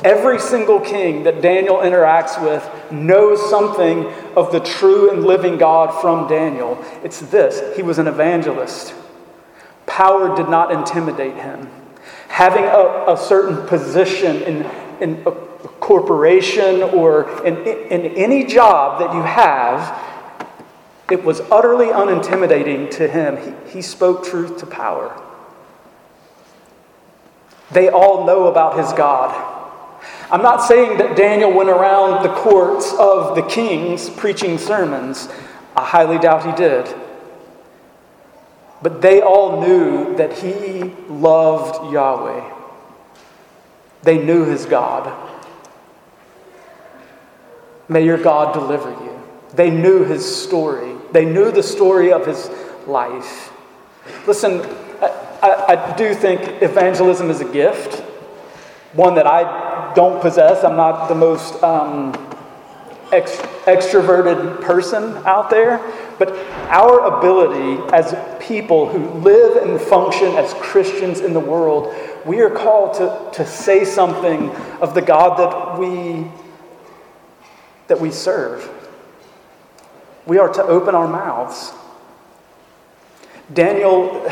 Every 0.04 0.40
single 0.40 0.80
king 0.80 1.24
that 1.24 1.42
Daniel 1.42 1.78
interacts 1.78 2.42
with 2.42 2.92
knows 2.92 3.50
something 3.50 4.06
of 4.36 4.52
the 4.52 4.62
true 4.62 5.12
and 5.12 5.26
living 5.26 5.58
God 5.58 6.00
from 6.00 6.28
Daniel. 6.28 6.82
It's 7.04 7.20
this 7.20 7.76
he 7.76 7.82
was 7.82 7.98
an 7.98 8.08
evangelist. 8.08 8.94
Power 9.88 10.36
did 10.38 10.48
not 10.48 10.72
intimidate 10.72 11.36
him. 11.36 11.70
Having 12.30 12.66
a, 12.66 13.12
a 13.12 13.18
certain 13.18 13.68
position 13.68 14.42
in, 14.44 14.66
in 15.02 15.24
a 15.26 15.49
corporation 15.90 16.84
or 16.84 17.44
in, 17.44 17.58
in 17.66 18.06
any 18.16 18.44
job 18.44 19.00
that 19.00 19.12
you 19.12 19.24
have, 19.24 20.00
it 21.10 21.24
was 21.24 21.40
utterly 21.50 21.88
unintimidating 21.88 22.92
to 22.92 23.08
him. 23.08 23.38
He, 23.38 23.72
he 23.72 23.82
spoke 23.82 24.24
truth 24.24 24.60
to 24.60 24.68
power. 24.68 25.20
They 27.72 27.90
all 27.90 28.28
know 28.28 28.46
about 28.46 28.78
his 28.78 28.94
God. 28.94 29.34
I'm 30.30 30.44
not 30.44 30.58
saying 30.58 31.00
that 31.00 31.18
Daniel 31.18 31.52
went 31.52 31.72
around 31.72 32.22
the 32.22 32.36
courts 32.36 32.94
of 33.00 33.36
the 33.36 33.42
kings 33.42 34.12
preaching 34.12 34.60
sermons. 34.60 35.28
I 35.76 35.84
highly 35.84 36.20
doubt 36.20 36.46
he 36.46 36.52
did. 36.52 36.96
But 38.84 39.02
they 39.02 39.22
all 39.24 39.60
knew 39.60 40.16
that 40.18 40.34
he 40.34 40.84
loved 41.10 41.92
Yahweh. 41.92 42.58
They 44.04 44.24
knew 44.24 44.46
his 44.46 44.68
God. 44.68 45.30
May 47.90 48.06
your 48.06 48.18
God 48.18 48.54
deliver 48.54 48.92
you. 48.92 49.20
They 49.56 49.72
knew 49.72 50.04
his 50.06 50.24
story, 50.24 50.96
they 51.12 51.26
knew 51.26 51.52
the 51.52 51.64
story 51.64 52.14
of 52.14 52.26
his 52.26 52.50
life. 52.88 53.52
Listen, 54.28 54.62
I, 55.02 55.38
I, 55.42 55.74
I 55.74 55.96
do 55.98 56.14
think 56.14 56.62
evangelism 56.62 57.30
is 57.30 57.42
a 57.42 57.52
gift, 57.52 58.02
one 58.94 59.16
that 59.16 59.28
I 59.28 59.94
don't 59.96 60.22
possess. 60.22 60.64
I'm 60.64 60.78
not 60.78 61.08
the 61.08 61.16
most 61.16 61.62
um, 61.64 62.14
ex- 63.12 63.38
extroverted 63.66 64.62
person 64.62 65.18
out 65.26 65.50
there, 65.50 65.80
but 66.20 66.36
our 66.70 67.18
ability 67.18 67.82
as 67.94 68.16
people 68.40 68.88
who 68.88 69.20
live 69.20 69.64
and 69.68 69.80
function 69.82 70.36
as 70.36 70.54
Christians 70.56 71.22
in 71.22 71.34
the 71.34 71.40
world, 71.40 71.94
we 72.26 72.42
are 72.42 72.50
called 72.50 72.96
to, 72.96 73.38
to 73.38 73.48
say 73.48 73.84
something 73.84 74.50
of 74.82 74.94
the 74.94 75.02
God 75.02 75.40
that 75.40 75.80
we 75.80 76.30
that 77.90 78.00
we 78.00 78.12
serve. 78.12 78.70
We 80.26 80.38
are 80.38 80.48
to 80.54 80.64
open 80.64 80.96
our 80.96 81.08
mouths. 81.08 81.74
Daniel, 83.54 84.26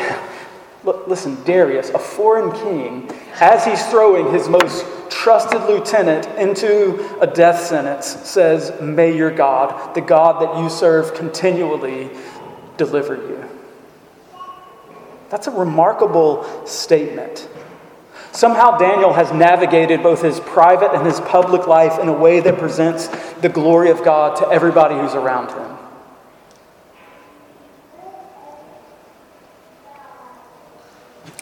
listen, 1.08 1.44
Darius, 1.44 1.90
a 1.90 2.00
foreign 2.00 2.52
king, 2.52 3.12
as 3.42 3.66
he's 3.66 3.84
throwing 3.88 4.32
his 4.32 4.48
most 4.48 4.86
trusted 5.10 5.62
lieutenant 5.64 6.28
into 6.38 7.20
a 7.20 7.28
death 7.28 7.60
sentence, 7.60 8.06
says, 8.06 8.80
May 8.80 9.18
your 9.18 9.32
God, 9.32 9.96
the 9.96 10.02
God 10.02 10.42
that 10.42 10.62
you 10.62 10.70
serve, 10.70 11.16
continually 11.16 12.12
deliver 12.78 13.16
you. 13.16 13.44
That's 15.30 15.48
a 15.48 15.52
remarkable 15.52 16.66
statement. 16.68 17.50
Somehow, 18.38 18.78
Daniel 18.78 19.14
has 19.14 19.34
navigated 19.34 20.04
both 20.04 20.22
his 20.22 20.40
private 20.40 20.94
and 20.94 21.04
his 21.04 21.20
public 21.22 21.66
life 21.66 21.98
in 21.98 22.08
a 22.08 22.14
way 22.14 22.40
that 22.40 22.60
presents 22.60 23.08
the 23.42 23.50
glory 23.50 23.90
of 23.90 24.04
God 24.04 24.36
to 24.36 24.48
everybody 24.50 24.94
who's 24.94 25.16
around 25.16 25.50
him. 25.50 25.76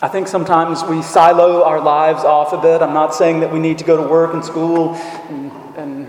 I 0.01 0.07
think 0.07 0.29
sometimes 0.29 0.85
we 0.85 1.01
silo 1.01 1.65
our 1.65 1.81
lives 1.81 2.23
off 2.23 2.53
a 2.53 2.61
bit. 2.61 2.81
I'm 2.81 2.93
not 2.93 3.13
saying 3.13 3.41
that 3.41 3.51
we 3.51 3.59
need 3.59 3.77
to 3.79 3.83
go 3.83 4.01
to 4.01 4.09
work 4.09 4.33
and 4.33 4.45
school 4.45 4.95
and, 4.95 5.51
and 5.75 6.07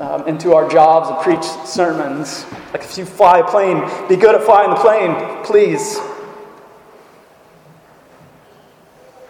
um, 0.00 0.26
into 0.26 0.52
our 0.52 0.68
jobs 0.68 1.10
and 1.10 1.18
preach 1.20 1.44
sermons. 1.64 2.44
Like 2.72 2.82
if 2.82 2.98
you 2.98 3.04
fly 3.04 3.38
a 3.38 3.44
plane, 3.44 3.88
be 4.08 4.16
good 4.16 4.34
at 4.34 4.42
flying 4.42 4.70
the 4.70 4.80
plane, 4.80 5.44
please. 5.44 5.96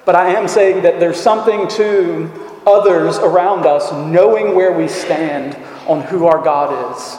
But 0.04 0.14
I 0.14 0.34
am 0.34 0.48
saying 0.48 0.82
that 0.82 1.00
there's 1.00 1.20
something 1.20 1.66
to 1.68 2.30
others 2.66 3.18
around 3.18 3.66
us 3.66 3.92
knowing 3.92 4.54
where 4.54 4.72
we 4.72 4.88
stand 4.88 5.56
on 5.86 6.02
who 6.02 6.26
our 6.26 6.42
God 6.42 6.92
is. 6.92 7.18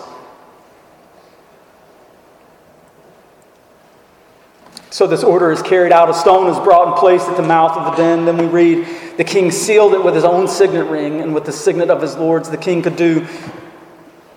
So 4.95 5.07
this 5.07 5.23
order 5.23 5.51
is 5.51 5.61
carried 5.61 5.91
out. 5.91 6.09
A 6.09 6.13
stone 6.13 6.47
is 6.47 6.57
brought 6.59 6.87
and 6.87 6.95
placed 6.95 7.27
at 7.27 7.35
the 7.35 7.43
mouth 7.43 7.75
of 7.75 7.91
the 7.91 8.01
den. 8.01 8.23
Then 8.23 8.37
we 8.37 8.45
read, 8.45 8.87
the 9.17 9.25
king 9.25 9.51
sealed 9.51 9.93
it 9.93 10.01
with 10.01 10.15
his 10.15 10.23
own 10.23 10.47
signet 10.47 10.85
ring, 10.85 11.19
and 11.19 11.35
with 11.35 11.43
the 11.43 11.51
signet 11.51 11.89
of 11.89 12.01
his 12.01 12.15
lords, 12.15 12.49
the 12.49 12.57
king 12.57 12.81
could 12.81 12.95
do 12.95 13.27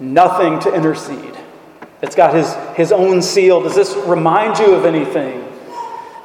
nothing 0.01 0.59
to 0.61 0.75
intercede. 0.75 1.37
It's 2.03 2.17
got 2.17 2.35
his, 2.35 2.55
his 2.77 2.91
own 2.91 3.23
seal. 3.23 3.61
Does 3.61 3.77
this 3.77 3.95
remind 4.07 4.59
you 4.59 4.75
of 4.75 4.85
anything? 4.85 5.48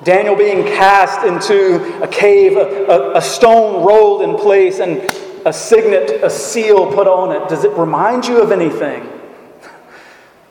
Daniel 0.03 0.35
being 0.35 0.65
cast 0.65 1.25
into 1.25 2.01
a 2.03 2.07
cave, 2.07 2.57
a, 2.57 3.13
a, 3.15 3.21
stone 3.21 3.85
rolled 3.85 4.21
in 4.21 4.35
place, 4.35 4.79
and 4.79 4.97
a 5.45 5.53
signet, 5.53 6.23
a 6.23 6.29
seal 6.29 6.91
put 6.93 7.07
on 7.07 7.31
it. 7.31 7.47
Does 7.49 7.63
it 7.63 7.71
remind 7.71 8.25
you 8.25 8.41
of 8.41 8.51
anything? 8.51 9.09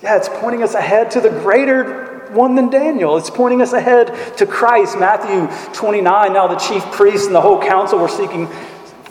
Yeah, 0.03 0.17
it's 0.17 0.29
pointing 0.29 0.63
us 0.63 0.75
ahead 0.75 1.11
to 1.13 1.21
the 1.21 1.31
greater 1.31 2.29
one 2.33 2.55
than 2.55 2.71
Daniel. 2.71 3.17
It's 3.17 3.31
pointing 3.31 3.63
us 3.63 3.73
ahead 3.73 4.37
to 4.39 4.47
Christ. 4.47 4.99
Matthew 4.99 5.49
29. 5.75 6.33
Now, 6.33 6.49
the 6.49 6.57
chief 6.57 6.83
priests 6.93 7.27
and 7.27 7.35
the 7.35 7.41
whole 7.41 7.61
council 7.61 7.99
were 7.99 8.09
seeking 8.09 8.49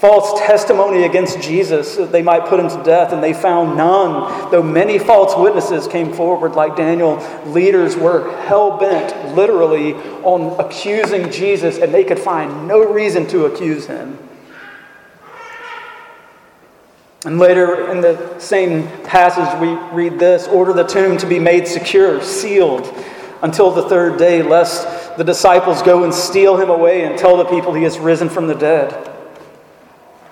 false 0.01 0.39
testimony 0.39 1.03
against 1.03 1.39
Jesus 1.39 1.95
that 1.95 2.11
they 2.11 2.23
might 2.23 2.47
put 2.47 2.59
him 2.59 2.67
to 2.67 2.83
death, 2.83 3.13
and 3.13 3.23
they 3.23 3.33
found 3.33 3.77
none. 3.77 4.49
Though 4.49 4.63
many 4.63 4.97
false 4.97 5.37
witnesses 5.37 5.87
came 5.87 6.11
forward, 6.11 6.55
like 6.55 6.75
Daniel, 6.75 7.17
leaders 7.45 7.95
were 7.95 8.35
hell 8.41 8.79
bent, 8.79 9.35
literally, 9.35 9.93
on 10.23 10.59
accusing 10.59 11.29
Jesus, 11.29 11.77
and 11.77 11.93
they 11.93 12.03
could 12.03 12.17
find 12.17 12.67
no 12.67 12.83
reason 12.83 13.27
to 13.27 13.45
accuse 13.45 13.85
him. 13.85 14.17
And 17.23 17.37
later 17.37 17.91
in 17.91 18.01
the 18.01 18.39
same 18.39 18.87
passage, 19.03 19.61
we 19.61 19.75
read 19.95 20.17
this 20.17 20.47
order 20.47 20.73
the 20.73 20.83
tomb 20.83 21.17
to 21.19 21.27
be 21.27 21.37
made 21.37 21.67
secure, 21.67 22.23
sealed 22.23 22.91
until 23.43 23.69
the 23.69 23.87
third 23.87 24.17
day, 24.17 24.41
lest 24.41 25.15
the 25.15 25.23
disciples 25.23 25.83
go 25.83 26.03
and 26.03 26.11
steal 26.11 26.57
him 26.57 26.71
away 26.71 27.03
and 27.03 27.19
tell 27.19 27.37
the 27.37 27.45
people 27.45 27.75
he 27.75 27.83
has 27.83 27.99
risen 27.99 28.29
from 28.29 28.47
the 28.47 28.55
dead. 28.55 29.10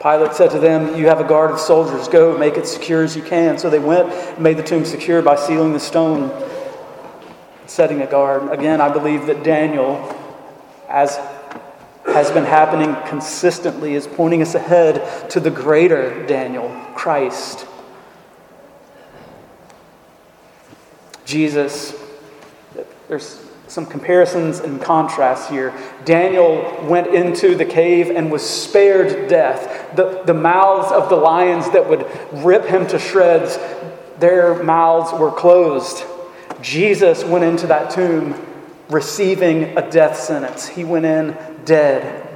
Pilate 0.01 0.33
said 0.33 0.51
to 0.51 0.59
them, 0.59 0.95
You 0.95 1.07
have 1.07 1.19
a 1.19 1.25
guard 1.25 1.51
of 1.51 1.59
soldiers. 1.59 2.07
Go, 2.07 2.37
make 2.37 2.55
it 2.55 2.65
secure 2.65 3.03
as 3.03 3.17
you 3.17 3.21
can. 3.21 3.57
So 3.57 3.69
they 3.69 3.79
went 3.79 4.09
and 4.09 4.39
made 4.39 4.57
the 4.57 4.63
tomb 4.63 4.85
secure 4.85 5.21
by 5.21 5.35
sealing 5.35 5.73
the 5.73 5.79
stone, 5.79 6.31
setting 7.65 8.01
a 8.01 8.07
guard. 8.07 8.49
Again, 8.51 8.79
I 8.79 8.89
believe 8.89 9.25
that 9.25 9.43
Daniel, 9.43 10.15
as 10.87 11.17
has 12.05 12.31
been 12.31 12.45
happening 12.45 12.95
consistently, 13.07 13.93
is 13.93 14.07
pointing 14.07 14.41
us 14.41 14.55
ahead 14.55 15.29
to 15.31 15.39
the 15.41 15.51
greater 15.51 16.25
Daniel, 16.25 16.69
Christ. 16.95 17.67
Jesus, 21.25 21.93
there's 23.09 23.48
some 23.69 23.85
comparisons 23.85 24.59
and 24.59 24.81
contrasts 24.81 25.47
here. 25.47 25.73
Daniel 26.03 26.83
went 26.89 27.07
into 27.07 27.55
the 27.55 27.65
cave 27.65 28.09
and 28.09 28.31
was 28.31 28.47
spared 28.47 29.29
death. 29.29 29.95
The, 29.95 30.23
the 30.25 30.33
mouths 30.33 30.91
of 30.91 31.09
the 31.09 31.15
lions 31.15 31.69
that 31.69 31.87
would 31.87 32.05
rip 32.43 32.65
him 32.65 32.87
to 32.87 32.97
shreds, 32.97 33.59
their 34.17 34.61
mouths 34.63 35.13
were 35.13 35.31
closed. 35.31 36.03
Jesus 36.61 37.23
went 37.23 37.45
into 37.45 37.67
that 37.67 37.91
tomb 37.91 38.33
receiving 38.89 39.77
a 39.77 39.89
death 39.89 40.17
sentence. 40.17 40.67
He 40.67 40.83
went 40.83 41.05
in 41.05 41.37
dead. 41.63 42.27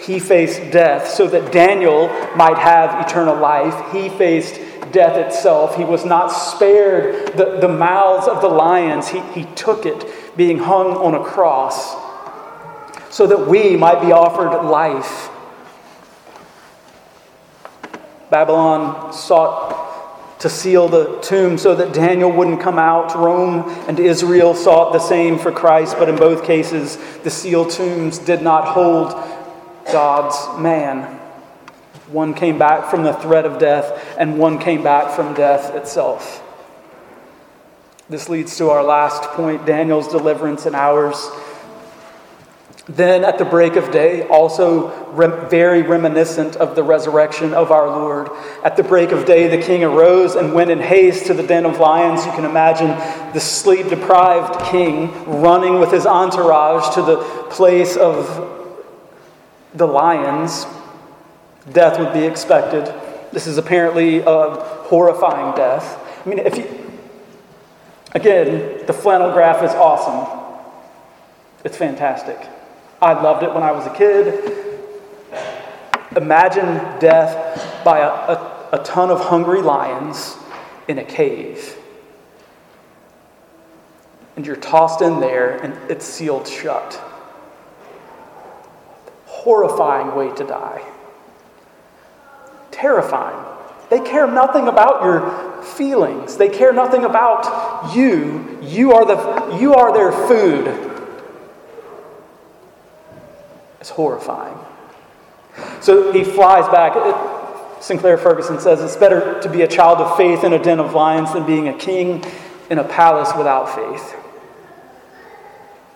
He 0.00 0.18
faced 0.18 0.72
death 0.72 1.06
so 1.06 1.26
that 1.26 1.52
Daniel 1.52 2.08
might 2.34 2.56
have 2.56 3.06
eternal 3.06 3.36
life. 3.36 3.92
He 3.92 4.08
faced 4.08 4.58
death 4.92 5.16
itself. 5.16 5.76
He 5.76 5.84
was 5.84 6.04
not 6.04 6.28
spared 6.28 7.36
the, 7.36 7.58
the 7.60 7.68
mouths 7.68 8.26
of 8.28 8.40
the 8.40 8.48
lions. 8.48 9.08
He, 9.08 9.20
he 9.32 9.44
took 9.54 9.86
it, 9.86 10.04
being 10.36 10.58
hung 10.58 10.92
on 10.96 11.14
a 11.14 11.24
cross, 11.24 11.96
so 13.10 13.26
that 13.26 13.48
we 13.48 13.76
might 13.76 14.00
be 14.00 14.12
offered 14.12 14.54
life. 14.64 15.30
Babylon 18.30 19.12
sought 19.12 20.40
to 20.40 20.48
seal 20.48 20.86
the 20.88 21.18
tomb 21.20 21.58
so 21.58 21.74
that 21.74 21.92
Daniel 21.92 22.30
wouldn't 22.30 22.60
come 22.60 22.78
out. 22.78 23.14
Rome 23.16 23.64
and 23.88 23.98
Israel 23.98 24.54
sought 24.54 24.92
the 24.92 25.00
same 25.00 25.38
for 25.38 25.50
Christ, 25.50 25.96
but 25.98 26.08
in 26.08 26.16
both 26.16 26.44
cases, 26.44 26.96
the 27.24 27.30
sealed 27.30 27.70
tombs 27.70 28.18
did 28.18 28.42
not 28.42 28.68
hold 28.68 29.10
God's 29.90 30.60
man. 30.60 31.17
One 32.10 32.32
came 32.32 32.58
back 32.58 32.90
from 32.90 33.02
the 33.02 33.12
threat 33.12 33.44
of 33.44 33.58
death, 33.58 34.16
and 34.18 34.38
one 34.38 34.58
came 34.58 34.82
back 34.82 35.14
from 35.14 35.34
death 35.34 35.74
itself. 35.74 36.42
This 38.08 38.30
leads 38.30 38.56
to 38.56 38.70
our 38.70 38.82
last 38.82 39.22
point 39.34 39.66
Daniel's 39.66 40.08
deliverance 40.08 40.64
and 40.64 40.74
ours. 40.74 41.30
Then 42.88 43.22
at 43.22 43.36
the 43.36 43.44
break 43.44 43.76
of 43.76 43.90
day, 43.90 44.26
also 44.28 45.12
very 45.50 45.82
reminiscent 45.82 46.56
of 46.56 46.74
the 46.74 46.82
resurrection 46.82 47.52
of 47.52 47.70
our 47.70 47.86
Lord. 47.86 48.30
At 48.64 48.78
the 48.78 48.82
break 48.82 49.12
of 49.12 49.26
day, 49.26 49.54
the 49.54 49.62
king 49.62 49.84
arose 49.84 50.36
and 50.36 50.54
went 50.54 50.70
in 50.70 50.80
haste 50.80 51.26
to 51.26 51.34
the 51.34 51.42
den 51.42 51.66
of 51.66 51.78
lions. 51.78 52.24
You 52.24 52.32
can 52.32 52.46
imagine 52.46 52.88
the 53.34 53.40
sleep 53.40 53.90
deprived 53.90 54.58
king 54.70 55.12
running 55.26 55.78
with 55.78 55.92
his 55.92 56.06
entourage 56.06 56.94
to 56.94 57.02
the 57.02 57.18
place 57.50 57.98
of 57.98 58.54
the 59.74 59.86
lions 59.86 60.64
death 61.72 61.98
would 61.98 62.12
be 62.12 62.24
expected. 62.24 62.92
This 63.32 63.46
is 63.46 63.58
apparently 63.58 64.20
a 64.20 64.50
horrifying 64.88 65.54
death. 65.54 66.24
I 66.24 66.28
mean, 66.28 66.38
if 66.38 66.56
you, 66.56 66.90
again, 68.12 68.86
the 68.86 68.92
flannel 68.92 69.32
graph 69.32 69.62
is 69.62 69.72
awesome. 69.72 70.34
It's 71.64 71.76
fantastic. 71.76 72.38
I 73.02 73.12
loved 73.12 73.42
it 73.42 73.52
when 73.52 73.62
I 73.62 73.72
was 73.72 73.86
a 73.86 73.94
kid. 73.94 74.84
Imagine 76.16 76.98
death 76.98 77.84
by 77.84 77.98
a, 77.98 78.08
a, 78.08 78.68
a 78.72 78.84
ton 78.84 79.10
of 79.10 79.20
hungry 79.20 79.62
lions 79.62 80.36
in 80.88 80.98
a 80.98 81.04
cave. 81.04 81.76
And 84.36 84.46
you're 84.46 84.56
tossed 84.56 85.02
in 85.02 85.20
there 85.20 85.58
and 85.58 85.90
it's 85.90 86.06
sealed 86.06 86.48
shut. 86.48 86.94
Horrifying 89.26 90.14
way 90.14 90.34
to 90.34 90.44
die 90.44 90.82
terrifying. 92.78 93.44
They 93.90 94.00
care 94.00 94.26
nothing 94.26 94.68
about 94.68 95.02
your 95.02 95.62
feelings. 95.62 96.36
They 96.36 96.48
care 96.48 96.72
nothing 96.72 97.04
about 97.04 97.94
you. 97.94 98.58
You 98.62 98.92
are, 98.92 99.04
the, 99.04 99.56
you 99.58 99.74
are 99.74 99.92
their 99.92 100.12
food. 100.28 100.66
It's 103.80 103.90
horrifying. 103.90 104.58
So 105.80 106.12
he 106.12 106.22
flies 106.22 106.70
back. 106.70 106.94
Sinclair 107.82 108.18
Ferguson 108.18 108.60
says 108.60 108.82
it's 108.82 108.96
better 108.96 109.40
to 109.40 109.48
be 109.48 109.62
a 109.62 109.68
child 109.68 109.98
of 109.98 110.16
faith 110.16 110.44
in 110.44 110.52
a 110.52 110.62
den 110.62 110.80
of 110.80 110.94
lions 110.94 111.32
than 111.32 111.46
being 111.46 111.68
a 111.68 111.74
king 111.74 112.24
in 112.70 112.78
a 112.78 112.84
palace 112.84 113.32
without 113.36 113.74
faith. 113.74 114.14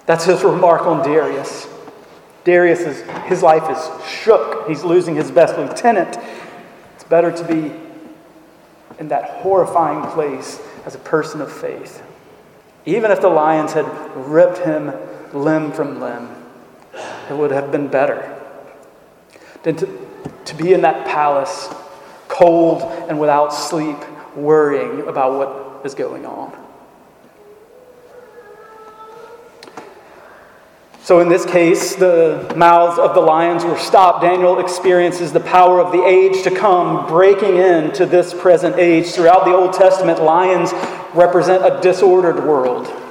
That's 0.07 0.25
his 0.25 0.43
remark 0.43 0.83
on 0.83 1.05
Darius. 1.07 1.69
Darius 2.45 2.81
is 2.81 3.03
his 3.27 3.43
life 3.43 3.71
is 3.71 4.09
shook. 4.09 4.67
He's 4.69 4.83
losing 4.83 5.15
his 5.15 5.31
best 5.31 5.57
lieutenant. 5.57 6.19
Better 7.13 7.31
to 7.31 7.45
be 7.45 7.71
in 8.99 9.09
that 9.09 9.43
horrifying 9.43 10.11
place 10.13 10.59
as 10.87 10.95
a 10.95 10.99
person 10.99 11.43
of 11.43 11.53
faith. 11.53 12.03
Even 12.87 13.11
if 13.11 13.21
the 13.21 13.29
lions 13.29 13.75
had 13.75 13.85
ripped 14.17 14.57
him 14.57 14.91
limb 15.35 15.73
from 15.73 16.01
limb, 16.01 16.31
it 17.29 17.37
would 17.37 17.51
have 17.51 17.71
been 17.71 17.89
better 17.89 18.35
than 19.63 19.77
to, 19.77 20.09
to 20.47 20.55
be 20.55 20.73
in 20.73 20.81
that 20.81 21.07
palace, 21.07 21.69
cold 22.29 22.81
and 23.11 23.21
without 23.21 23.53
sleep, 23.53 23.99
worrying 24.35 25.07
about 25.07 25.35
what 25.35 25.85
is 25.85 25.95
going 25.95 26.25
on. 26.25 26.62
So, 31.05 31.19
in 31.19 31.29
this 31.29 31.45
case, 31.45 31.97
the 31.97 32.55
mouths 32.57 32.97
of 32.97 33.17
the 33.17 33.21
lions 33.21 33.65
were 33.65 33.77
stopped. 33.77 34.23
Daniel 34.23 34.61
experiences 34.61 35.33
the 35.33 35.41
power 35.41 35.81
of 35.81 35.91
the 35.91 36.05
age 36.05 36.45
to 36.45 36.51
come 36.53 37.09
breaking 37.09 37.57
into 37.57 38.07
this 38.07 38.33
present 38.33 38.77
age. 38.77 39.07
Throughout 39.07 39.45
the 39.45 39.51
Old 39.51 39.73
Testament, 39.73 40.23
lions 40.23 40.73
represent 41.13 41.65
a 41.65 41.81
disordered 41.81 42.45
world. 42.45 43.02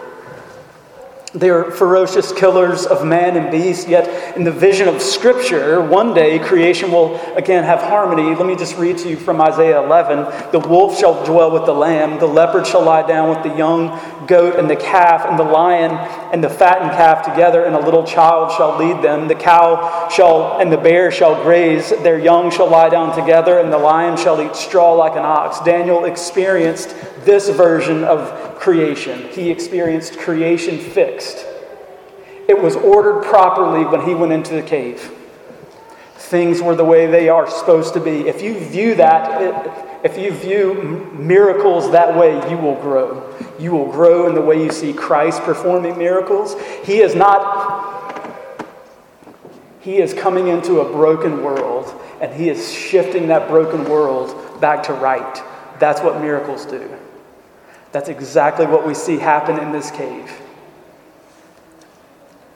They're 1.34 1.72
ferocious 1.72 2.34
killers 2.34 2.86
of 2.86 3.06
man 3.06 3.38
and 3.38 3.50
beast, 3.50 3.88
yet 3.88 4.36
in 4.36 4.44
the 4.44 4.52
vision 4.52 4.90
of 4.90 5.02
Scripture, 5.02 5.80
one 5.80 6.14
day 6.14 6.38
creation 6.40 6.92
will 6.92 7.16
again 7.38 7.64
have 7.64 7.80
harmony. 7.80 8.36
Let 8.36 8.46
me 8.46 8.58
just 8.58 8.76
read 8.76 8.98
to 8.98 9.10
you 9.10 9.16
from 9.16 9.40
Isaiah 9.40 9.82
11 9.82 10.52
The 10.52 10.60
wolf 10.60 11.00
shall 11.00 11.26
dwell 11.26 11.52
with 11.52 11.66
the 11.66 11.74
lamb, 11.74 12.20
the 12.20 12.26
leopard 12.26 12.68
shall 12.68 12.84
lie 12.84 13.08
down 13.08 13.30
with 13.30 13.44
the 13.44 13.58
young 13.58 13.98
goat 14.28 14.60
and 14.60 14.70
the 14.70 14.76
calf, 14.76 15.26
and 15.26 15.40
the 15.40 15.44
lion 15.44 15.92
and 16.34 16.44
the 16.44 16.50
fattened 16.50 16.92
calf 16.92 17.24
together, 17.24 17.64
and 17.64 17.76
a 17.76 17.80
little 17.80 18.06
child 18.06 18.52
shall 18.52 18.78
lead 18.78 19.02
them. 19.02 19.30
The 19.30 19.36
cow 19.36 20.10
shall 20.10 20.60
and 20.60 20.70
the 20.70 20.78
bear 20.78 21.12
shall 21.12 21.42
graze, 21.44 21.92
their 22.04 22.20
young 22.20 22.52
shall 22.52 22.70
lie 22.70 22.90
down 22.90 23.16
together, 23.16 23.60
and 23.60 23.72
the 23.72 23.78
lion 23.78 24.18
shall 24.18 24.42
eat 24.42 24.58
straw 24.58 24.96
like 24.96 25.14
an 25.14 25.24
ox. 25.24 25.62
Daniel 25.62 26.04
experienced 26.04 26.94
this 27.24 27.48
version 27.50 28.04
of 28.04 28.41
creation. 28.62 29.28
He 29.30 29.50
experienced 29.50 30.20
creation 30.20 30.78
fixed. 30.78 31.48
It 32.48 32.62
was 32.62 32.76
ordered 32.76 33.24
properly 33.24 33.84
when 33.86 34.08
he 34.08 34.14
went 34.14 34.32
into 34.32 34.54
the 34.54 34.62
cave. 34.62 35.12
Things 36.16 36.62
were 36.62 36.76
the 36.76 36.86
way 36.86 37.08
they 37.08 37.28
are 37.28 37.50
supposed 37.50 37.96
to 37.96 38.00
be. 38.00 38.28
If 38.28 38.44
you 38.44 38.58
view 38.60 38.94
that, 38.96 40.06
if 40.06 40.16
you 40.18 40.32
view 40.32 41.10
miracles 41.18 41.92
that 41.92 42.16
way, 42.16 42.36
you 42.52 42.58
will 42.58 42.76
grow. 42.76 43.36
You 43.60 43.72
will 43.72 43.92
grow 43.92 44.28
in 44.28 44.36
the 44.36 44.42
way 44.42 44.64
you 44.64 44.72
see 44.72 44.94
Christ 44.94 45.42
performing 45.42 45.98
miracles. 45.98 46.56
He 46.84 47.02
is 47.02 47.16
not 47.16 47.90
he 49.82 49.98
is 49.98 50.14
coming 50.14 50.50
into 50.50 50.82
a 50.82 50.92
broken 50.92 51.44
world 51.44 52.00
and 52.22 52.32
he 52.32 52.50
is 52.50 52.72
shifting 52.72 53.28
that 53.30 53.48
broken 53.50 53.86
world 53.86 54.62
back 54.62 54.84
to 54.84 54.94
right. 54.94 55.44
That's 55.80 56.02
what 56.02 56.22
miracles 56.22 56.68
do. 56.68 57.01
That's 57.92 58.08
exactly 58.08 58.66
what 58.66 58.88
we 58.88 58.94
see 58.94 59.18
happen 59.18 59.60
in 59.60 59.72
this 59.72 59.92
cave. 59.92 60.32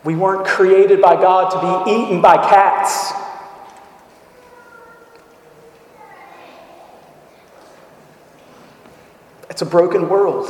We 0.03 0.15
weren't 0.15 0.45
created 0.45 1.01
by 1.01 1.15
God 1.15 1.49
to 1.51 1.85
be 1.85 1.91
eaten 1.91 2.21
by 2.21 2.37
cats. 2.37 3.11
It's 9.49 9.61
a 9.61 9.65
broken 9.65 10.07
world. 10.07 10.47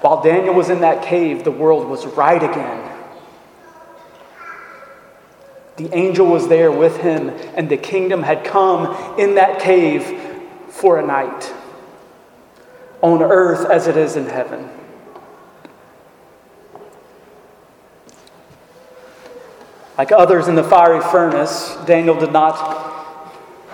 While 0.00 0.22
Daniel 0.22 0.54
was 0.54 0.70
in 0.70 0.80
that 0.80 1.02
cave, 1.02 1.44
the 1.44 1.50
world 1.50 1.88
was 1.88 2.06
right 2.06 2.42
again. 2.42 2.86
The 5.76 5.94
angel 5.94 6.26
was 6.26 6.48
there 6.48 6.70
with 6.70 6.98
him, 6.98 7.30
and 7.54 7.68
the 7.68 7.76
kingdom 7.76 8.22
had 8.22 8.44
come 8.44 9.18
in 9.18 9.34
that 9.34 9.60
cave 9.60 10.18
for 10.68 10.98
a 10.98 11.06
night 11.06 11.52
on 13.02 13.22
earth 13.22 13.70
as 13.70 13.86
it 13.86 13.96
is 13.96 14.16
in 14.16 14.26
heaven. 14.26 14.68
Like 19.96 20.12
others 20.12 20.48
in 20.48 20.54
the 20.54 20.64
fiery 20.64 21.00
furnace, 21.00 21.76
Daniel 21.86 22.18
did 22.18 22.32
not 22.32 22.56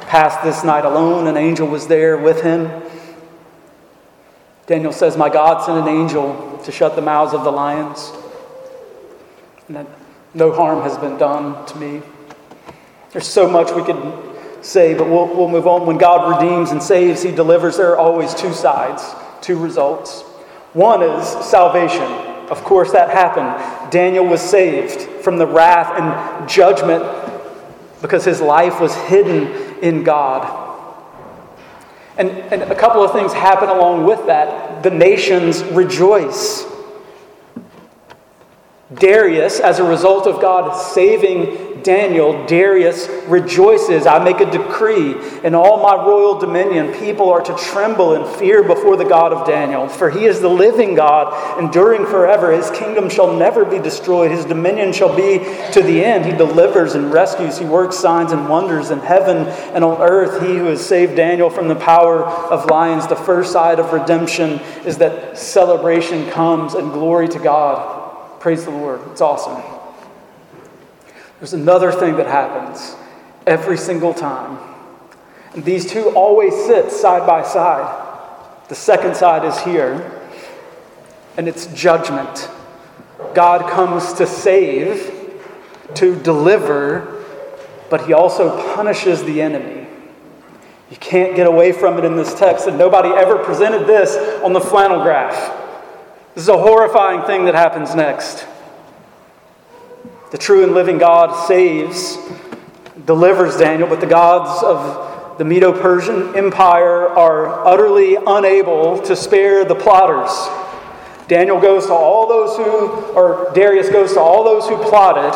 pass 0.02 0.42
this 0.42 0.64
night 0.64 0.84
alone. 0.84 1.26
An 1.26 1.36
angel 1.36 1.68
was 1.68 1.86
there 1.86 2.16
with 2.16 2.42
him. 2.42 2.82
Daniel 4.66 4.92
says, 4.92 5.16
My 5.16 5.28
God 5.28 5.64
sent 5.64 5.78
an 5.78 5.88
angel 5.88 6.60
to 6.64 6.72
shut 6.72 6.96
the 6.96 7.02
mouths 7.02 7.32
of 7.32 7.44
the 7.44 7.52
lions, 7.52 8.12
and 9.68 9.76
that 9.76 9.86
no 10.34 10.52
harm 10.52 10.82
has 10.82 10.98
been 10.98 11.16
done 11.16 11.64
to 11.66 11.76
me. 11.76 12.02
There's 13.12 13.28
so 13.28 13.48
much 13.48 13.70
we 13.70 13.84
could 13.84 14.25
say, 14.66 14.94
but 14.94 15.08
we'll, 15.08 15.26
we'll 15.28 15.48
move 15.48 15.66
on. 15.66 15.86
When 15.86 15.96
God 15.96 16.40
redeems 16.40 16.72
and 16.72 16.82
saves, 16.82 17.22
He 17.22 17.30
delivers. 17.30 17.76
There 17.76 17.92
are 17.92 17.98
always 17.98 18.34
two 18.34 18.52
sides, 18.52 19.14
two 19.40 19.58
results. 19.58 20.22
One 20.72 21.02
is 21.02 21.26
salvation. 21.46 22.02
Of 22.50 22.62
course, 22.64 22.92
that 22.92 23.10
happened. 23.10 23.90
Daniel 23.90 24.26
was 24.26 24.40
saved 24.40 25.02
from 25.22 25.38
the 25.38 25.46
wrath 25.46 25.92
and 25.98 26.48
judgment 26.48 27.04
because 28.02 28.24
his 28.24 28.40
life 28.40 28.80
was 28.80 28.94
hidden 28.94 29.82
in 29.82 30.04
God. 30.04 30.64
And, 32.18 32.30
and 32.30 32.62
a 32.62 32.74
couple 32.74 33.02
of 33.02 33.12
things 33.12 33.32
happen 33.32 33.68
along 33.68 34.04
with 34.04 34.26
that. 34.26 34.82
The 34.82 34.90
nations 34.90 35.62
rejoice. 35.64 36.64
Darius, 38.94 39.60
as 39.60 39.78
a 39.78 39.84
result 39.84 40.26
of 40.26 40.40
God 40.40 40.76
saving 40.76 41.65
Daniel, 41.86 42.44
Darius 42.46 43.08
rejoices. 43.28 44.08
I 44.08 44.18
make 44.22 44.40
a 44.40 44.50
decree 44.50 45.14
in 45.44 45.54
all 45.54 45.80
my 45.80 45.94
royal 45.94 46.36
dominion, 46.36 46.92
people 46.94 47.30
are 47.30 47.40
to 47.40 47.56
tremble 47.56 48.14
and 48.14 48.36
fear 48.36 48.64
before 48.64 48.96
the 48.96 49.04
God 49.04 49.32
of 49.32 49.46
Daniel. 49.46 49.88
For 49.88 50.10
he 50.10 50.24
is 50.24 50.40
the 50.40 50.48
living 50.48 50.96
God, 50.96 51.62
enduring 51.62 52.04
forever. 52.06 52.50
His 52.50 52.68
kingdom 52.72 53.08
shall 53.08 53.32
never 53.32 53.64
be 53.64 53.78
destroyed, 53.78 54.32
his 54.32 54.44
dominion 54.44 54.92
shall 54.92 55.14
be 55.14 55.38
to 55.72 55.80
the 55.80 56.04
end. 56.04 56.24
He 56.24 56.32
delivers 56.32 56.96
and 56.96 57.12
rescues, 57.12 57.56
he 57.56 57.64
works 57.64 57.96
signs 57.96 58.32
and 58.32 58.48
wonders 58.48 58.90
in 58.90 58.98
heaven 58.98 59.46
and 59.72 59.84
on 59.84 60.02
earth. 60.02 60.42
He 60.42 60.56
who 60.56 60.64
has 60.64 60.84
saved 60.84 61.14
Daniel 61.14 61.50
from 61.50 61.68
the 61.68 61.76
power 61.76 62.24
of 62.24 62.66
lions. 62.66 63.06
The 63.06 63.14
first 63.14 63.52
side 63.52 63.78
of 63.78 63.92
redemption 63.92 64.58
is 64.84 64.98
that 64.98 65.38
celebration 65.38 66.28
comes 66.30 66.74
and 66.74 66.92
glory 66.92 67.28
to 67.28 67.38
God. 67.38 68.40
Praise 68.40 68.64
the 68.64 68.72
Lord. 68.72 69.00
It's 69.12 69.20
awesome. 69.20 69.75
There's 71.38 71.52
another 71.52 71.92
thing 71.92 72.16
that 72.16 72.26
happens 72.26 72.96
every 73.46 73.76
single 73.76 74.14
time. 74.14 74.58
And 75.54 75.64
these 75.64 75.90
two 75.90 76.10
always 76.10 76.54
sit 76.66 76.90
side 76.90 77.26
by 77.26 77.42
side. 77.42 78.04
The 78.68 78.74
second 78.74 79.16
side 79.16 79.44
is 79.44 79.58
here, 79.60 80.28
and 81.36 81.46
it's 81.46 81.66
judgment. 81.66 82.50
God 83.34 83.70
comes 83.70 84.12
to 84.14 84.26
save, 84.26 85.12
to 85.94 86.18
deliver, 86.20 87.24
but 87.90 88.06
he 88.06 88.12
also 88.12 88.74
punishes 88.74 89.22
the 89.24 89.40
enemy. 89.40 89.86
You 90.90 90.96
can't 90.96 91.36
get 91.36 91.46
away 91.46 91.72
from 91.72 91.98
it 91.98 92.04
in 92.04 92.16
this 92.16 92.34
text, 92.34 92.66
and 92.66 92.78
nobody 92.78 93.08
ever 93.10 93.38
presented 93.38 93.86
this 93.86 94.16
on 94.42 94.52
the 94.52 94.60
flannel 94.60 95.02
graph. 95.02 95.52
This 96.34 96.42
is 96.42 96.48
a 96.48 96.58
horrifying 96.58 97.22
thing 97.22 97.44
that 97.46 97.54
happens 97.54 97.94
next. 97.94 98.46
The 100.36 100.42
true 100.42 100.62
and 100.64 100.74
living 100.74 100.98
God 100.98 101.46
saves, 101.46 102.18
delivers 103.06 103.56
Daniel, 103.56 103.88
but 103.88 104.02
the 104.02 104.06
gods 104.06 104.62
of 104.62 105.38
the 105.38 105.46
Medo 105.46 105.72
Persian 105.72 106.36
Empire 106.36 107.08
are 107.08 107.66
utterly 107.66 108.16
unable 108.16 109.00
to 109.00 109.16
spare 109.16 109.64
the 109.64 109.74
plotters. 109.74 110.30
Daniel 111.26 111.58
goes 111.58 111.86
to 111.86 111.94
all 111.94 112.28
those 112.28 112.54
who, 112.54 112.88
or 113.14 113.50
Darius 113.54 113.88
goes 113.88 114.12
to 114.12 114.20
all 114.20 114.44
those 114.44 114.68
who 114.68 114.76
plotted. 114.76 115.32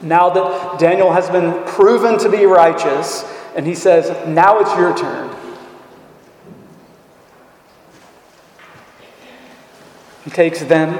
Now 0.00 0.30
that 0.30 0.80
Daniel 0.80 1.12
has 1.12 1.30
been 1.30 1.62
proven 1.64 2.18
to 2.18 2.28
be 2.28 2.44
righteous, 2.44 3.22
and 3.54 3.64
he 3.64 3.76
says, 3.76 4.10
Now 4.26 4.58
it's 4.58 4.76
your 4.76 4.98
turn. 4.98 5.32
He 10.24 10.30
takes 10.30 10.58
them, 10.64 10.98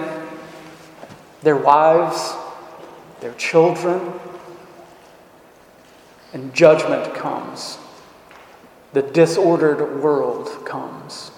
their 1.43 1.57
wives, 1.57 2.37
their 3.23 3.33
children, 3.35 4.13
and 6.35 6.53
judgment 6.53 7.15
comes. 7.15 7.79
The 8.93 9.03
disordered 9.03 10.03
world 10.03 10.67
comes. 10.67 11.31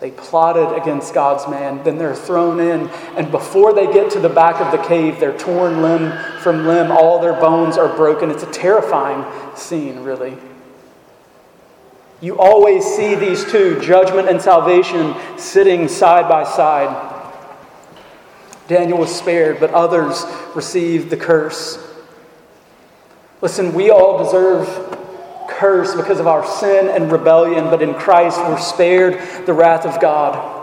They 0.00 0.10
plotted 0.12 0.80
against 0.80 1.12
God's 1.12 1.48
man, 1.50 1.82
then 1.82 1.98
they're 1.98 2.14
thrown 2.14 2.60
in, 2.60 2.88
and 3.16 3.30
before 3.30 3.74
they 3.74 3.92
get 3.92 4.10
to 4.12 4.20
the 4.20 4.28
back 4.28 4.60
of 4.60 4.70
the 4.70 4.86
cave, 4.86 5.18
they're 5.18 5.36
torn 5.36 5.82
limb 5.82 6.12
from 6.40 6.66
limb. 6.66 6.92
All 6.92 7.20
their 7.20 7.34
bones 7.34 7.76
are 7.76 7.94
broken. 7.96 8.30
It's 8.30 8.42
a 8.42 8.52
terrifying 8.52 9.24
scene, 9.56 10.00
really. 10.00 10.36
You 12.20 12.38
always 12.38 12.84
see 12.84 13.14
these 13.14 13.50
two, 13.50 13.80
judgment 13.80 14.28
and 14.28 14.40
salvation, 14.40 15.14
sitting 15.38 15.88
side 15.88 16.28
by 16.28 16.44
side. 16.44 17.09
Daniel 18.70 18.98
was 18.98 19.12
spared, 19.12 19.58
but 19.58 19.72
others 19.72 20.24
received 20.54 21.10
the 21.10 21.16
curse. 21.16 21.84
Listen, 23.40 23.74
we 23.74 23.90
all 23.90 24.22
deserve 24.22 24.68
curse 25.48 25.96
because 25.96 26.20
of 26.20 26.28
our 26.28 26.46
sin 26.46 26.88
and 26.88 27.10
rebellion, 27.10 27.64
but 27.64 27.82
in 27.82 27.94
Christ 27.94 28.38
we're 28.38 28.60
spared 28.60 29.44
the 29.44 29.52
wrath 29.52 29.84
of 29.84 30.00
God 30.00 30.56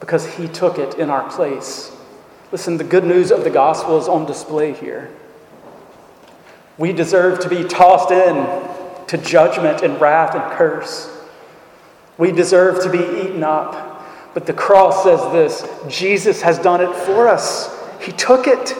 because 0.00 0.26
he 0.34 0.48
took 0.48 0.78
it 0.78 0.98
in 0.98 1.10
our 1.10 1.30
place. 1.30 1.96
Listen, 2.50 2.76
the 2.76 2.82
good 2.82 3.04
news 3.04 3.30
of 3.30 3.44
the 3.44 3.50
gospel 3.50 3.96
is 3.96 4.08
on 4.08 4.26
display 4.26 4.72
here. 4.72 5.12
We 6.76 6.92
deserve 6.92 7.38
to 7.38 7.48
be 7.48 7.62
tossed 7.62 8.10
in 8.10 9.06
to 9.06 9.16
judgment 9.16 9.82
and 9.82 10.00
wrath 10.00 10.34
and 10.34 10.42
curse. 10.58 11.08
We 12.18 12.32
deserve 12.32 12.82
to 12.82 12.90
be 12.90 12.98
eaten 12.98 13.44
up. 13.44 13.91
But 14.34 14.46
the 14.46 14.52
cross 14.52 15.02
says 15.04 15.20
this 15.32 15.68
Jesus 15.88 16.42
has 16.42 16.58
done 16.58 16.80
it 16.80 16.94
for 16.94 17.28
us, 17.28 17.70
He 18.00 18.12
took 18.12 18.46
it. 18.46 18.74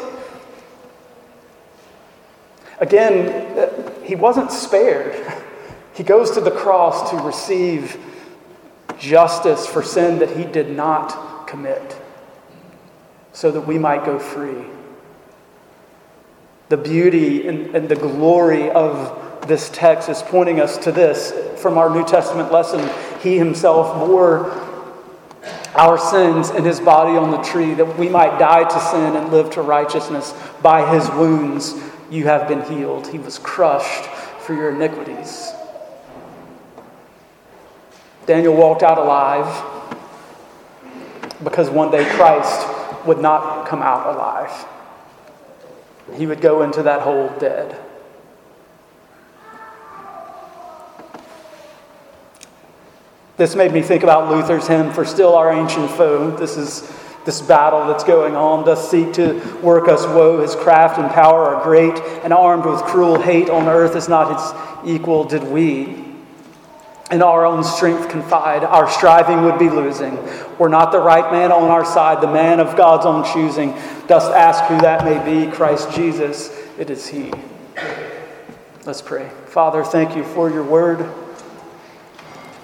Again, 2.78 3.58
uh, 3.58 3.92
He 4.02 4.14
wasn't 4.14 4.50
spared. 4.50 5.14
He 5.94 6.02
goes 6.02 6.30
to 6.30 6.40
the 6.40 6.50
cross 6.50 7.10
to 7.10 7.16
receive 7.18 7.98
justice 8.98 9.66
for 9.66 9.82
sin 9.82 10.20
that 10.20 10.34
He 10.34 10.44
did 10.44 10.74
not 10.74 11.46
commit 11.46 12.00
so 13.32 13.50
that 13.50 13.60
we 13.60 13.78
might 13.78 14.04
go 14.06 14.18
free. 14.18 14.64
The 16.70 16.78
beauty 16.78 17.46
and, 17.46 17.76
and 17.76 17.88
the 17.90 17.96
glory 17.96 18.70
of 18.70 19.46
this 19.46 19.70
text 19.70 20.08
is 20.08 20.22
pointing 20.22 20.60
us 20.60 20.78
to 20.78 20.92
this 20.92 21.32
from 21.60 21.76
our 21.76 21.90
New 21.90 22.04
Testament 22.06 22.52
lesson. 22.52 22.88
He 23.20 23.36
himself 23.36 23.94
bore 23.98 24.50
our 25.74 25.98
sins 25.98 26.50
in 26.50 26.64
his 26.64 26.80
body 26.80 27.16
on 27.16 27.30
the 27.30 27.42
tree, 27.42 27.74
that 27.74 27.98
we 27.98 28.08
might 28.08 28.38
die 28.38 28.64
to 28.64 28.80
sin 28.80 29.16
and 29.16 29.32
live 29.32 29.50
to 29.50 29.62
righteousness. 29.62 30.34
By 30.60 30.94
his 30.94 31.08
wounds 31.10 31.74
you 32.10 32.24
have 32.24 32.46
been 32.46 32.62
healed. 32.62 33.06
He 33.06 33.18
was 33.18 33.38
crushed 33.38 34.06
for 34.40 34.54
your 34.54 34.70
iniquities. 34.70 35.52
Daniel 38.26 38.54
walked 38.54 38.82
out 38.82 38.98
alive 38.98 39.64
because 41.42 41.70
one 41.70 41.90
day 41.90 42.04
Christ 42.10 42.68
would 43.06 43.18
not 43.18 43.66
come 43.66 43.82
out 43.82 44.14
alive. 44.14 44.66
He 46.14 46.26
would 46.26 46.40
go 46.40 46.62
into 46.62 46.82
that 46.84 47.00
hole 47.00 47.32
dead. 47.38 47.78
This 53.42 53.56
made 53.56 53.72
me 53.72 53.82
think 53.82 54.04
about 54.04 54.30
Luther's 54.30 54.68
hymn, 54.68 54.92
For 54.92 55.04
Still 55.04 55.34
Our 55.34 55.50
Ancient 55.50 55.90
Foe. 55.90 56.30
This 56.30 56.56
is 56.56 56.88
this 57.24 57.42
battle 57.42 57.88
that's 57.88 58.04
going 58.04 58.36
on 58.36 58.64
does 58.64 58.88
seek 58.88 59.12
to 59.14 59.58
work 59.60 59.88
us 59.88 60.06
woe. 60.06 60.40
His 60.42 60.54
craft 60.54 61.00
and 61.00 61.10
power 61.10 61.52
are 61.52 61.64
great, 61.64 61.98
and 62.22 62.32
armed 62.32 62.64
with 62.64 62.80
cruel 62.82 63.20
hate 63.20 63.50
on 63.50 63.66
earth 63.66 63.96
is 63.96 64.08
not 64.08 64.38
his 64.84 64.94
equal. 64.94 65.24
Did 65.24 65.42
we 65.42 66.04
in 67.10 67.20
our 67.20 67.44
own 67.44 67.64
strength 67.64 68.08
confide, 68.08 68.62
our 68.62 68.88
striving 68.88 69.42
would 69.42 69.58
be 69.58 69.68
losing. 69.68 70.16
We're 70.56 70.68
not 70.68 70.92
the 70.92 71.00
right 71.00 71.32
man 71.32 71.50
on 71.50 71.68
our 71.68 71.84
side, 71.84 72.22
the 72.22 72.32
man 72.32 72.60
of 72.60 72.76
God's 72.76 73.06
own 73.06 73.24
choosing. 73.34 73.72
Dost 74.06 74.30
ask 74.30 74.62
who 74.66 74.80
that 74.82 75.04
may 75.04 75.18
be, 75.18 75.50
Christ 75.50 75.90
Jesus, 75.90 76.56
it 76.78 76.90
is 76.90 77.08
he. 77.08 77.32
Let's 78.86 79.02
pray. 79.02 79.28
Father, 79.46 79.82
thank 79.82 80.14
you 80.14 80.22
for 80.22 80.48
your 80.48 80.62
word. 80.62 81.12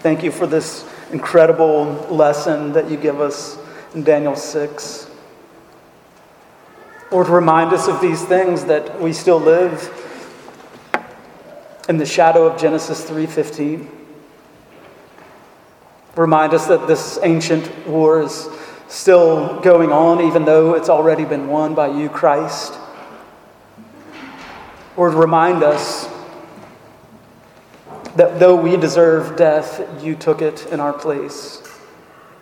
Thank 0.00 0.22
you 0.22 0.30
for 0.30 0.46
this 0.46 0.88
incredible 1.10 2.06
lesson 2.08 2.72
that 2.74 2.88
you 2.88 2.96
give 2.96 3.20
us 3.20 3.58
in 3.94 4.04
Daniel 4.04 4.36
6. 4.36 5.10
Lord, 7.10 7.28
remind 7.28 7.72
us 7.72 7.88
of 7.88 8.00
these 8.00 8.22
things 8.24 8.66
that 8.66 9.00
we 9.00 9.12
still 9.12 9.40
live 9.40 9.90
in 11.88 11.96
the 11.96 12.06
shadow 12.06 12.46
of 12.46 12.60
Genesis 12.60 13.02
3:15. 13.02 13.88
Remind 16.14 16.54
us 16.54 16.66
that 16.66 16.86
this 16.86 17.18
ancient 17.24 17.88
war 17.88 18.20
is 18.20 18.48
still 18.86 19.58
going 19.62 19.90
on, 19.90 20.20
even 20.20 20.44
though 20.44 20.74
it's 20.74 20.88
already 20.88 21.24
been 21.24 21.48
won 21.48 21.74
by 21.74 21.88
you, 21.88 22.08
Christ. 22.08 22.72
Lord, 24.96 25.14
remind 25.14 25.64
us 25.64 26.08
that 28.18 28.40
though 28.40 28.56
we 28.56 28.76
deserve 28.76 29.36
death, 29.36 29.80
you 30.02 30.16
took 30.16 30.42
it 30.42 30.66
in 30.72 30.80
our 30.80 30.92
place. 30.92 31.62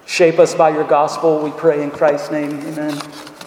Shape 0.06 0.38
us 0.38 0.54
by 0.54 0.70
your 0.70 0.84
gospel, 0.84 1.42
we 1.42 1.50
pray 1.50 1.82
in 1.82 1.90
Christ's 1.90 2.30
name. 2.30 2.58
Amen. 2.60 2.98